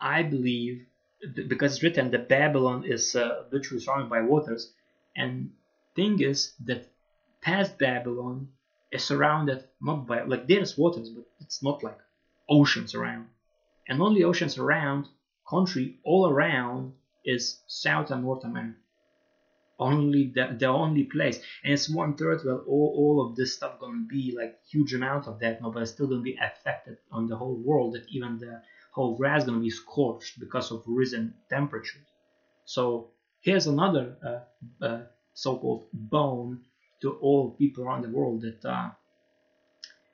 I 0.00 0.22
believe, 0.22 0.86
because 1.34 1.74
it's 1.74 1.82
written 1.82 2.10
that 2.10 2.28
Babylon 2.28 2.84
is 2.84 3.14
uh, 3.16 3.44
literally 3.50 3.82
surrounded 3.82 4.10
by 4.10 4.22
waters, 4.22 4.72
and 5.16 5.52
thing 5.96 6.20
is 6.20 6.52
that 6.64 6.86
past 7.40 7.78
Babylon 7.78 8.48
is 8.90 9.04
surrounded 9.04 9.64
not 9.80 10.06
by, 10.06 10.22
like 10.22 10.46
there's 10.46 10.76
waters, 10.78 11.10
but 11.10 11.24
it's 11.40 11.62
not 11.62 11.82
like 11.82 11.98
oceans 12.48 12.94
around 12.94 13.28
and 13.88 14.00
only 14.00 14.24
oceans 14.24 14.58
around 14.58 15.08
country 15.48 15.98
all 16.04 16.28
around 16.28 16.94
is 17.24 17.60
South 17.66 18.10
and 18.10 18.22
North 18.22 18.44
America. 18.44 18.78
Only 19.78 20.30
the, 20.32 20.56
the 20.56 20.66
only 20.66 21.04
place, 21.04 21.40
and 21.64 21.72
it's 21.72 21.90
one 21.90 22.16
third. 22.16 22.42
Well, 22.44 22.62
all, 22.68 22.94
all 22.96 23.26
of 23.26 23.34
this 23.34 23.54
stuff 23.56 23.80
gonna 23.80 24.06
be 24.08 24.32
like 24.36 24.60
huge 24.70 24.94
amount 24.94 25.26
of 25.26 25.40
that, 25.40 25.60
no, 25.60 25.70
but 25.70 25.82
it's 25.82 25.90
still 25.90 26.06
gonna 26.06 26.22
be 26.22 26.38
affected 26.40 26.98
on 27.10 27.26
the 27.26 27.36
whole 27.36 27.56
world. 27.56 27.94
That 27.94 28.06
even 28.08 28.38
the 28.38 28.62
whole 28.92 29.16
grass 29.16 29.44
gonna 29.44 29.58
be 29.58 29.70
scorched 29.70 30.38
because 30.38 30.70
of 30.70 30.84
risen 30.86 31.34
temperatures. 31.50 32.06
So 32.64 33.10
here's 33.40 33.66
another 33.66 34.16
uh, 34.24 34.84
uh, 34.84 35.02
so-called 35.34 35.84
bone 35.92 36.60
to 37.02 37.12
all 37.20 37.50
people 37.50 37.84
around 37.84 38.02
the 38.02 38.10
world 38.10 38.42
that 38.42 38.64
uh, 38.64 38.90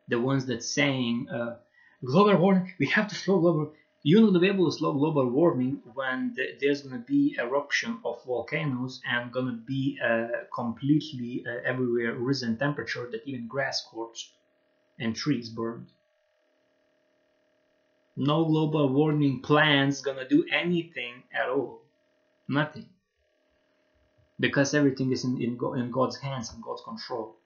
the 0.08 0.20
ones 0.20 0.46
that 0.46 0.62
saying 0.62 1.28
uh, 1.30 1.56
global 2.04 2.36
warming, 2.36 2.72
we 2.78 2.86
have 2.86 3.08
to 3.08 3.14
slow 3.14 3.40
global. 3.40 3.72
You're 4.02 4.30
not 4.32 4.40
be 4.40 4.48
able 4.48 4.70
to 4.70 4.76
slow 4.76 4.92
global 4.94 5.28
warming 5.28 5.82
when 5.94 6.34
there's 6.60 6.82
going 6.82 6.98
to 7.00 7.06
be 7.06 7.36
eruption 7.38 7.98
of 8.04 8.24
volcanoes 8.24 9.00
and 9.06 9.32
to 9.32 9.52
be 9.52 9.98
a 10.02 10.46
completely 10.54 11.44
uh, 11.46 11.60
everywhere 11.64 12.14
risen 12.14 12.56
temperature 12.56 13.08
that 13.12 13.22
even 13.26 13.46
grass 13.46 13.84
scorched 13.84 14.32
and 14.98 15.14
trees 15.16 15.50
burned. 15.50 15.88
No 18.16 18.44
global 18.44 18.88
warming 18.88 19.40
plans 19.40 20.02
gonna 20.02 20.28
do 20.28 20.44
anything 20.52 21.24
at 21.32 21.48
all. 21.48 21.82
Nothing. 22.48 22.88
Because 24.40 24.74
everything 24.74 25.12
is 25.12 25.24
in, 25.24 25.36
in, 25.40 25.58
in 25.76 25.90
God's 25.90 26.16
hands 26.16 26.50
and 26.52 26.62
God's 26.62 26.82
control. 26.82 27.36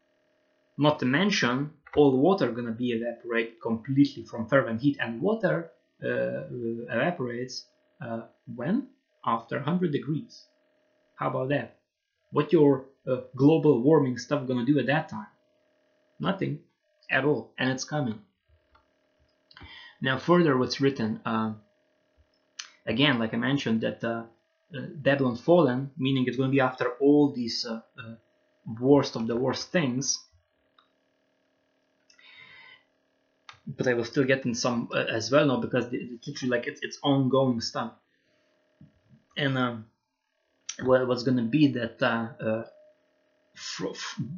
Not 0.78 0.99
to 1.01 1.07
mention, 1.07 1.72
all 1.97 2.16
water 2.16 2.51
gonna 2.53 2.72
be 2.72 2.92
evaporate 2.92 3.61
completely 3.61 4.24
from 4.24 4.47
fervent 4.47 4.80
heat, 4.80 4.97
and 5.01 5.20
water 5.20 5.70
uh, 6.03 6.45
evaporates 6.90 7.66
uh, 8.01 8.22
when 8.55 8.88
after 9.26 9.57
100 9.57 9.92
degrees. 9.92 10.47
How 11.16 11.28
about 11.30 11.49
that? 11.51 11.76
What 12.30 12.53
your 12.53 12.86
uh, 13.07 13.20
global 13.36 13.80
warming 13.80 14.18
stuff 14.18 14.47
gonna 14.47 14.64
do 14.64 14.78
at 14.78 14.86
that 14.86 15.09
time? 15.09 15.28
Nothing 16.18 16.61
at 17.11 17.24
all, 17.24 17.53
and 17.59 17.70
it's 17.70 17.84
coming. 17.84 18.20
Now, 20.01 20.18
further, 20.18 20.57
what's 20.57 20.80
written 20.80 21.20
uh, 21.24 21.55
again, 22.86 23.18
like 23.18 23.34
I 23.34 23.36
mentioned, 23.38 23.80
that 23.82 24.03
uh, 24.05 24.24
Babylon 24.97 25.37
fallen, 25.37 25.91
meaning 25.97 26.27
it's 26.27 26.37
going 26.37 26.51
to 26.51 26.55
be 26.55 26.61
after 26.61 26.91
all 27.01 27.33
these 27.33 27.66
worst 28.81 29.16
of 29.16 29.27
the 29.27 29.37
worst 29.37 29.70
things 29.70 30.25
but 33.66 33.89
I 33.89 33.95
was 33.95 34.09
still 34.09 34.25
getting 34.25 34.55
some 34.55 34.89
uh, 34.95 34.99
as 34.99 35.31
well 35.31 35.47
now 35.47 35.57
because 35.57 35.87
it's 35.93 36.27
literally 36.27 36.51
like 36.51 36.66
it's, 36.66 36.81
it's 36.83 36.99
ongoing 37.03 37.61
stuff. 37.61 37.93
And 39.37 39.59
um, 39.59 39.87
well, 40.85 41.07
what's 41.07 41.22
gonna 41.22 41.43
be 41.43 41.68
that 41.68 42.03
uh, 42.03 42.29
uh, 42.41 42.64
fr- 43.55 43.97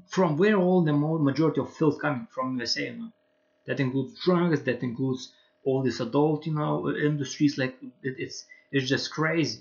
from 0.09 0.37
where 0.37 0.57
all 0.57 0.83
the 0.83 0.93
majority 0.93 1.61
of 1.61 1.75
filth 1.75 2.01
coming 2.01 2.29
from 2.31 2.57
USA, 2.57 2.87
you 2.87 2.97
know? 2.97 3.13
that 3.67 3.81
includes 3.81 4.21
drugs, 4.25 4.63
that 4.63 4.83
includes 4.83 5.33
all 5.65 5.83
this 5.83 5.99
adult, 5.99 6.47
you 6.47 6.55
know, 6.55 6.89
industries. 6.89 7.59
Like 7.59 7.77
it, 8.03 8.15
it's 8.19 8.47
it's 8.71 8.89
just 8.89 9.11
crazy. 9.11 9.61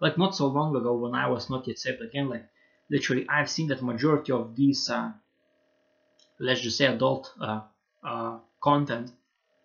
Like 0.00 0.18
not 0.18 0.34
so 0.34 0.46
long 0.46 0.74
ago 0.76 0.94
when 0.96 1.14
I 1.14 1.28
was 1.28 1.48
not 1.50 1.66
yet 1.66 1.78
saved 1.78 2.02
again, 2.02 2.28
like 2.28 2.46
literally 2.90 3.26
I've 3.28 3.50
seen 3.50 3.68
that 3.68 3.82
majority 3.82 4.32
of 4.32 4.54
these, 4.56 4.88
uh, 4.90 5.12
let's 6.38 6.60
just 6.60 6.78
say 6.78 6.86
adult 6.86 7.32
uh, 7.40 7.62
uh, 8.02 8.38
content 8.60 9.12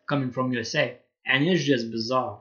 coming 0.07 0.32
from 0.32 0.53
USA, 0.53 0.97
and 1.25 1.43
it's 1.47 1.63
just 1.63 1.91
bizarre. 1.91 2.39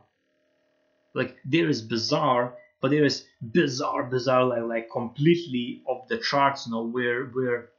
Like 1.14 1.36
there 1.44 1.68
is 1.68 1.82
bizarre, 1.82 2.56
but 2.80 2.90
there 2.90 3.04
is 3.04 3.26
bizarre, 3.40 4.04
bizarre, 4.04 4.44
like 4.44 4.62
like 4.62 4.90
completely 4.90 5.82
off 5.86 6.08
the 6.08 6.18
charts. 6.18 6.66
You 6.66 6.72
know, 6.72 6.82
where 6.84 7.26
where 7.26 7.70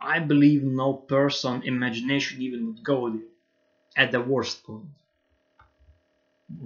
I 0.00 0.18
believe 0.18 0.62
no 0.64 0.92
person 0.94 1.62
imagination 1.62 2.42
even 2.42 2.66
would 2.66 2.84
go 2.84 3.08
there 3.10 3.28
at 3.96 4.12
the 4.12 4.20
worst 4.20 4.64
point. 4.64 4.90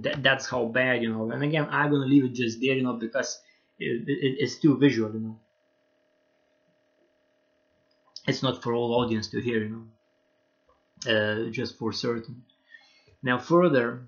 That, 0.01 0.21
that's 0.23 0.47
how 0.49 0.65
bad, 0.65 1.01
you 1.01 1.11
know. 1.11 1.31
And 1.31 1.43
again, 1.43 1.67
I'm 1.69 1.91
gonna 1.91 2.05
leave 2.05 2.25
it 2.25 2.33
just 2.33 2.59
there, 2.59 2.75
you 2.75 2.83
know, 2.83 2.93
because 2.93 3.39
it, 3.79 4.07
it, 4.07 4.35
it's 4.39 4.57
too 4.57 4.77
visual, 4.77 5.11
you 5.13 5.19
know. 5.19 5.39
It's 8.27 8.43
not 8.43 8.61
for 8.61 8.73
all 8.73 9.01
audience 9.01 9.27
to 9.29 9.39
hear, 9.39 9.63
you 9.63 9.69
know. 9.69 9.85
Uh, 11.05 11.49
just 11.51 11.77
for 11.77 11.93
certain. 11.93 12.43
Now, 13.23 13.37
further, 13.37 14.07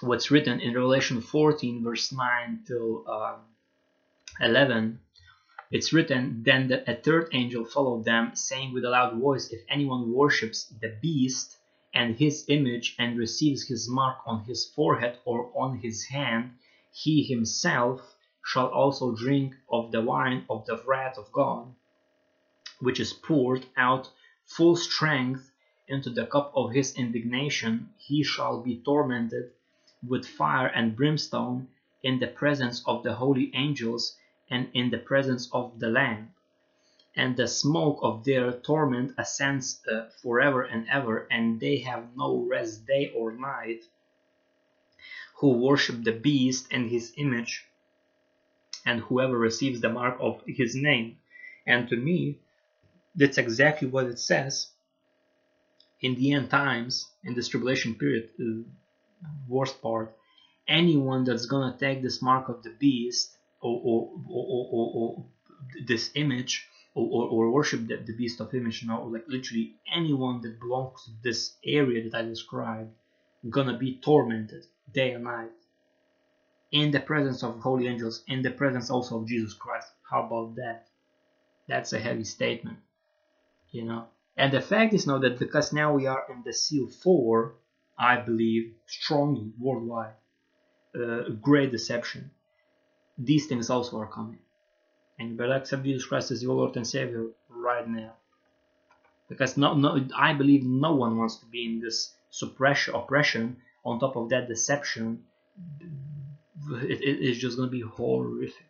what's 0.00 0.30
written 0.30 0.60
in 0.60 0.74
Revelation 0.74 1.20
14, 1.20 1.82
verse 1.82 2.12
9 2.12 2.60
till 2.66 3.04
uh, 3.06 3.36
11 4.40 5.00
it's 5.72 5.90
written, 5.90 6.42
Then 6.44 6.68
the, 6.68 6.88
a 6.88 6.94
third 6.94 7.30
angel 7.32 7.64
followed 7.64 8.04
them, 8.04 8.36
saying 8.36 8.74
with 8.74 8.84
a 8.84 8.90
loud 8.90 9.18
voice, 9.18 9.48
If 9.48 9.62
anyone 9.70 10.12
worships 10.12 10.66
the 10.66 10.94
beast 11.00 11.56
and 11.94 12.16
his 12.16 12.44
image 12.48 12.96
and 12.98 13.18
receives 13.18 13.68
his 13.68 13.88
mark 13.88 14.18
on 14.26 14.44
his 14.44 14.64
forehead 14.64 15.18
or 15.24 15.52
on 15.54 15.78
his 15.78 16.04
hand, 16.06 16.52
he 16.92 17.22
himself 17.22 18.14
shall 18.44 18.68
also 18.68 19.14
drink 19.14 19.54
of 19.70 19.92
the 19.92 20.00
wine 20.00 20.44
of 20.48 20.66
the 20.66 20.82
wrath 20.86 21.16
of 21.18 21.30
God, 21.32 21.74
which 22.80 22.98
is 22.98 23.12
poured 23.12 23.66
out 23.76 24.10
full 24.44 24.76
strength 24.76 25.50
into 25.86 26.10
the 26.10 26.26
cup 26.26 26.52
of 26.54 26.72
his 26.72 26.96
indignation. 26.96 27.90
He 27.98 28.22
shall 28.22 28.62
be 28.62 28.76
tormented 28.78 29.52
with 30.06 30.26
fire 30.26 30.68
and 30.68 30.96
brimstone 30.96 31.68
in 32.02 32.18
the 32.18 32.26
presence 32.26 32.82
of 32.86 33.02
the 33.02 33.14
holy 33.14 33.50
angels 33.54 34.16
and 34.50 34.68
in 34.74 34.90
the 34.90 34.98
presence 34.98 35.48
of 35.52 35.78
the 35.78 35.88
Lamb. 35.88 36.34
And 37.14 37.36
the 37.36 37.46
smoke 37.46 37.98
of 38.02 38.24
their 38.24 38.52
torment 38.52 39.14
ascends 39.18 39.80
uh, 39.86 40.08
forever 40.22 40.62
and 40.62 40.88
ever, 40.88 41.26
and 41.30 41.60
they 41.60 41.78
have 41.78 42.16
no 42.16 42.46
rest 42.48 42.86
day 42.86 43.12
or 43.14 43.32
night, 43.32 43.84
who 45.36 45.58
worship 45.58 46.02
the 46.02 46.12
beast 46.12 46.68
and 46.70 46.90
his 46.90 47.12
image, 47.16 47.66
and 48.86 49.00
whoever 49.00 49.36
receives 49.36 49.80
the 49.80 49.90
mark 49.90 50.16
of 50.20 50.42
his 50.46 50.74
name. 50.74 51.18
And 51.66 51.88
to 51.88 51.96
me, 51.96 52.38
that's 53.14 53.38
exactly 53.38 53.88
what 53.88 54.06
it 54.06 54.18
says 54.18 54.70
in 56.02 56.16
the 56.16 56.32
end 56.32 56.50
times, 56.50 57.08
in 57.24 57.34
this 57.34 57.48
tribulation 57.48 57.94
period, 57.94 58.28
uh, 58.40 58.62
worst 59.48 59.80
part, 59.80 60.14
anyone 60.66 61.24
that's 61.24 61.46
gonna 61.46 61.76
take 61.78 62.02
this 62.02 62.20
mark 62.20 62.48
of 62.48 62.62
the 62.62 62.70
beast 62.70 63.36
or, 63.60 63.80
or, 63.84 64.10
or, 64.28 64.90
or 64.94 65.24
this 65.86 66.10
image 66.14 66.66
or, 66.94 67.28
or, 67.28 67.50
worship 67.50 67.86
the, 67.86 67.96
the 67.96 68.14
beast 68.14 68.40
of 68.40 68.54
image, 68.54 68.84
know, 68.84 69.04
like 69.04 69.24
literally 69.26 69.74
anyone 69.92 70.40
that 70.42 70.60
belongs 70.60 71.04
to 71.04 71.10
this 71.22 71.54
area 71.64 72.08
that 72.08 72.16
I 72.16 72.22
described, 72.22 72.90
gonna 73.48 73.78
be 73.78 73.96
tormented 73.96 74.66
day 74.92 75.12
and 75.12 75.24
night 75.24 75.50
in 76.70 76.90
the 76.90 77.00
presence 77.00 77.42
of 77.42 77.60
holy 77.60 77.88
angels, 77.88 78.22
in 78.28 78.42
the 78.42 78.50
presence 78.50 78.90
also 78.90 79.20
of 79.20 79.28
Jesus 79.28 79.54
Christ. 79.54 79.88
How 80.10 80.26
about 80.26 80.56
that? 80.56 80.86
That's 81.66 81.92
a 81.92 81.98
heavy 81.98 82.24
statement, 82.24 82.78
you 83.70 83.84
know. 83.84 84.06
And 84.36 84.52
the 84.52 84.60
fact 84.60 84.94
is 84.94 85.06
now 85.06 85.18
that 85.18 85.38
because 85.38 85.72
now 85.72 85.94
we 85.94 86.06
are 86.06 86.24
in 86.30 86.42
the 86.44 86.52
seal 86.52 86.88
four, 86.88 87.54
I 87.98 88.16
believe 88.16 88.74
strongly 88.86 89.52
worldwide, 89.58 90.14
uh, 90.94 91.30
great 91.40 91.70
deception 91.72 92.30
these 93.18 93.46
things 93.46 93.70
also 93.70 93.98
are 93.98 94.06
coming. 94.06 94.38
And 95.18 95.30
you 95.30 95.36
better 95.36 95.54
accept 95.54 95.84
Jesus 95.84 96.06
Christ 96.06 96.30
as 96.30 96.42
your 96.42 96.54
Lord 96.54 96.76
and 96.76 96.86
Savior 96.86 97.26
right 97.48 97.86
now. 97.88 98.14
Because 99.28 99.56
no, 99.56 99.74
no, 99.74 100.06
I 100.16 100.32
believe 100.34 100.64
no 100.64 100.94
one 100.94 101.16
wants 101.16 101.36
to 101.36 101.46
be 101.46 101.64
in 101.64 101.80
this 101.80 102.12
suppression, 102.30 102.94
oppression, 102.94 103.56
on 103.84 103.98
top 103.98 104.16
of 104.16 104.28
that 104.30 104.48
deception. 104.48 105.24
It, 106.70 107.00
it, 107.00 107.26
it's 107.26 107.38
just 107.38 107.56
going 107.56 107.68
to 107.68 107.72
be 107.72 107.80
horrific. 107.80 108.66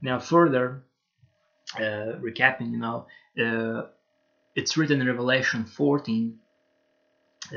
Now, 0.00 0.18
further, 0.18 0.82
uh, 1.76 2.18
recapping, 2.20 2.72
you 2.72 2.78
know, 2.78 3.06
uh, 3.40 3.86
it's 4.54 4.76
written 4.76 5.00
in 5.00 5.06
Revelation 5.06 5.64
14, 5.64 6.38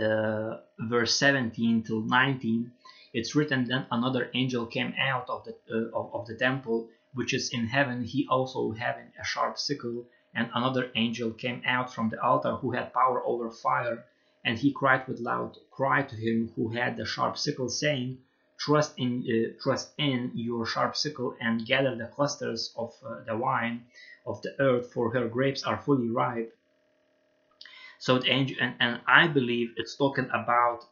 uh, 0.02 0.58
verse 0.80 1.18
17 1.18 1.84
till 1.84 2.02
19 2.02 2.72
it's 3.14 3.34
written 3.34 3.66
then 3.68 3.86
another 3.92 4.30
angel 4.34 4.66
came 4.66 4.94
out 5.00 5.30
of 5.30 5.46
the 5.46 5.56
uh, 5.72 5.98
of, 5.98 6.14
of 6.14 6.28
the 6.28 6.36
temple 6.36 6.90
which 7.16 7.34
is 7.34 7.50
in 7.52 7.68
heaven 7.68 8.04
he 8.04 8.28
also 8.30 8.72
having 8.72 9.12
a 9.20 9.26
sharp 9.26 9.58
sickle 9.58 10.06
and 10.36 10.50
another 10.54 10.92
angel 10.96 11.32
came 11.32 11.62
out 11.66 11.94
from 11.94 12.10
the 12.10 12.22
altar 12.22 12.58
who 12.58 12.72
had 12.72 12.94
power 12.94 13.26
over 13.26 13.50
fire. 13.50 14.06
And 14.44 14.60
he 14.60 14.74
cried 14.74 15.08
with 15.08 15.20
loud 15.20 15.58
cry 15.72 16.04
to 16.04 16.16
him 16.16 16.52
who 16.56 16.70
had 16.70 16.98
the 16.98 17.06
sharp 17.06 17.38
sickle 17.38 17.70
saying 17.70 18.20
trust 18.60 18.94
in 18.98 19.24
uh, 19.24 19.62
trust 19.64 19.94
in 19.98 20.32
your 20.36 20.66
sharp 20.66 20.96
sickle 20.96 21.36
and 21.42 21.66
gather 21.66 21.96
the 21.96 22.08
clusters 22.08 22.74
of 22.76 22.94
uh, 23.04 23.24
the 23.26 23.36
wine 23.36 23.86
of 24.26 24.42
the 24.44 24.54
earth 24.60 24.92
for 24.94 25.12
her 25.14 25.28
grapes 25.28 25.64
are 25.64 25.78
fully 25.78 26.10
ripe. 26.10 26.56
So 27.98 28.20
the 28.20 28.30
angel 28.30 28.58
and, 28.60 28.76
and 28.80 29.02
i 29.08 29.28
believe 29.28 29.74
it's 29.78 29.96
talking 29.96 30.30
about 30.32 30.86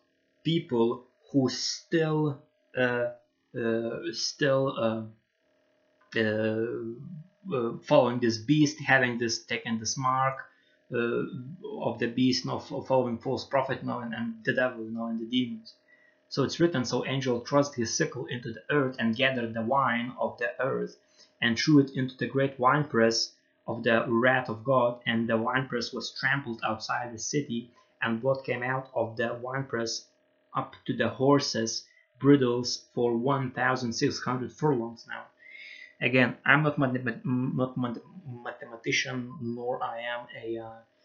people 0.43 1.05
who 1.31 1.49
still 1.49 2.41
uh, 2.77 3.09
uh, 3.55 3.99
still 4.13 4.63
uh, 4.79 5.03
Uh, 6.15 6.65
uh, 7.53 7.77
following 7.83 8.19
this 8.19 8.37
beast, 8.37 8.79
having 8.79 9.17
this 9.17 9.43
taken 9.43 9.77
this 9.77 9.97
mark 9.97 10.37
uh, 10.93 11.23
of 11.81 11.99
the 11.99 12.07
beast, 12.07 12.45
now 12.45 12.59
following 12.59 13.17
false 13.17 13.43
prophet, 13.45 13.83
now 13.83 13.99
and, 13.99 14.13
and 14.13 14.35
the 14.45 14.53
devil, 14.53 14.85
now 14.85 15.07
and 15.07 15.19
the 15.19 15.25
demons. 15.25 15.73
So 16.29 16.43
it's 16.43 16.59
written, 16.59 16.85
so 16.85 17.05
angel 17.05 17.41
thrust 17.41 17.75
his 17.75 17.93
sickle 17.93 18.27
into 18.27 18.53
the 18.53 18.63
earth 18.69 18.95
and 18.97 19.15
gathered 19.15 19.53
the 19.53 19.61
wine 19.61 20.13
of 20.19 20.37
the 20.37 20.51
earth 20.59 20.97
and 21.41 21.59
threw 21.59 21.79
it 21.79 21.91
into 21.91 22.15
the 22.15 22.27
great 22.27 22.57
winepress 22.59 23.33
of 23.67 23.83
the 23.83 24.05
wrath 24.07 24.49
of 24.49 24.63
God, 24.63 25.01
and 25.05 25.27
the 25.27 25.37
winepress 25.37 25.91
was 25.93 26.17
trampled 26.19 26.61
outside 26.63 27.13
the 27.13 27.19
city, 27.19 27.71
and 28.01 28.21
blood 28.21 28.43
came 28.45 28.63
out 28.63 28.89
of 28.93 29.17
the 29.17 29.33
winepress 29.41 30.07
up 30.55 30.75
to 30.85 30.95
the 30.95 31.09
horses' 31.09 31.85
bridles 32.19 32.85
for 32.93 33.17
1,600 33.17 34.51
furlongs 34.51 35.05
now. 35.07 35.25
Again, 36.03 36.37
I'm 36.45 36.63
not, 36.63 36.77
math- 36.79 37.25
not 37.25 37.77
mathematician, 38.45 39.39
nor 39.41 39.83
I 39.83 40.01
am 40.01 40.27
a 40.43 40.59
uh, 40.59 40.99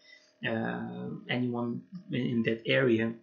uh, 0.51 1.09
anyone 1.29 1.83
in 2.11 2.43
that 2.43 2.61
area. 2.67 3.13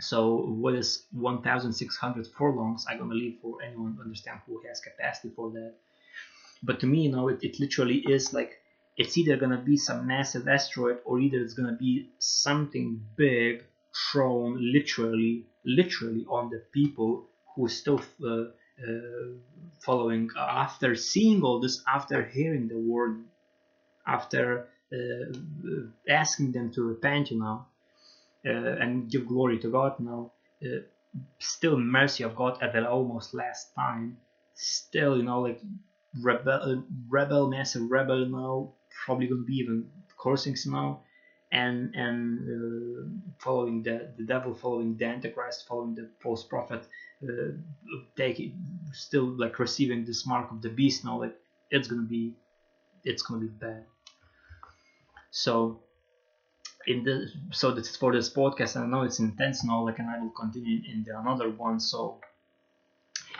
So 0.00 0.36
what 0.38 0.74
is 0.74 1.06
1,600 1.12 2.28
furlongs? 2.38 2.86
I'm 2.88 2.98
gonna 2.98 3.14
leave 3.14 3.38
for 3.42 3.62
anyone 3.62 3.96
to 3.96 4.02
understand 4.02 4.40
who 4.46 4.60
has 4.68 4.80
capacity 4.80 5.30
for 5.36 5.50
that. 5.52 5.74
But 6.62 6.80
to 6.80 6.86
me, 6.86 7.02
you 7.04 7.12
know, 7.12 7.28
it, 7.28 7.38
it 7.42 7.60
literally 7.60 7.98
is 8.08 8.32
like 8.32 8.52
it's 8.96 9.18
either 9.18 9.36
gonna 9.36 9.58
be 9.62 9.76
some 9.76 10.06
massive 10.06 10.48
asteroid 10.48 10.98
or 11.04 11.20
either 11.20 11.38
it's 11.38 11.54
gonna 11.54 11.76
be 11.78 12.10
something 12.18 13.00
big 13.16 13.64
thrown 14.12 14.58
literally 14.72 15.46
literally 15.64 16.24
on 16.28 16.50
the 16.50 16.62
people 16.72 17.28
who 17.56 17.68
still 17.68 18.00
uh, 18.26 18.44
following 19.80 20.30
after 20.36 20.94
seeing 20.94 21.42
all 21.42 21.60
this 21.60 21.82
after 21.86 22.24
hearing 22.24 22.68
the 22.68 22.78
word 22.78 23.24
after 24.06 24.68
uh, 24.92 25.32
asking 26.08 26.52
them 26.52 26.72
to 26.72 26.82
repent 26.82 27.30
you 27.30 27.38
know 27.38 27.66
uh, 28.46 28.50
and 28.82 29.10
give 29.10 29.26
glory 29.26 29.58
to 29.58 29.70
god 29.70 29.94
uh, 30.64 30.80
still 31.38 31.78
mercy 31.78 32.24
of 32.24 32.34
god 32.36 32.58
at 32.62 32.72
the 32.72 32.88
almost 32.88 33.34
last 33.34 33.74
time 33.74 34.16
still 34.54 35.16
you 35.16 35.22
know 35.22 35.40
like 35.40 35.60
rebel 36.20 36.84
rebel 37.08 37.48
massive 37.48 37.90
rebel 37.90 38.26
know 38.26 38.74
probably 39.04 39.26
gonna 39.26 39.42
be 39.42 39.56
even 39.56 39.88
cursing 40.18 40.56
know 40.66 41.00
and 41.52 41.94
and 41.94 42.40
uh, 42.48 43.31
following 43.42 43.82
the, 43.82 44.12
the 44.16 44.24
devil, 44.24 44.54
following 44.54 44.96
the 44.96 45.04
antichrist, 45.04 45.66
following 45.66 45.94
the 45.94 46.08
false 46.20 46.44
prophet, 46.44 46.86
uh, 47.24 47.52
taking 48.16 48.54
still 48.92 49.24
like 49.24 49.58
receiving 49.58 50.04
this 50.04 50.26
mark 50.26 50.50
of 50.50 50.62
the 50.62 50.68
beast 50.68 51.04
now, 51.04 51.20
like 51.20 51.36
it's 51.70 51.88
gonna 51.88 52.02
be 52.02 52.34
it's 53.04 53.22
gonna 53.22 53.40
be 53.40 53.48
bad. 53.48 53.84
So 55.30 55.80
in 56.86 57.04
the 57.04 57.30
so 57.50 57.72
that's 57.72 57.96
for 57.96 58.12
this 58.12 58.30
podcast. 58.32 58.76
I 58.76 58.86
know 58.86 59.02
it's 59.02 59.18
intense 59.18 59.64
now, 59.64 59.84
like, 59.84 59.98
and 59.98 60.10
I 60.10 60.20
will 60.20 60.30
continue 60.30 60.80
in 60.90 61.04
the 61.04 61.18
another 61.18 61.50
one. 61.50 61.80
So 61.80 62.20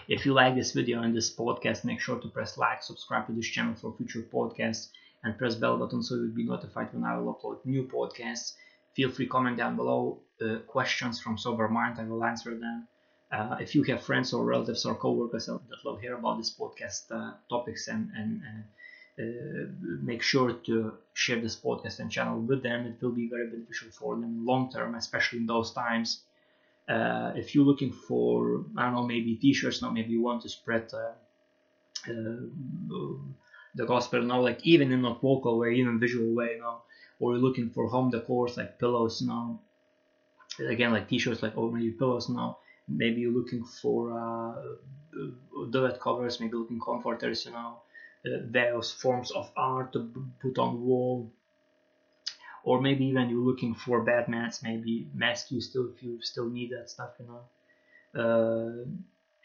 if 0.08 0.26
you 0.26 0.32
like 0.32 0.54
this 0.54 0.72
video 0.72 1.02
and 1.02 1.14
this 1.14 1.34
podcast, 1.34 1.84
make 1.84 2.00
sure 2.00 2.18
to 2.18 2.28
press 2.28 2.58
like, 2.58 2.82
subscribe 2.82 3.26
to 3.26 3.32
this 3.32 3.46
channel 3.46 3.74
for 3.74 3.94
future 3.96 4.26
podcasts 4.32 4.88
and 5.24 5.38
press 5.38 5.54
bell 5.54 5.76
button 5.78 6.02
so 6.02 6.16
you'll 6.16 6.34
be 6.34 6.44
notified 6.44 6.92
when 6.92 7.04
I 7.04 7.16
will 7.16 7.34
upload 7.34 7.64
new 7.64 7.84
podcasts. 7.84 8.54
Feel 8.94 9.10
free 9.10 9.26
comment 9.26 9.56
down 9.56 9.76
below 9.76 10.20
uh, 10.40 10.58
questions 10.66 11.20
from 11.20 11.38
sober 11.38 11.68
mind. 11.68 11.98
I 11.98 12.04
will 12.04 12.24
answer 12.24 12.50
them. 12.58 12.88
Uh, 13.30 13.56
if 13.60 13.74
you 13.74 13.82
have 13.84 14.02
friends 14.02 14.32
or 14.34 14.44
relatives 14.44 14.84
or 14.84 14.94
coworkers 14.94 15.46
that 15.46 15.84
love 15.84 16.00
hear 16.00 16.14
about 16.16 16.36
this 16.36 16.54
podcast 16.54 17.10
uh, 17.10 17.32
topics 17.48 17.88
and, 17.88 18.10
and 18.14 18.42
uh, 19.18 19.72
make 20.02 20.22
sure 20.22 20.52
to 20.52 20.92
share 21.14 21.40
this 21.40 21.56
podcast 21.56 21.98
and 21.98 22.10
channel 22.10 22.40
with 22.40 22.62
them. 22.62 22.86
It 22.86 23.02
will 23.02 23.12
be 23.12 23.28
very 23.28 23.48
beneficial 23.48 23.90
for 23.90 24.16
them 24.16 24.44
long 24.44 24.70
term, 24.70 24.94
especially 24.94 25.38
in 25.40 25.46
those 25.46 25.72
times. 25.72 26.22
Uh, 26.88 27.32
if 27.36 27.54
you're 27.54 27.64
looking 27.64 27.92
for, 27.92 28.64
I 28.76 28.84
don't 28.84 28.94
know, 28.94 29.06
maybe 29.06 29.36
t-shirts 29.36 29.82
now, 29.82 29.90
maybe 29.90 30.12
you 30.12 30.22
want 30.22 30.42
to 30.42 30.48
spread 30.48 30.90
uh, 30.92 31.12
uh 32.10 32.40
the 33.74 33.86
gospel 33.86 34.20
now, 34.22 34.40
like 34.40 34.60
even 34.64 34.92
in 34.92 35.04
a 35.04 35.14
vocal 35.14 35.58
way, 35.58 35.74
even 35.74 35.98
visual 35.98 36.34
way 36.34 36.58
now, 36.58 36.82
or 37.22 37.34
you're 37.34 37.42
looking 37.42 37.70
for 37.70 37.86
home 37.86 38.10
decor 38.10 38.48
like 38.56 38.80
pillows 38.80 39.22
now, 39.22 39.60
again 40.58 40.90
like 40.90 41.08
t-shirts 41.08 41.42
like 41.42 41.56
oh 41.56 41.70
maybe 41.70 41.92
pillows 41.92 42.28
now, 42.28 42.58
maybe 42.88 43.20
you're 43.20 43.38
looking 43.40 43.64
for 43.64 43.98
uh, 44.18 44.54
duvet 45.70 46.00
covers, 46.00 46.40
maybe 46.40 46.54
looking 46.54 46.80
comforters, 46.80 47.44
you 47.46 47.52
know, 47.52 47.76
uh, 48.26 48.38
various 48.46 48.90
forms 48.90 49.30
of 49.30 49.48
art 49.56 49.92
to 49.92 50.00
put 50.40 50.58
on 50.58 50.84
wall. 50.84 51.30
Or 52.64 52.80
maybe 52.80 53.06
even 53.06 53.30
you're 53.30 53.48
looking 53.50 53.74
for 53.74 54.02
bad 54.02 54.28
mats 54.28 54.62
maybe 54.62 55.08
mask 55.14 55.50
you 55.52 55.60
still 55.60 55.90
if 55.94 56.02
you 56.02 56.20
still 56.22 56.48
need 56.48 56.70
that 56.72 56.90
stuff 56.90 57.10
you 57.20 57.26
know. 57.30 57.44
Uh, 58.22 58.84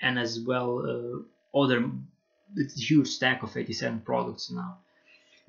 and 0.01 0.19
as 0.19 0.39
well 0.39 0.69
uh, 0.91 1.59
other 1.59 1.79
it's 2.55 2.75
a 2.77 2.85
huge 2.89 3.07
stack 3.07 3.43
of 3.43 3.55
87 3.57 4.01
products 4.01 4.51
now 4.51 4.77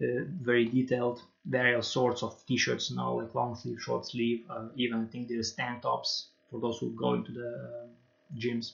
uh, 0.02 0.24
very 0.40 0.66
detailed 0.66 1.22
various 1.44 1.88
sorts 1.88 2.22
of 2.22 2.44
t-shirts 2.46 2.90
now 2.90 3.20
like 3.20 3.34
long 3.34 3.54
sleeve 3.56 3.80
short 3.80 4.06
sleeve 4.06 4.44
uh, 4.50 4.68
even 4.76 5.02
i 5.04 5.06
think 5.06 5.28
there's 5.28 5.52
tank 5.52 5.82
tops 5.82 6.28
for 6.50 6.60
those 6.60 6.78
who 6.78 6.90
go 6.90 7.14
into 7.14 7.32
the 7.32 7.88
gyms 8.36 8.72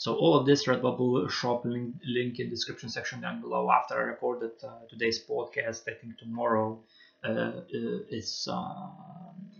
so 0.00 0.14
all 0.14 0.34
of 0.34 0.46
this 0.46 0.66
Redbubble 0.66 1.28
shop 1.30 1.66
link, 1.66 1.94
link 2.06 2.40
in 2.40 2.48
description 2.48 2.88
section 2.88 3.20
down 3.20 3.42
below. 3.42 3.70
After 3.70 3.96
I 3.98 4.04
recorded 4.04 4.52
uh, 4.64 4.86
today's 4.88 5.22
podcast, 5.22 5.82
I 5.86 5.92
think 5.92 6.16
tomorrow 6.16 6.78
uh, 7.22 7.28
uh 7.28 7.98
is 8.08 8.48
uh, 8.50 8.88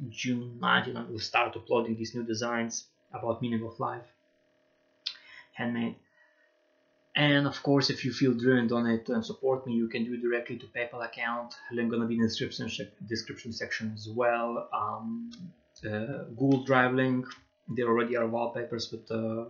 June 0.09 0.57
19. 0.59 0.97
I 0.97 1.05
will 1.05 1.19
start 1.19 1.55
uploading 1.57 1.95
these 1.95 2.15
new 2.15 2.23
designs 2.23 2.87
about 3.13 3.43
meaning 3.43 3.63
of 3.67 3.79
life, 3.79 4.09
handmade. 5.53 5.97
And 7.17 7.47
of 7.47 7.61
course, 7.63 7.91
if 7.91 8.05
you 8.05 8.13
feel 8.13 8.35
driven, 8.35 8.73
on 8.73 8.87
it 8.87 9.09
and 9.09 9.25
support 9.27 9.67
me, 9.67 9.75
you 9.75 9.89
can 9.89 10.05
do 10.05 10.15
it 10.15 10.23
directly 10.23 10.57
to 10.59 10.67
PayPal 10.67 11.05
account. 11.05 11.55
Link 11.73 11.91
gonna 11.91 12.07
be 12.07 12.15
in 12.15 12.21
the 12.21 12.29
description 12.29 12.71
description 13.07 13.53
section 13.53 13.93
as 13.95 14.09
well. 14.09 14.69
Um, 14.73 15.31
uh, 15.85 16.25
Google 16.39 16.63
Drive 16.65 16.95
link. 16.95 17.27
There 17.69 17.89
already 17.89 18.17
are 18.17 18.27
wallpapers 18.27 18.91
with 18.93 19.11
uh, 19.11 19.47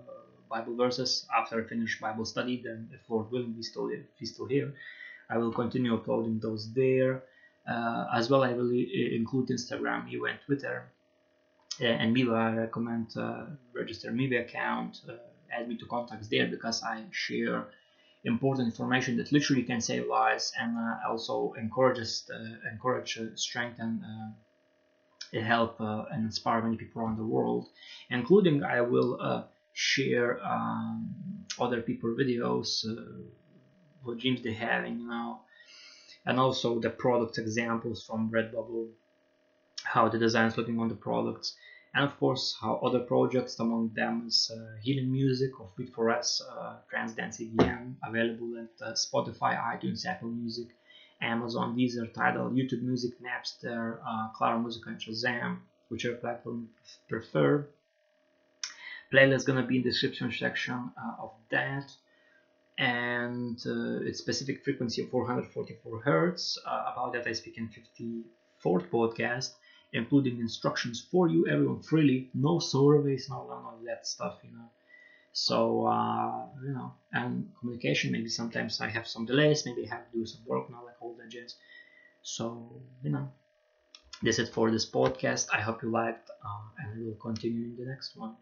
Bible 0.48 0.76
verses 0.76 1.26
after 1.36 1.62
I 1.62 1.68
finish 1.68 2.00
Bible 2.00 2.24
study. 2.24 2.61
Then, 2.62 2.88
if 2.92 3.00
Lord 3.08 3.30
willing, 3.30 3.54
we 3.56 3.62
still 3.62 3.88
if 3.90 4.28
still 4.28 4.46
here, 4.46 4.74
I 5.28 5.38
will 5.38 5.52
continue 5.52 5.94
uploading 5.94 6.40
those 6.40 6.72
there. 6.72 7.24
Uh, 7.68 8.06
as 8.14 8.30
well, 8.30 8.42
I 8.42 8.52
will 8.52 8.70
include 8.70 9.48
Instagram, 9.48 10.11
and 10.11 10.38
Twitter. 10.46 10.90
Uh, 11.80 11.84
and 11.84 12.14
MeWe, 12.14 12.34
I 12.34 12.56
recommend 12.56 13.16
uh, 13.16 13.46
register 13.74 14.11
MeWe 14.11 14.40
account, 14.40 15.00
uh, 15.08 15.12
add 15.53 15.68
me 15.68 15.76
to 15.78 15.86
contacts 15.86 16.28
there 16.28 16.46
because 16.46 16.82
I 16.82 17.05
share 17.11 17.68
important 18.24 18.66
information 18.66 19.16
that 19.16 19.32
literally 19.32 19.62
can 19.62 19.80
save 19.80 20.07
lives 20.07 20.53
and 20.59 20.76
uh, 20.76 21.09
also 21.09 21.55
encourages 21.59 22.28
uh, 22.32 22.68
encourage 22.70 23.18
strength 23.34 23.78
and 23.78 24.03
help 25.32 25.76
and 25.80 26.24
inspire 26.24 26.61
many 26.61 26.76
people 26.76 27.03
around 27.03 27.16
the 27.16 27.24
world, 27.24 27.68
including 28.11 28.64
I 28.64 28.80
will 28.80 29.46
share 29.72 30.44
um, 30.44 31.14
other 31.59 31.80
people 31.80 32.11
videos, 32.11 32.84
uh, 32.84 33.22
what 34.03 34.18
dreams 34.18 34.42
they 34.42 34.53
have, 34.53 34.84
and 34.84 35.01
you 35.01 35.09
know, 35.09 35.40
and 36.26 36.38
also 36.38 36.78
the 36.80 36.90
product 36.90 37.38
examples 37.38 38.05
from 38.05 38.30
Redbubble, 38.30 38.88
how 39.84 40.09
the 40.09 40.18
designs 40.18 40.57
looking 40.57 40.78
on 40.80 40.88
the 40.88 40.94
products, 40.94 41.57
and 41.95 42.05
of 42.05 42.16
course 42.18 42.57
how 42.61 42.76
other 42.76 43.01
projects, 43.01 43.59
among 43.59 43.91
them 43.95 44.24
is 44.26 44.51
uh, 44.55 44.76
Healing 44.80 45.11
Music 45.11 45.51
of 45.59 45.74
Fit 45.76 45.93
for 45.93 46.11
Us, 46.11 46.41
uh, 46.49 46.76
Trance 46.88 47.12
Dance 47.12 47.38
EDM, 47.41 47.95
available 48.05 48.53
at 48.59 48.86
uh, 48.86 48.93
Spotify, 48.93 49.59
iTunes, 49.74 50.07
Apple 50.07 50.28
Music, 50.28 50.68
Amazon, 51.20 51.76
Deezer, 51.76 52.12
Tidal, 52.14 52.51
YouTube 52.51 52.82
Music, 52.82 53.12
Napster, 53.20 53.99
uh, 54.07 54.28
Claro 54.36 54.61
Music, 54.61 54.82
and 54.86 54.99
Shazam, 55.01 55.59
whichever 55.88 56.16
platform 56.16 56.68
you 56.68 56.91
prefer. 57.09 57.66
Playlist 59.12 59.45
gonna 59.45 59.66
be 59.66 59.78
in 59.78 59.82
the 59.82 59.91
description 59.91 60.30
section 60.30 60.93
uh, 60.97 61.22
of 61.22 61.32
that. 61.51 61.93
And 62.78 63.61
uh, 63.66 64.01
its 64.07 64.20
specific 64.20 64.64
frequency 64.64 65.03
of 65.03 65.11
444 65.11 66.01
hertz. 66.01 66.59
Uh, 66.64 66.93
about 66.93 67.12
that 67.12 67.26
i 67.26 67.32
speak 67.32 67.59
in 67.59 67.68
54th 67.68 68.88
podcast 68.88 69.51
including 69.93 70.38
instructions 70.38 71.07
for 71.11 71.28
you 71.28 71.47
everyone 71.49 71.80
freely 71.80 72.28
no 72.34 72.59
surveys 72.59 73.28
no 73.28 73.47
none 73.49 73.64
of 73.74 73.84
that 73.84 74.07
stuff 74.07 74.36
you 74.43 74.53
know. 74.53 74.70
So 75.32 75.86
uh, 75.86 76.47
you 76.64 76.72
know 76.72 76.95
and 77.12 77.49
communication 77.59 78.11
maybe 78.12 78.28
sometimes 78.28 78.80
i 78.80 78.88
have 78.88 79.07
some 79.07 79.24
delays 79.26 79.64
maybe 79.66 79.86
i 79.86 79.95
have 79.95 80.05
to 80.11 80.18
do 80.18 80.26
some 80.26 80.43
work 80.47 80.68
now 80.70 80.84
like 80.84 81.01
all 81.01 81.14
that 81.18 81.30
jazz 81.30 81.55
so 82.22 82.82
you 83.03 83.11
know 83.11 83.30
this 84.22 84.38
is 84.38 84.49
it 84.49 84.55
for 84.55 84.70
this 84.70 84.88
podcast. 84.88 85.47
I 85.53 85.61
hope 85.61 85.82
you 85.82 85.91
liked 85.91 86.30
uh, 86.45 86.62
and 86.78 86.99
we 86.99 87.07
will 87.07 87.16
continue 87.16 87.64
in 87.64 87.76
the 87.76 87.86
next 87.86 88.16
one 88.16 88.34